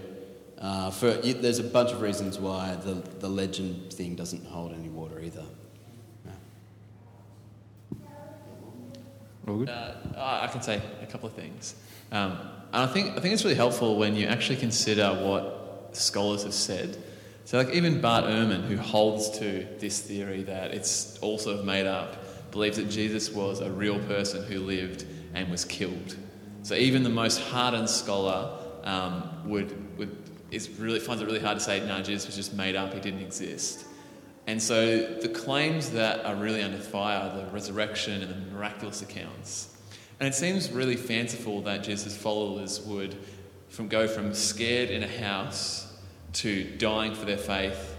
uh, 0.56 0.90
for, 0.92 1.10
there's 1.10 1.58
a 1.58 1.64
bunch 1.64 1.92
of 1.92 2.00
reasons 2.00 2.38
why 2.38 2.76
the, 2.76 2.94
the 2.94 3.28
legend 3.28 3.92
thing 3.92 4.14
doesn't 4.14 4.46
hold 4.46 4.72
any 4.72 4.88
water 4.88 5.20
either. 5.20 5.44
All 9.46 9.58
good? 9.58 9.68
Uh, 9.68 9.92
I 10.16 10.46
can 10.46 10.62
say 10.62 10.80
a 11.02 11.06
couple 11.06 11.28
of 11.28 11.34
things. 11.34 11.74
Um, 12.12 12.32
and 12.72 12.82
I 12.82 12.86
think, 12.86 13.10
I 13.10 13.20
think 13.20 13.34
it's 13.34 13.44
really 13.44 13.56
helpful 13.56 13.98
when 13.98 14.16
you 14.16 14.26
actually 14.26 14.56
consider 14.56 15.06
what 15.10 15.90
scholars 15.92 16.44
have 16.44 16.54
said. 16.54 16.96
So, 17.48 17.56
like 17.56 17.70
even 17.70 18.02
Bart 18.02 18.26
Ehrman, 18.26 18.66
who 18.66 18.76
holds 18.76 19.30
to 19.38 19.66
this 19.78 20.00
theory 20.00 20.42
that 20.42 20.74
it's 20.74 21.18
all 21.22 21.38
sort 21.38 21.58
of 21.58 21.64
made 21.64 21.86
up, 21.86 22.50
believes 22.50 22.76
that 22.76 22.90
Jesus 22.90 23.30
was 23.30 23.60
a 23.60 23.70
real 23.70 23.98
person 24.00 24.44
who 24.44 24.60
lived 24.60 25.06
and 25.32 25.50
was 25.50 25.64
killed. 25.64 26.14
So 26.62 26.74
even 26.74 27.04
the 27.04 27.08
most 27.08 27.40
hardened 27.40 27.88
scholar 27.88 28.50
um, 28.84 29.48
would, 29.48 29.96
would 29.96 30.14
is 30.50 30.68
really, 30.78 31.00
finds 31.00 31.22
it 31.22 31.24
really 31.24 31.40
hard 31.40 31.56
to 31.56 31.64
say, 31.64 31.80
no, 31.86 32.02
Jesus 32.02 32.26
was 32.26 32.36
just 32.36 32.52
made 32.52 32.76
up, 32.76 32.92
he 32.92 33.00
didn't 33.00 33.22
exist. 33.22 33.86
And 34.46 34.62
so 34.62 35.14
the 35.14 35.30
claims 35.30 35.88
that 35.92 36.26
are 36.26 36.34
really 36.34 36.62
under 36.62 36.76
fire, 36.76 37.34
the 37.34 37.50
resurrection 37.50 38.20
and 38.20 38.30
the 38.30 38.52
miraculous 38.52 39.00
accounts, 39.00 39.74
and 40.20 40.28
it 40.28 40.34
seems 40.34 40.70
really 40.70 40.96
fanciful 40.96 41.62
that 41.62 41.82
Jesus' 41.82 42.14
followers 42.14 42.82
would 42.82 43.16
from 43.70 43.88
go 43.88 44.06
from 44.06 44.34
scared 44.34 44.90
in 44.90 45.02
a 45.02 45.08
house 45.08 45.87
to 46.38 46.64
dying 46.78 47.14
for 47.14 47.24
their 47.24 47.38
faith, 47.38 47.96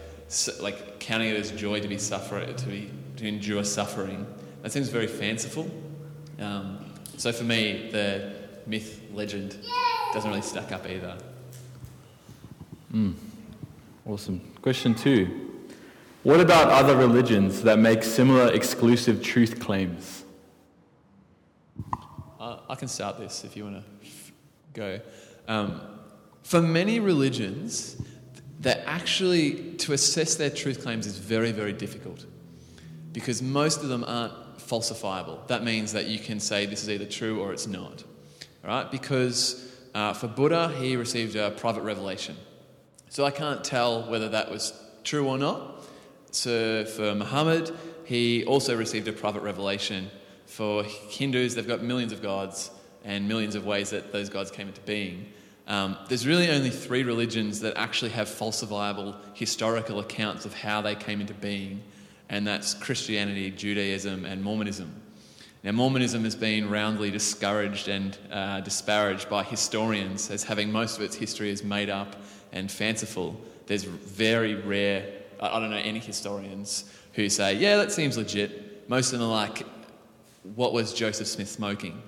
like 0.61 0.99
counting 0.99 1.29
it 1.29 1.35
as 1.35 1.51
joy 1.51 1.79
to 1.79 1.87
be 1.87 1.97
suffer 1.97 2.45
to 2.45 2.65
be 2.67 2.91
to 3.17 3.27
endure 3.27 3.63
suffering. 3.63 4.25
That 4.61 4.71
seems 4.71 4.89
very 4.89 5.07
fanciful. 5.07 5.69
Um, 6.39 6.85
so 7.17 7.31
for 7.31 7.43
me, 7.43 7.89
the 7.91 8.33
myth 8.65 9.01
legend 9.13 9.57
doesn't 10.13 10.29
really 10.29 10.41
stack 10.41 10.71
up 10.71 10.87
either. 10.87 11.17
Mm. 12.93 13.13
Awesome. 14.05 14.39
Question 14.61 14.95
two. 14.95 15.47
What 16.23 16.39
about 16.39 16.69
other 16.69 16.95
religions 16.95 17.61
that 17.63 17.79
make 17.79 18.03
similar 18.03 18.53
exclusive 18.53 19.21
truth 19.21 19.59
claims? 19.59 20.23
I 22.69 22.75
can 22.75 22.87
start 22.87 23.17
this 23.17 23.43
if 23.43 23.57
you 23.57 23.63
want 23.63 23.83
to 23.83 24.11
go. 24.73 24.99
Um, 25.47 25.81
for 26.43 26.61
many 26.61 26.99
religions, 26.99 27.99
that 28.59 28.83
actually 28.85 29.73
to 29.75 29.93
assess 29.93 30.35
their 30.35 30.49
truth 30.49 30.83
claims 30.83 31.07
is 31.07 31.17
very, 31.17 31.51
very 31.51 31.73
difficult 31.73 32.25
because 33.13 33.41
most 33.41 33.81
of 33.81 33.89
them 33.89 34.03
aren't 34.03 34.33
falsifiable. 34.57 35.47
That 35.47 35.63
means 35.63 35.93
that 35.93 36.07
you 36.07 36.19
can 36.19 36.39
say 36.39 36.65
this 36.65 36.83
is 36.83 36.89
either 36.89 37.05
true 37.05 37.41
or 37.41 37.53
it's 37.53 37.67
not. 37.67 38.03
Right? 38.63 38.89
Because 38.91 39.73
uh, 39.95 40.13
for 40.13 40.27
Buddha, 40.27 40.69
he 40.77 40.95
received 40.95 41.35
a 41.35 41.51
private 41.51 41.81
revelation. 41.81 42.35
So 43.09 43.25
I 43.25 43.31
can't 43.31 43.63
tell 43.63 44.09
whether 44.09 44.29
that 44.29 44.51
was 44.51 44.73
true 45.03 45.27
or 45.27 45.37
not. 45.37 45.83
So 46.31 46.85
for 46.85 47.15
Muhammad, 47.15 47.71
he 48.05 48.45
also 48.45 48.75
received 48.75 49.07
a 49.07 49.13
private 49.13 49.41
revelation. 49.41 50.11
For 50.45 50.83
Hindus, 50.83 51.55
they've 51.55 51.67
got 51.67 51.81
millions 51.81 52.11
of 52.11 52.21
gods 52.21 52.69
and 53.03 53.27
millions 53.27 53.55
of 53.55 53.65
ways 53.65 53.89
that 53.91 54.11
those 54.11 54.29
gods 54.29 54.51
came 54.51 54.67
into 54.67 54.81
being. 54.81 55.31
Um, 55.69 55.97
there's 56.09 56.27
really 56.27 56.49
only 56.49 56.71
three 56.71 57.03
religions 57.03 57.61
that 57.61 57.77
actually 57.77 58.11
have 58.11 58.27
falsifiable 58.27 59.15
historical 59.33 59.99
accounts 59.99 60.45
of 60.45 60.53
how 60.53 60.81
they 60.81 60.95
came 60.95 61.21
into 61.21 61.33
being 61.33 61.83
and 62.29 62.45
that's 62.45 62.75
Christianity, 62.75 63.49
Judaism, 63.51 64.23
and 64.23 64.43
Mormonism. 64.43 64.93
Now, 65.63 65.71
Mormonism 65.71 66.23
has 66.23 66.35
been 66.35 66.69
roundly 66.69 67.11
discouraged 67.11 67.89
and 67.89 68.17
uh, 68.31 68.61
disparaged 68.61 69.29
by 69.29 69.43
historians 69.43 70.29
as 70.29 70.43
having 70.43 70.71
most 70.71 70.97
of 70.97 71.03
its 71.03 71.15
history 71.15 71.49
is 71.49 71.63
made 71.63 71.89
up 71.89 72.15
and 72.53 72.71
fanciful. 72.71 73.39
There's 73.65 73.83
very 73.83 74.55
rare, 74.55 75.11
I 75.39 75.57
I 75.57 75.59
don't 75.59 75.71
know 75.71 75.77
any 75.77 75.99
historians 75.99 76.85
who 77.13 77.27
say, 77.29 77.55
yeah, 77.55 77.77
that 77.77 77.91
seems 77.91 78.15
legit. 78.15 78.87
Most 78.87 79.11
of 79.11 79.19
them 79.19 79.27
are 79.27 79.31
like, 79.31 79.65
what 80.55 80.71
was 80.71 80.93
Joseph 80.93 81.27
Smith 81.27 81.49
smoking? 81.49 82.01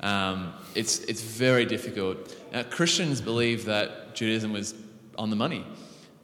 Um, 0.00 0.52
it's, 0.74 0.98
it's 1.00 1.22
very 1.22 1.64
difficult. 1.64 2.36
Now, 2.52 2.62
Christians 2.64 3.20
believe 3.20 3.64
that 3.66 4.14
Judaism 4.14 4.52
was 4.52 4.74
on 5.16 5.30
the 5.30 5.36
money. 5.36 5.64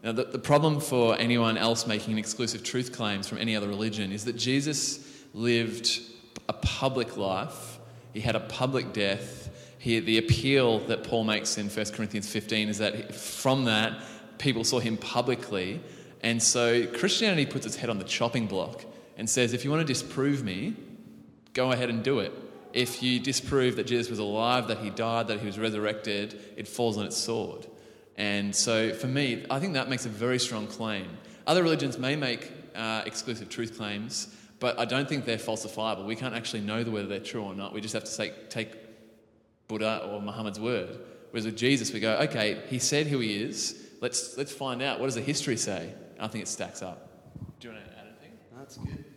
Now, 0.03 0.12
the, 0.12 0.24
the 0.24 0.39
problem 0.39 0.81
for 0.81 1.16
anyone 1.18 1.57
else 1.57 1.87
making 1.87 2.18
exclusive 2.18 2.62
truth 2.62 2.93
claims 2.93 3.29
from 3.29 3.39
any 3.39 3.57
other 3.57 3.68
religion 3.68 4.12
is 4.12 4.24
that 4.24 4.37
Jesus 4.37 5.24
lived 5.35 6.01
a 6.49 6.53
public 6.53 7.16
life, 7.16 7.79
he 8.12 8.20
had 8.20 8.37
a 8.37 8.41
public 8.41 8.93
death. 8.93 9.51
He, 9.79 10.01
the 10.01 10.18
appeal 10.18 10.81
that 10.87 11.05
Paul 11.05 11.24
makes 11.24 11.59
in 11.59 11.68
1 11.68 11.87
Corinthians 11.93 12.29
15 12.29 12.68
is 12.70 12.79
that 12.79 13.14
from 13.14 13.64
that, 13.66 14.01
people 14.39 14.64
saw 14.64 14.81
him 14.81 14.97
publicly. 14.97 15.81
And 16.22 16.43
so 16.43 16.87
Christianity 16.87 17.47
puts 17.47 17.66
its 17.66 17.77
head 17.77 17.91
on 17.91 17.99
the 17.99 18.05
chopping 18.05 18.47
block 18.47 18.85
and 19.16 19.29
says, 19.29 19.53
if 19.53 19.64
you 19.64 19.70
want 19.70 19.87
to 19.87 19.93
disprove 19.93 20.43
me, 20.43 20.74
go 21.53 21.72
ahead 21.72 21.91
and 21.91 22.03
do 22.03 22.20
it. 22.20 22.33
If 22.77 23.03
you 23.03 23.18
disprove 23.20 23.77
that 23.77 23.87
Jesus 23.87 24.11
was 24.11 24.18
alive, 24.18 24.68
that 24.68 24.79
he 24.79 24.91
died, 24.91 25.29
that 25.29 25.41
he 25.41 25.47
was 25.47 25.59
resurrected, 25.59 26.39
it 26.59 26.68
falls 26.68 26.99
on 26.99 27.07
its 27.07 27.16
sword. 27.16 27.66
And 28.18 28.55
so 28.55 28.93
for 28.93 29.07
me, 29.07 29.47
I 29.51 29.59
think 29.61 29.72
that 29.72 29.89
makes 29.89 30.05
a 30.05 30.11
very 30.11 30.39
strong 30.39 30.66
claim. 30.66 31.09
Other 31.47 31.62
religions 31.62 31.97
may 31.97 32.16
make 32.16 32.53
uh, 32.74 33.01
exclusive 33.07 33.49
truth 33.49 33.79
claims, 33.79 34.29
but 34.61 34.79
I 34.79 34.85
don't 34.85 35.09
think 35.09 35.24
they're 35.24 35.39
falsifiable. 35.39 36.05
We 36.05 36.16
can't 36.16 36.35
actually 36.35 36.61
know 36.61 36.85
whether 36.85 37.07
they're 37.09 37.18
true 37.18 37.45
or 37.45 37.55
not. 37.55 37.72
We 37.72 37.81
just 37.81 37.95
have 37.95 38.05
to 38.05 38.14
take, 38.14 38.51
take 38.51 38.77
Buddha 39.68 40.11
or 40.12 40.20
Muhammad's 40.20 40.61
word. 40.61 40.99
Whereas 41.31 41.47
with 41.47 41.57
Jesus, 41.57 41.95
we 41.95 42.01
go, 42.01 42.18
okay, 42.29 42.61
he 42.68 42.79
said 42.79 43.07
who 43.07 43.20
he 43.20 43.43
is. 43.43 43.89
Let's, 44.03 44.37
let's 44.37 44.53
find 44.53 44.83
out. 44.83 45.01
What 45.01 45.07
does 45.07 45.14
the 45.14 45.22
history 45.22 45.57
say? 45.57 45.95
I 46.20 46.29
think 46.29 46.43
it 46.43 46.49
stacks 46.49 46.83
up. 46.83 47.09
Do 47.59 47.68
you 47.68 47.74
want 47.74 47.87
to 47.87 47.93
add 47.99 48.05
anything? 48.07 48.39
That's 48.55 48.77
good. 48.77 49.16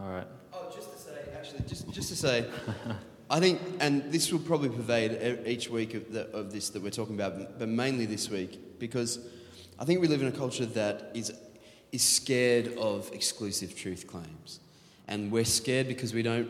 All 0.00 0.08
right. 0.08 0.26
Oh, 0.54 0.72
just 0.74 0.92
to 0.92 0.98
say, 0.98 1.12
actually, 1.36 1.60
just, 1.68 1.90
just 1.90 2.08
to 2.08 2.16
say, 2.16 2.46
I 3.28 3.38
think, 3.38 3.60
and 3.80 4.10
this 4.10 4.32
will 4.32 4.38
probably 4.38 4.70
pervade 4.70 5.46
each 5.46 5.68
week 5.68 5.92
of, 5.92 6.10
the, 6.10 6.26
of 6.30 6.50
this 6.50 6.70
that 6.70 6.82
we're 6.82 6.90
talking 6.90 7.14
about, 7.14 7.58
but 7.58 7.68
mainly 7.68 8.06
this 8.06 8.30
week, 8.30 8.78
because 8.78 9.18
I 9.78 9.84
think 9.84 10.00
we 10.00 10.08
live 10.08 10.22
in 10.22 10.28
a 10.28 10.32
culture 10.32 10.64
that 10.64 11.10
is, 11.12 11.34
is 11.92 12.02
scared 12.02 12.78
of 12.78 13.12
exclusive 13.12 13.76
truth 13.76 14.06
claims. 14.06 14.60
And 15.06 15.30
we're 15.30 15.44
scared 15.44 15.86
because 15.86 16.14
we 16.14 16.22
don't, 16.22 16.48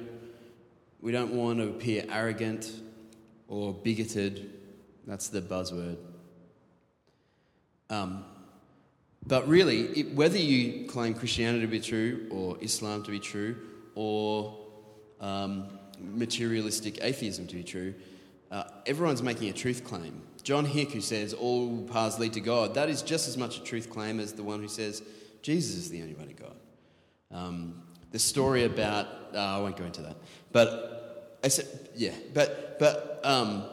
we 1.00 1.10
don't 1.10 1.32
want 1.32 1.58
to 1.58 1.70
appear 1.70 2.04
arrogant 2.08 2.70
or 3.48 3.74
bigoted. 3.74 4.48
That's 5.08 5.28
the 5.28 5.42
buzzword. 5.42 5.96
Um, 7.88 8.24
but 9.26 9.46
really, 9.46 9.80
it, 9.80 10.14
whether 10.14 10.38
you 10.38 10.86
claim 10.86 11.14
Christianity 11.14 11.62
to 11.62 11.70
be 11.70 11.80
true, 11.80 12.26
or 12.30 12.56
Islam 12.60 13.02
to 13.04 13.10
be 13.10 13.20
true, 13.20 13.56
or 13.94 14.56
um, 15.20 15.78
materialistic 16.00 17.02
atheism 17.02 17.46
to 17.48 17.56
be 17.56 17.62
true, 17.62 17.94
uh, 18.50 18.64
everyone's 18.86 19.22
making 19.22 19.48
a 19.48 19.52
truth 19.52 19.84
claim. 19.84 20.22
John 20.42 20.64
Hick, 20.64 20.92
who 20.92 21.00
says 21.00 21.34
all 21.34 21.82
paths 21.82 22.18
lead 22.18 22.32
to 22.32 22.40
God, 22.40 22.74
that 22.74 22.88
is 22.88 23.02
just 23.02 23.28
as 23.28 23.36
much 23.36 23.58
a 23.58 23.62
truth 23.62 23.90
claim 23.90 24.18
as 24.18 24.32
the 24.32 24.42
one 24.42 24.60
who 24.60 24.68
says 24.68 25.02
Jesus 25.42 25.76
is 25.76 25.90
the 25.90 26.02
only 26.02 26.14
way 26.14 26.26
to 26.26 26.32
God. 26.32 26.56
Um, 27.30 27.82
the 28.10 28.18
story 28.18 28.64
about, 28.64 29.06
uh, 29.34 29.38
I 29.38 29.58
won't 29.60 29.76
go 29.76 29.84
into 29.84 30.02
that, 30.02 30.16
but 30.50 31.38
I 31.44 31.48
said, 31.48 31.66
yeah, 31.94 32.14
but, 32.34 32.78
but 32.78 33.20
um, 33.22 33.64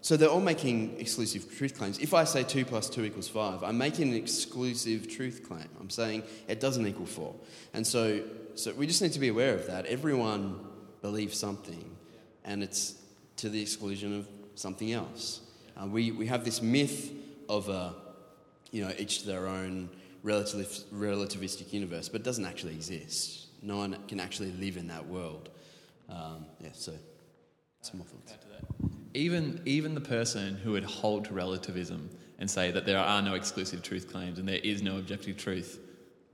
so 0.00 0.16
they're 0.16 0.28
all 0.28 0.40
making 0.40 0.98
exclusive 1.00 1.56
truth 1.56 1.76
claims. 1.76 1.98
If 1.98 2.14
I 2.14 2.24
say 2.24 2.44
2 2.44 2.64
plus 2.64 2.88
2 2.88 3.04
equals 3.04 3.28
5, 3.28 3.64
I'm 3.64 3.78
making 3.78 4.10
an 4.10 4.14
exclusive 4.14 5.08
truth 5.08 5.42
claim. 5.46 5.68
I'm 5.80 5.90
saying 5.90 6.22
it 6.48 6.60
doesn't 6.60 6.86
equal 6.86 7.06
4. 7.06 7.34
And 7.74 7.86
so, 7.86 8.22
so 8.54 8.72
we 8.74 8.86
just 8.86 9.02
need 9.02 9.12
to 9.12 9.20
be 9.20 9.28
aware 9.28 9.54
of 9.54 9.66
that. 9.66 9.86
Everyone 9.86 10.60
believes 11.02 11.38
something, 11.38 11.96
and 12.44 12.62
it's 12.62 12.94
to 13.36 13.48
the 13.48 13.60
exclusion 13.60 14.18
of 14.18 14.28
something 14.54 14.92
else. 14.92 15.40
Uh, 15.76 15.86
we, 15.86 16.10
we 16.10 16.26
have 16.26 16.44
this 16.44 16.62
myth 16.62 17.12
of, 17.48 17.68
uh, 17.68 17.90
you 18.70 18.84
know, 18.84 18.92
each 18.98 19.20
to 19.20 19.26
their 19.26 19.46
own 19.46 19.88
relativ- 20.24 20.84
relativistic 20.92 21.72
universe, 21.72 22.08
but 22.08 22.20
it 22.20 22.24
doesn't 22.24 22.44
actually 22.44 22.74
exist. 22.74 23.46
No 23.62 23.76
one 23.76 23.96
can 24.08 24.20
actually 24.20 24.52
live 24.52 24.76
in 24.76 24.88
that 24.88 25.06
world. 25.06 25.50
Um, 26.08 26.46
yeah, 26.60 26.70
so 26.72 26.92
some 27.80 27.98
more 27.98 28.06
thoughts. 28.06 28.32
Even, 29.16 29.62
even 29.64 29.94
the 29.94 30.00
person 30.00 30.56
who 30.56 30.72
would 30.72 30.84
hold 30.84 31.24
to 31.24 31.32
relativism 31.32 32.10
and 32.38 32.50
say 32.50 32.70
that 32.70 32.84
there 32.84 32.98
are 32.98 33.22
no 33.22 33.34
exclusive 33.34 33.82
truth 33.82 34.12
claims 34.12 34.38
and 34.38 34.46
there 34.46 34.60
is 34.62 34.82
no 34.82 34.98
objective 34.98 35.38
truth 35.38 35.78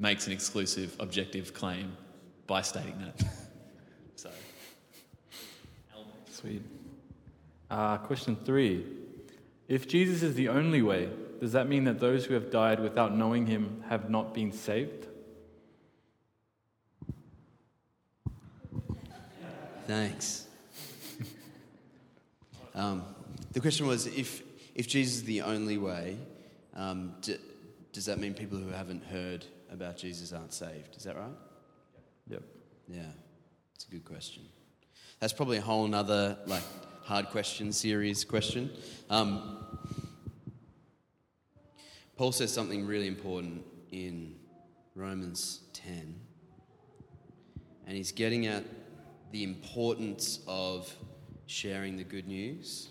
makes 0.01 0.27
an 0.27 0.33
exclusive 0.33 0.97
objective 0.99 1.55
claim 1.55 1.97
by 2.49 2.61
stating 2.61 2.99
that. 2.99 3.25
so, 4.17 4.31
Sweet. 6.29 6.63
Uh, 7.71 7.99
question 7.99 8.37
three. 8.45 8.85
If 9.69 9.87
Jesus 9.87 10.25
is 10.25 10.35
the 10.35 10.49
only 10.49 10.83
way, 10.83 11.09
does 11.41 11.53
that 11.53 11.69
mean 11.69 11.85
that 11.85 12.01
those 12.01 12.25
who 12.27 12.35
have 12.35 12.51
died 12.51 12.81
without 12.81 13.17
knowing 13.17 13.47
him 13.47 13.85
have 13.89 14.11
not 14.11 14.35
been 14.35 14.51
saved? 14.51 15.07
Thanks. 19.87 20.49
Um, 22.75 23.05
the 23.53 23.61
question 23.61 23.87
was 23.87 24.07
if, 24.07 24.43
if 24.75 24.89
Jesus 24.89 25.17
is 25.17 25.25
the 25.25 25.43
only 25.43 25.79
way, 25.79 26.17
um, 26.75 27.15
d- 27.21 27.37
does 27.93 28.07
that 28.07 28.19
mean 28.19 28.35
people 28.35 28.59
who 28.59 28.71
haven't 28.71 29.05
heard 29.05 29.45
about 29.71 29.97
Jesus 29.97 30.33
aren't 30.33 30.53
saved? 30.53 30.97
Is 30.97 31.05
that 31.05 31.17
right? 31.17 31.35
Yep. 32.29 32.43
Yeah, 32.89 33.03
it's 33.75 33.85
a 33.87 33.91
good 33.91 34.05
question. 34.05 34.43
That's 35.21 35.33
probably 35.33 35.59
a 35.59 35.63
whole 35.63 35.87
nother 35.87 36.39
like 36.47 36.63
hard 37.03 37.27
question 37.27 37.73
series 37.73 38.25
question. 38.25 38.71
Um, 39.11 39.59
Paul 42.17 42.33
says 42.33 42.53
something 42.53 42.87
really 42.87 43.09
important 43.09 43.65
in 43.91 44.35
Romans 44.95 45.61
10, 45.73 46.15
and 47.87 47.97
he's 47.97 48.13
getting 48.13 48.47
at 48.47 48.65
the 49.33 49.43
importance 49.43 50.41
of 50.47 50.95
sharing 51.53 51.97
the 51.97 52.05
good 52.05 52.27
news. 52.27 52.89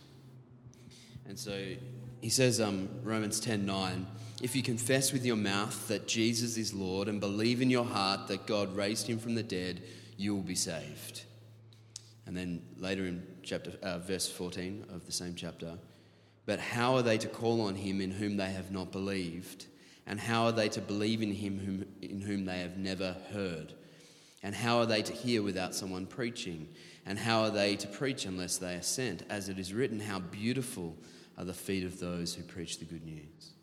And 1.28 1.38
so 1.38 1.74
he 2.22 2.30
says, 2.30 2.62
um, 2.62 2.90
Romans 3.04 3.40
10 3.40 3.66
9, 3.66 4.06
if 4.42 4.56
you 4.56 4.62
confess 4.62 5.12
with 5.12 5.26
your 5.26 5.36
mouth 5.36 5.88
that 5.88 6.08
Jesus 6.08 6.58
is 6.58 6.74
Lord 6.74 7.08
and 7.08 7.20
believe 7.20 7.62
in 7.62 7.70
your 7.70 7.86
heart 7.86 8.28
that 8.28 8.46
God 8.46 8.76
raised 8.76 9.08
him 9.08 9.18
from 9.18 9.36
the 9.36 9.44
dead, 9.44 9.82
you 10.18 10.36
will 10.36 10.44
be 10.44 10.56
saved. 10.56 11.24
And 12.26 12.38
then 12.38 12.62
later 12.78 13.06
in 13.06 13.26
chapter, 13.44 13.74
uh, 13.82 13.98
verse 14.00 14.30
14 14.30 14.86
of 14.94 15.06
the 15.06 15.12
same 15.12 15.36
chapter, 15.36 15.78
but 16.46 16.60
how 16.60 16.96
are 16.96 17.02
they 17.02 17.18
to 17.18 17.28
call 17.28 17.62
on 17.62 17.76
him 17.76 18.00
in 18.00 18.12
whom 18.12 18.38
they 18.38 18.52
have 18.52 18.72
not 18.72 18.92
believed? 18.92 19.66
And 20.06 20.20
how 20.20 20.46
are 20.46 20.52
they 20.52 20.70
to 20.70 20.82
believe 20.82 21.22
in 21.22 21.32
him 21.34 21.60
whom, 21.60 21.86
in 22.02 22.22
whom 22.22 22.46
they 22.46 22.60
have 22.60 22.78
never 22.78 23.16
heard? 23.32 23.74
And 24.44 24.56
how 24.56 24.80
are 24.80 24.86
they 24.86 25.02
to 25.04 25.14
hear 25.14 25.44
without 25.44 25.76
someone 25.76 26.08
preaching? 26.08 26.68
And 27.06 27.18
how 27.18 27.42
are 27.42 27.50
they 27.50 27.76
to 27.78 27.88
preach 27.88 28.26
unless 28.26 28.58
they 28.58 28.76
are 28.76 28.82
sent? 28.82 29.24
As 29.30 29.50
it 29.50 29.58
is 29.58 29.74
written, 29.74 30.00
how 30.00 30.20
beautiful 30.20 30.96
are 31.38 31.46
the 31.46 31.54
feet 31.54 31.84
of 31.84 32.00
those 32.00 32.36
who 32.36 32.44
preach 32.44 32.80
the 32.80 32.86
good 32.86 33.04
news. 33.04 33.54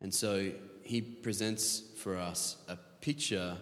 And 0.00 0.12
so 0.12 0.50
he 0.82 1.00
presents 1.00 1.82
for 1.98 2.16
us 2.16 2.56
a 2.68 2.76
picture 3.00 3.56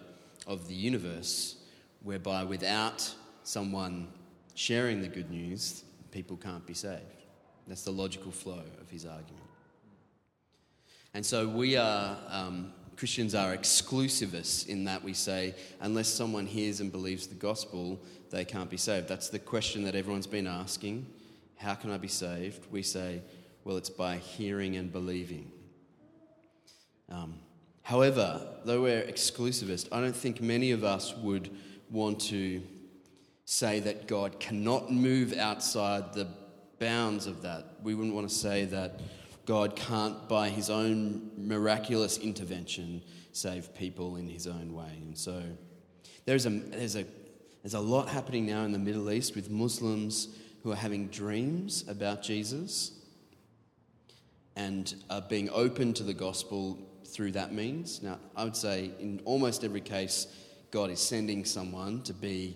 of 0.47 0.67
the 0.67 0.73
universe 0.73 1.57
whereby 2.01 2.43
without 2.43 3.13
someone 3.43 4.07
sharing 4.55 5.01
the 5.01 5.07
good 5.07 5.29
news, 5.29 5.83
people 6.11 6.37
can't 6.37 6.65
be 6.65 6.73
saved. 6.73 7.03
That's 7.67 7.83
the 7.83 7.91
logical 7.91 8.31
flow 8.31 8.63
of 8.81 8.89
his 8.89 9.05
argument. 9.05 9.43
And 11.13 11.25
so 11.25 11.47
we 11.47 11.75
are, 11.75 12.17
um, 12.29 12.73
Christians 12.99 13.33
are 13.33 13.55
exclusivists 13.55 14.67
in 14.67 14.83
that 14.83 15.01
we 15.01 15.13
say, 15.13 15.55
unless 15.79 16.09
someone 16.09 16.45
hears 16.45 16.81
and 16.81 16.91
believes 16.91 17.27
the 17.27 17.35
gospel, 17.35 17.97
they 18.29 18.43
can't 18.43 18.69
be 18.69 18.75
saved. 18.75 19.07
That's 19.07 19.29
the 19.29 19.39
question 19.39 19.85
that 19.85 19.95
everyone's 19.95 20.27
been 20.27 20.45
asking. 20.45 21.07
How 21.55 21.75
can 21.75 21.91
I 21.91 21.97
be 21.97 22.09
saved? 22.09 22.69
We 22.69 22.83
say, 22.83 23.21
well, 23.63 23.77
it's 23.77 23.89
by 23.89 24.17
hearing 24.17 24.75
and 24.75 24.91
believing. 24.91 25.49
Um, 27.09 27.35
however, 27.83 28.45
though 28.65 28.81
we're 28.81 29.03
exclusivist, 29.03 29.87
I 29.93 30.01
don't 30.01 30.13
think 30.13 30.41
many 30.41 30.71
of 30.71 30.83
us 30.83 31.15
would 31.15 31.49
want 31.89 32.19
to 32.27 32.61
say 33.45 33.79
that 33.79 34.09
God 34.09 34.41
cannot 34.41 34.91
move 34.91 35.37
outside 35.37 36.11
the 36.11 36.27
bounds 36.79 37.27
of 37.27 37.43
that. 37.43 37.75
We 37.81 37.95
wouldn't 37.95 38.13
want 38.13 38.27
to 38.27 38.35
say 38.35 38.65
that 38.65 38.99
God 39.49 39.75
can't, 39.75 40.29
by 40.29 40.49
his 40.49 40.69
own 40.69 41.31
miraculous 41.35 42.19
intervention, 42.19 43.01
save 43.31 43.73
people 43.73 44.17
in 44.17 44.27
his 44.27 44.45
own 44.45 44.75
way. 44.75 44.91
And 45.01 45.17
so 45.17 45.41
there's 46.25 46.45
a, 46.45 46.51
there's 46.51 46.95
a, 46.95 47.03
there's 47.63 47.73
a 47.73 47.79
lot 47.79 48.09
happening 48.09 48.45
now 48.45 48.61
in 48.61 48.71
the 48.71 48.77
Middle 48.77 49.09
East 49.09 49.35
with 49.35 49.49
Muslims 49.49 50.27
who 50.61 50.71
are 50.71 50.75
having 50.75 51.07
dreams 51.07 51.83
about 51.87 52.21
Jesus 52.21 52.91
and 54.55 54.93
are 55.09 55.21
being 55.21 55.49
open 55.49 55.95
to 55.95 56.03
the 56.03 56.13
gospel 56.13 56.77
through 57.07 57.31
that 57.31 57.51
means. 57.51 58.03
Now, 58.03 58.19
I 58.35 58.43
would 58.43 58.55
say 58.55 58.91
in 58.99 59.19
almost 59.25 59.63
every 59.63 59.81
case, 59.81 60.27
God 60.69 60.91
is 60.91 60.99
sending 60.99 61.43
someone 61.43 62.03
to 62.03 62.13
be 62.13 62.55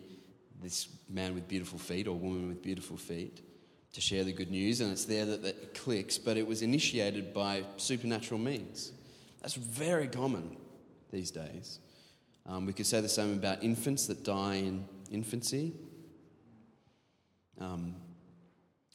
this 0.62 0.90
man 1.10 1.34
with 1.34 1.48
beautiful 1.48 1.80
feet 1.80 2.08
or 2.08 2.16
woman 2.16 2.50
with 2.50 2.62
beautiful 2.62 2.98
feet 2.98 3.42
to 3.94 4.02
share 4.02 4.24
the 4.24 4.34
good 4.34 4.52
news, 4.52 4.82
and 4.82 4.92
it's 4.92 5.06
there 5.06 5.26
that 5.26 5.46
it 5.46 5.74
clicks, 5.76 6.18
but 6.18 6.36
it 6.36 6.46
was 6.46 6.62
initiated 6.62 7.34
by 7.34 7.64
supernatural 7.78 8.40
means. 8.40 8.92
That's 9.42 9.54
very 9.54 10.08
common 10.08 10.58
these 11.12 11.32
days. 11.32 11.80
Um, 12.46 12.66
we 12.66 12.74
could 12.74 12.88
say 12.88 13.02
the 13.02 13.10
same 13.10 13.34
about 13.34 13.64
infants 13.64 14.08
that 14.08 14.24
die 14.24 14.56
in 14.56 14.86
infancy. 15.12 15.74
Um, 17.60 17.96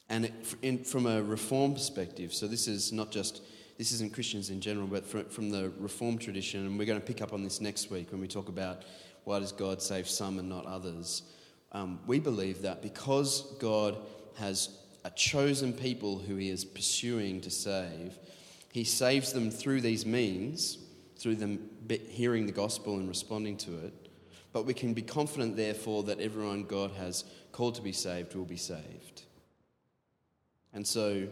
and 0.09 0.25
it, 0.25 0.33
in, 0.61 0.83
from 0.83 1.05
a 1.05 1.23
reform 1.23 1.73
perspective, 1.73 2.33
so 2.33 2.47
this 2.47 2.67
is 2.67 2.91
not 2.91 3.09
just, 3.09 3.41
this 3.77 3.91
isn't 3.93 4.13
Christians 4.13 4.49
in 4.49 4.59
general, 4.59 4.87
but 4.87 5.05
from, 5.05 5.25
from 5.25 5.49
the 5.49 5.71
reform 5.79 6.17
tradition, 6.17 6.65
and 6.65 6.77
we're 6.77 6.85
going 6.85 6.99
to 6.99 7.05
pick 7.05 7.21
up 7.21 7.31
on 7.31 7.43
this 7.43 7.61
next 7.61 7.89
week 7.89 8.11
when 8.11 8.19
we 8.19 8.27
talk 8.27 8.49
about 8.49 8.83
why 9.23 9.39
does 9.39 9.51
God 9.51 9.81
save 9.81 10.09
some 10.09 10.39
and 10.39 10.49
not 10.49 10.65
others. 10.65 11.23
Um, 11.71 11.99
we 12.05 12.19
believe 12.19 12.63
that 12.63 12.81
because 12.81 13.55
God 13.59 13.97
has 14.37 14.69
a 15.09 15.11
chosen 15.15 15.73
people 15.73 16.19
who 16.19 16.35
he 16.35 16.49
is 16.49 16.63
pursuing 16.63 17.41
to 17.41 17.49
save, 17.49 18.19
he 18.71 18.83
saves 18.83 19.33
them 19.33 19.49
through 19.49 19.81
these 19.81 20.05
means, 20.05 20.77
through 21.17 21.35
them 21.35 21.67
hearing 22.09 22.45
the 22.45 22.51
gospel 22.51 22.97
and 22.97 23.09
responding 23.09 23.57
to 23.57 23.71
it. 23.79 23.93
But 24.53 24.65
we 24.67 24.75
can 24.75 24.93
be 24.93 25.01
confident, 25.01 25.55
therefore, 25.55 26.03
that 26.03 26.19
everyone 26.19 26.63
God 26.63 26.91
has 26.91 27.23
called 27.51 27.73
to 27.75 27.81
be 27.81 27.91
saved 27.91 28.35
will 28.35 28.45
be 28.45 28.55
saved. 28.55 29.23
And 30.73 30.85
so 30.85 31.27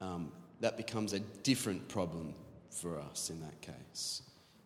um, 0.00 0.32
that 0.60 0.78
becomes 0.78 1.12
a 1.12 1.20
different 1.20 1.88
problem 1.88 2.34
for 2.70 2.98
us 2.98 3.28
in 3.28 3.38
that 3.40 3.60
case. 3.60 4.22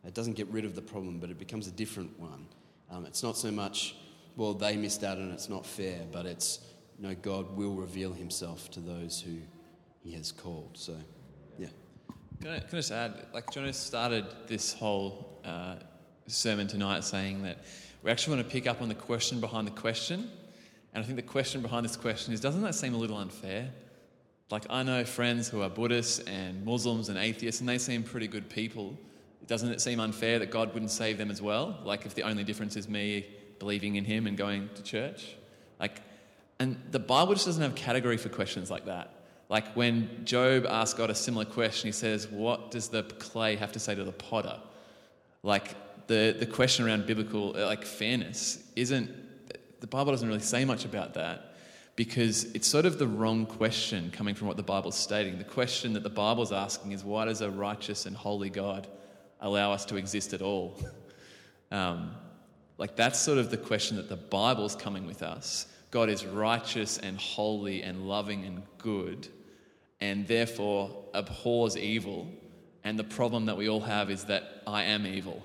It 0.07 0.15
doesn't 0.15 0.35
get 0.35 0.47
rid 0.49 0.65
of 0.65 0.77
the 0.77 0.83
problem, 0.83 1.19
but 1.19 1.29
it 1.29 1.39
becomes 1.41 1.67
a 1.67 1.73
different 1.73 2.17
one. 2.21 2.47
Um, 2.89 3.05
it's 3.05 3.25
not 3.25 3.37
so 3.37 3.51
much, 3.51 3.97
well, 4.37 4.55
they 4.55 4.77
missed 4.77 5.03
out 5.03 5.19
and 5.19 5.33
it's 5.33 5.49
not 5.49 5.67
fair, 5.67 6.03
but 6.13 6.25
it's, 6.25 6.61
know, 7.03 7.15
God 7.15 7.57
will 7.57 7.75
reveal 7.75 8.13
himself 8.13 8.71
to 8.73 8.81
those 8.81 9.21
who 9.21 9.39
he 10.03 10.13
has 10.13 10.33
called. 10.33 10.71
So, 10.75 10.97
yeah. 11.59 11.69
Can 12.41 12.51
I, 12.51 12.59
can 12.59 12.69
I 12.69 12.77
just 12.77 12.93
add, 12.93 13.27
like, 13.33 13.51
Jonas 13.53 13.77
started 13.77 14.27
this 14.47 14.73
whole 14.73 15.41
uh, 15.45 15.77
sermon 16.27 16.67
tonight 16.67 17.05
saying 17.05 17.43
that 17.43 17.65
we 18.03 18.11
actually 18.11 18.37
want 18.37 18.49
to 18.49 18.53
pick 18.53 18.67
up 18.67 18.83
on 18.83 18.89
the 18.89 18.95
question 18.95 19.41
behind 19.41 19.67
the 19.67 19.73
question. 19.73 20.31
And 20.95 21.03
I 21.03 21.07
think 21.07 21.17
the 21.17 21.23
question 21.23 21.63
behind 21.63 21.85
this 21.85 21.97
question 21.97 22.35
is 22.35 22.41
doesn't 22.41 22.63
that 22.63 22.75
seem 22.75 22.95
a 22.95 22.99
little 22.99 23.17
unfair? 23.17 23.71
Like, 24.51 24.67
I 24.69 24.83
know 24.83 25.05
friends 25.05 25.49
who 25.49 25.63
are 25.63 25.71
Buddhists 25.71 26.19
and 26.21 26.65
Muslims 26.65 27.09
and 27.09 27.17
atheists, 27.17 27.61
and 27.61 27.69
they 27.69 27.79
seem 27.79 28.03
pretty 28.03 28.27
good 28.27 28.51
people. 28.51 28.99
Doesn't 29.47 29.71
it 29.71 29.81
seem 29.81 29.99
unfair 29.99 30.39
that 30.41 30.51
God 30.51 30.75
wouldn't 30.75 30.91
save 30.91 31.17
them 31.17 31.31
as 31.31 31.41
well? 31.41 31.81
Like, 31.85 32.05
if 32.05 32.15
the 32.15 32.23
only 32.23 32.45
difference 32.45 32.77
is 32.77 32.89
me 32.89 33.27
believing 33.59 33.97
in 33.97 34.05
Him 34.05 34.27
and 34.27 34.37
going 34.37 34.69
to 34.75 34.83
church? 34.83 35.37
Like, 35.81 36.03
and 36.63 36.81
the 36.93 37.01
Bible 37.01 37.35
just 37.35 37.47
doesn't 37.47 37.63
have 37.63 37.73
a 37.73 37.75
category 37.75 38.17
for 38.17 38.29
questions 38.29 38.71
like 38.71 38.87
that. 38.87 39.15
Like, 39.49 39.75
when 39.75 40.25
Job 40.25 40.65
asks 40.65 40.97
God 40.97 41.11
a 41.11 41.15
similar 41.15 41.45
question, 41.45 41.89
he 41.89 41.93
says, 41.93 42.29
What 42.29 42.71
does 42.71 42.89
the 42.89 43.03
clay 43.03 43.57
have 43.57 43.73
to 43.73 43.81
say 43.81 43.97
to 43.97 44.05
the 44.05 44.13
potter? 44.13 44.61
Like, 45.43 46.07
the, 46.07 46.37
the 46.39 46.47
question 46.47 46.87
around 46.87 47.07
biblical, 47.07 47.51
like, 47.53 47.85
fairness 47.85 48.63
isn't 48.77 49.11
the 49.81 49.89
Bible 49.89 50.13
doesn't 50.13 50.29
really 50.29 50.41
say 50.41 50.65
much 50.65 50.85
about 50.85 51.15
that 51.15 51.57
because 51.97 52.45
it's 52.55 52.69
sort 52.69 52.87
of 52.87 53.01
the 53.01 53.07
wrong 53.07 53.45
question 53.45 54.13
coming 54.13 54.37
from 54.37 54.47
what 54.47 54.57
the 54.57 54.63
Bible's 54.63 54.97
stating. 54.97 55.39
The 55.39 55.45
question 55.45 55.95
that 55.95 56.05
the 56.05 56.11
Bible's 56.11 56.53
asking 56.53 56.93
is 56.93 57.03
why 57.03 57.25
does 57.25 57.41
a 57.41 57.51
righteous 57.51 58.07
and 58.07 58.17
holy 58.17 58.49
God 58.49 58.87
allow 59.41 59.73
us 59.73 59.85
to 59.87 59.97
exist 59.97 60.33
at 60.33 60.41
all? 60.41 60.81
Um, 61.73 62.11
like 62.77 62.97
that's 62.97 63.19
sort 63.19 63.39
of 63.39 63.51
the 63.51 63.57
question 63.57 63.97
that 63.97 64.11
the 64.11 64.17
Bible's 64.17 64.77
coming 64.77 65.07
with 65.07 65.23
us. 65.23 65.72
God 65.93 66.09
is 66.09 66.25
righteous 66.25 66.99
and 66.99 67.19
holy 67.19 67.83
and 67.83 68.09
loving 68.09 68.45
and 68.47 68.63
good, 68.79 69.29
and 70.01 70.27
therefore 70.27 71.05
abhors 71.15 71.77
evil. 71.77 72.27
And 72.83 72.99
the 72.99 73.05
problem 73.05 73.47
that 73.47 73.57
we 73.57 73.69
all 73.69 73.81
have 73.81 74.11
is 74.11 74.25
that 74.25 74.63
I 74.67 74.85
am 74.85 75.07
evil. 75.07 75.43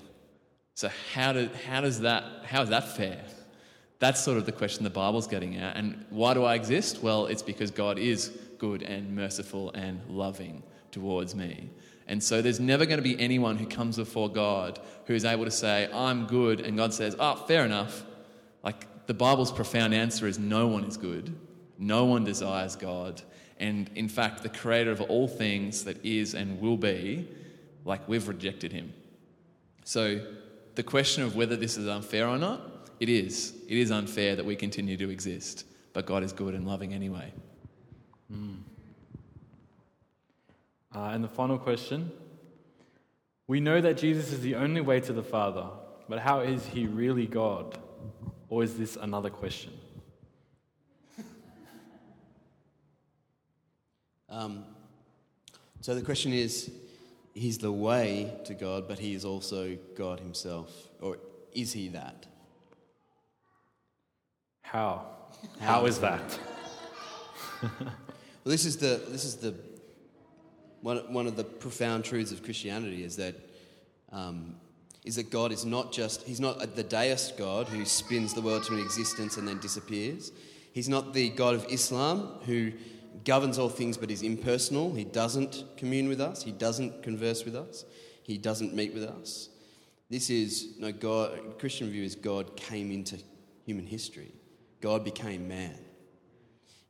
So 0.73 0.89
how, 1.13 1.33
do, 1.33 1.49
how 1.67 1.81
does 1.81 1.99
that 2.01 2.23
how 2.45 2.61
is 2.61 2.69
that 2.69 2.95
fair? 2.95 3.21
That's 3.99 4.23
sort 4.23 4.37
of 4.37 4.45
the 4.45 4.51
question 4.51 4.83
the 4.83 4.89
Bible's 4.89 5.27
getting 5.27 5.57
at. 5.57 5.75
And 5.75 6.05
why 6.09 6.33
do 6.33 6.43
I 6.43 6.55
exist? 6.55 7.03
Well, 7.03 7.25
it's 7.25 7.41
because 7.41 7.69
God 7.69 7.99
is 7.99 8.29
good 8.57 8.83
and 8.83 9.15
merciful 9.15 9.71
and 9.71 10.01
loving 10.07 10.63
towards 10.91 11.35
me. 11.35 11.69
And 12.07 12.23
so 12.23 12.41
there's 12.41 12.59
never 12.59 12.85
going 12.85 12.99
to 12.99 13.03
be 13.03 13.19
anyone 13.19 13.57
who 13.57 13.65
comes 13.65 13.97
before 13.97 14.29
God 14.29 14.79
who 15.05 15.13
is 15.13 15.25
able 15.25 15.43
to 15.45 15.51
say, 15.51 15.89
I'm 15.91 16.25
good, 16.25 16.61
and 16.61 16.77
God 16.77 16.93
says, 16.93 17.17
Oh, 17.19 17.35
fair 17.35 17.65
enough. 17.65 18.05
Like 18.63 18.87
the 19.07 19.13
Bible's 19.13 19.51
profound 19.51 19.93
answer 19.93 20.27
is 20.27 20.37
no 20.37 20.67
one 20.67 20.83
is 20.83 20.97
good, 20.97 21.33
no 21.79 22.05
one 22.05 22.23
desires 22.23 22.75
God. 22.75 23.21
And 23.59 23.89
in 23.95 24.07
fact, 24.07 24.43
the 24.43 24.49
creator 24.49 24.91
of 24.91 25.01
all 25.01 25.27
things 25.27 25.85
that 25.85 26.05
is 26.05 26.35
and 26.35 26.59
will 26.61 26.77
be, 26.77 27.27
like 27.85 28.07
we've 28.07 28.27
rejected 28.27 28.71
him. 28.71 28.93
So 29.85 30.19
the 30.75 30.83
question 30.83 31.23
of 31.23 31.35
whether 31.35 31.55
this 31.55 31.77
is 31.77 31.87
unfair 31.87 32.27
or 32.27 32.37
not, 32.37 32.89
it 32.99 33.09
is. 33.09 33.53
It 33.67 33.77
is 33.77 33.91
unfair 33.91 34.35
that 34.35 34.45
we 34.45 34.55
continue 34.55 34.97
to 34.97 35.09
exist, 35.09 35.65
but 35.93 36.05
God 36.05 36.23
is 36.23 36.33
good 36.33 36.53
and 36.53 36.67
loving 36.67 36.93
anyway. 36.93 37.31
Mm. 38.31 38.57
Uh, 40.93 40.99
and 41.13 41.23
the 41.23 41.29
final 41.29 41.57
question 41.57 42.11
We 43.47 43.61
know 43.61 43.79
that 43.79 43.97
Jesus 43.97 44.33
is 44.33 44.41
the 44.41 44.55
only 44.55 44.81
way 44.81 44.99
to 44.99 45.13
the 45.13 45.23
Father, 45.23 45.67
but 46.09 46.19
how 46.19 46.41
is 46.41 46.65
he 46.65 46.85
really 46.85 47.25
God? 47.25 47.79
Or 48.49 48.63
is 48.63 48.77
this 48.77 48.95
another 48.95 49.29
question? 49.29 49.73
Um, 54.29 54.65
so 55.79 55.95
the 55.95 56.01
question 56.01 56.33
is 56.33 56.69
He's 57.33 57.59
the 57.59 57.71
way 57.71 58.33
to 58.45 58.53
God, 58.53 58.87
but 58.87 58.99
He 58.99 59.13
is 59.13 59.23
also 59.23 59.77
God 59.95 60.19
Himself. 60.19 60.69
Or 60.99 61.17
is 61.53 61.71
He 61.71 61.87
that? 61.89 62.25
How? 64.61 65.05
How 65.59 65.85
is 65.85 65.99
that? 65.99 66.39
well, 67.61 67.71
this 68.43 68.65
is 68.65 68.77
the 68.77 69.01
this 69.07 69.23
is 69.23 69.35
the 69.35 69.55
one, 70.81 70.97
one 71.13 71.27
of 71.27 71.35
the 71.35 71.43
profound 71.43 72.03
truths 72.03 72.31
of 72.31 72.43
Christianity 72.43 73.03
is 73.03 73.15
that 73.17 73.35
um, 74.11 74.55
is 75.07 75.15
that 75.15 75.31
God 75.31 75.53
is 75.53 75.65
not 75.65 75.93
just 75.93 76.23
he's 76.23 76.41
not 76.41 76.75
the 76.75 76.83
deist 76.83 77.37
God 77.37 77.69
who 77.69 77.85
spins 77.85 78.33
the 78.33 78.41
world 78.41 78.63
to 78.65 78.73
an 78.73 78.81
existence 78.81 79.37
and 79.37 79.47
then 79.47 79.57
disappears. 79.59 80.33
He's 80.73 80.89
not 80.89 81.13
the 81.13 81.29
God 81.29 81.55
of 81.55 81.65
Islam 81.69 82.39
who 82.45 82.73
governs 83.23 83.57
all 83.57 83.69
things 83.69 83.97
but 83.97 84.11
is 84.11 84.21
impersonal. 84.21 84.93
He 84.93 85.05
doesn't 85.05 85.63
commune 85.77 86.09
with 86.09 86.19
us. 86.19 86.43
He 86.43 86.51
doesn't 86.51 87.03
converse 87.03 87.45
with 87.45 87.55
us. 87.55 87.85
He 88.21 88.37
doesn't 88.37 88.75
meet 88.75 88.93
with 88.93 89.03
us. 89.03 89.47
This 90.09 90.29
is 90.29 90.75
no 90.77 90.91
God. 90.91 91.57
Christian 91.57 91.89
view 91.89 92.03
is 92.03 92.15
God 92.15 92.57
came 92.57 92.91
into 92.91 93.17
human 93.65 93.87
history. 93.87 94.33
God 94.81 95.05
became 95.05 95.47
man. 95.47 95.77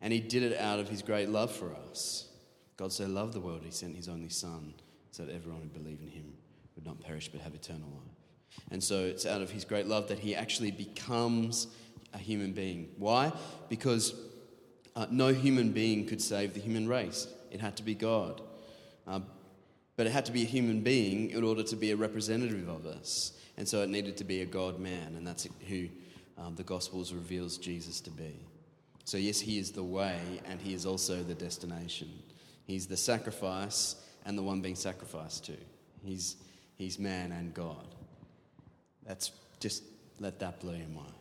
And 0.01 0.11
he 0.11 0.19
did 0.19 0.41
it 0.43 0.59
out 0.59 0.79
of 0.79 0.89
his 0.89 1.03
great 1.03 1.29
love 1.29 1.51
for 1.51 1.75
us. 1.89 2.29
God 2.77 2.91
so 2.91 3.05
loved 3.05 3.33
the 3.33 3.39
world, 3.39 3.61
he 3.63 3.71
sent 3.71 3.95
his 3.95 4.07
only 4.07 4.29
Son 4.29 4.73
so 5.11 5.25
that 5.25 5.33
everyone 5.33 5.61
would 5.61 5.73
believe 5.73 5.99
in 6.01 6.09
him 6.09 6.33
would 6.77 6.85
not 6.85 7.01
perish 7.01 7.27
but 7.27 7.41
have 7.41 7.53
eternal 7.53 7.89
life. 7.89 8.63
And 8.71 8.81
so 8.81 9.03
it's 9.03 9.25
out 9.25 9.41
of 9.41 9.51
his 9.51 9.65
great 9.65 9.87
love 9.87 10.07
that 10.07 10.19
he 10.19 10.33
actually 10.33 10.71
becomes 10.71 11.67
a 12.13 12.17
human 12.17 12.53
being. 12.53 12.87
Why? 12.97 13.33
Because 13.67 14.13
uh, 14.95 15.07
no 15.11 15.33
human 15.33 15.73
being 15.73 16.05
could 16.05 16.21
save 16.21 16.53
the 16.53 16.61
human 16.61 16.87
race, 16.87 17.27
it 17.51 17.59
had 17.59 17.75
to 17.77 17.83
be 17.83 17.93
God. 17.93 18.41
Uh, 19.05 19.19
but 19.97 20.05
it 20.05 20.11
had 20.11 20.25
to 20.25 20.31
be 20.31 20.43
a 20.43 20.45
human 20.45 20.81
being 20.81 21.31
in 21.31 21.43
order 21.43 21.63
to 21.63 21.75
be 21.75 21.91
a 21.91 21.95
representative 21.95 22.69
of 22.69 22.85
us. 22.85 23.33
And 23.57 23.67
so 23.67 23.81
it 23.81 23.89
needed 23.89 24.15
to 24.17 24.23
be 24.23 24.41
a 24.41 24.45
God 24.45 24.79
man, 24.79 25.15
and 25.15 25.25
that's 25.25 25.47
who 25.67 25.87
um, 26.37 26.55
the 26.55 26.63
Gospels 26.63 27.13
reveals 27.13 27.57
Jesus 27.57 27.99
to 28.01 28.11
be. 28.11 28.35
So, 29.05 29.17
yes, 29.17 29.39
he 29.39 29.57
is 29.57 29.71
the 29.71 29.83
way, 29.83 30.19
and 30.45 30.61
he 30.61 30.73
is 30.73 30.85
also 30.85 31.23
the 31.23 31.33
destination. 31.33 32.09
He's 32.65 32.85
the 32.85 32.97
sacrifice 32.97 33.95
and 34.25 34.37
the 34.37 34.43
one 34.43 34.61
being 34.61 34.75
sacrificed 34.75 35.45
to. 35.45 35.53
He's, 36.03 36.35
he's 36.77 36.97
man 36.99 37.31
and 37.31 37.53
God. 37.53 37.85
That's 39.05 39.31
just 39.59 39.83
let 40.19 40.39
that 40.39 40.59
blow 40.59 40.73
your 40.73 40.87
mind. 40.87 41.13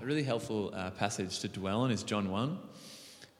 A 0.00 0.04
really 0.04 0.24
helpful 0.24 0.72
uh, 0.74 0.90
passage 0.90 1.38
to 1.40 1.48
dwell 1.48 1.82
on 1.82 1.90
is 1.92 2.02
John 2.02 2.30
1, 2.30 2.58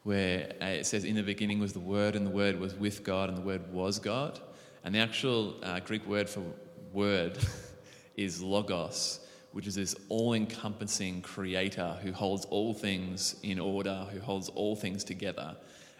where 0.03 0.53
uh, 0.61 0.65
it 0.65 0.85
says, 0.85 1.03
In 1.03 1.15
the 1.15 1.23
beginning 1.23 1.59
was 1.59 1.73
the 1.73 1.79
Word, 1.79 2.15
and 2.15 2.25
the 2.25 2.31
Word 2.31 2.59
was 2.59 2.73
with 2.75 3.03
God, 3.03 3.27
and 3.27 3.37
the 3.37 3.41
Word 3.41 3.73
was 3.73 3.99
God. 3.99 4.39
And 4.83 4.95
the 4.95 4.99
actual 4.99 5.55
uh, 5.61 5.79
Greek 5.81 6.07
word 6.07 6.29
for 6.29 6.41
word 6.93 7.37
is 8.15 8.41
logos, 8.41 9.19
which 9.51 9.67
is 9.67 9.75
this 9.75 9.95
all 10.07 10.33
encompassing 10.33 11.21
creator 11.21 11.97
who 12.01 12.13
holds 12.13 12.45
all 12.45 12.73
things 12.73 13.35
in 13.43 13.59
order, 13.59 14.07
who 14.11 14.19
holds 14.19 14.49
all 14.49 14.75
things 14.75 15.03
together. 15.03 15.55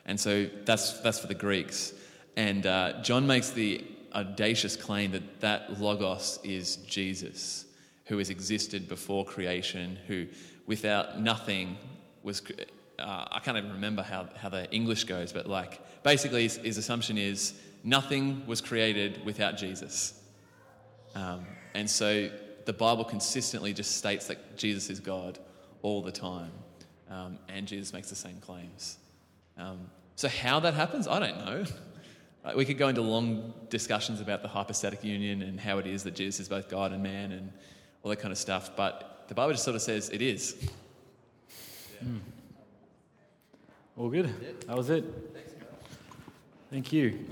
And 0.05 0.19
so 0.19 0.47
that's, 0.65 0.99
that's 1.01 1.19
for 1.19 1.27
the 1.27 1.35
Greeks. 1.35 1.93
And 2.39 2.65
uh, 2.65 3.01
John 3.01 3.27
makes 3.27 3.49
the 3.49 3.83
audacious 4.15 4.77
claim 4.77 5.11
that 5.11 5.41
that 5.41 5.81
logos 5.81 6.39
is 6.41 6.77
Jesus, 6.77 7.65
who 8.05 8.17
has 8.17 8.29
existed 8.29 8.87
before 8.87 9.25
creation, 9.25 9.97
who 10.07 10.25
without 10.65 11.19
nothing 11.19 11.75
was. 12.23 12.41
Uh, 12.97 13.25
I 13.29 13.39
can't 13.39 13.57
even 13.57 13.73
remember 13.73 14.03
how, 14.03 14.29
how 14.37 14.47
the 14.47 14.71
English 14.71 15.03
goes, 15.03 15.33
but 15.33 15.47
like 15.47 15.81
basically 16.03 16.43
his, 16.43 16.55
his 16.55 16.77
assumption 16.77 17.17
is 17.17 17.59
nothing 17.83 18.47
was 18.47 18.61
created 18.61 19.25
without 19.25 19.57
Jesus. 19.57 20.21
Um, 21.15 21.45
and 21.73 21.89
so 21.89 22.29
the 22.65 22.73
Bible 22.73 23.03
consistently 23.03 23.73
just 23.73 23.97
states 23.97 24.27
that 24.27 24.55
Jesus 24.55 24.89
is 24.89 25.01
God 25.01 25.39
all 25.81 26.01
the 26.01 26.11
time. 26.13 26.51
Um, 27.09 27.37
and 27.49 27.67
Jesus 27.67 27.91
makes 27.91 28.09
the 28.09 28.15
same 28.15 28.39
claims. 28.39 28.97
Um, 29.57 29.89
so, 30.15 30.29
how 30.29 30.61
that 30.61 30.73
happens, 30.73 31.05
I 31.05 31.19
don't 31.19 31.45
know. 31.45 31.65
Like, 32.43 32.55
we 32.55 32.65
could 32.65 32.77
go 32.77 32.87
into 32.87 33.01
long 33.01 33.53
discussions 33.69 34.21
about 34.21 34.41
the 34.41 34.47
hypostatic 34.47 35.03
union 35.03 35.41
and 35.41 35.59
how 35.59 35.77
it 35.77 35.85
is 35.85 36.03
that 36.03 36.15
Jesus 36.15 36.39
is 36.39 36.49
both 36.49 36.69
God 36.69 36.93
and 36.93 37.03
man 37.03 37.31
and 37.31 37.51
all 38.03 38.09
that 38.09 38.19
kind 38.19 38.31
of 38.31 38.37
stuff, 38.37 38.71
but 38.75 39.25
the 39.27 39.35
Bible 39.35 39.51
just 39.51 39.63
sort 39.63 39.75
of 39.75 39.81
says 39.81 40.09
it 40.09 40.21
is. 40.21 40.55
Mm. 42.03 42.19
All 43.97 44.09
good. 44.09 44.33
That 44.67 44.77
was 44.77 44.89
it. 44.89 45.03
Thank 46.71 46.93
you. 46.93 47.29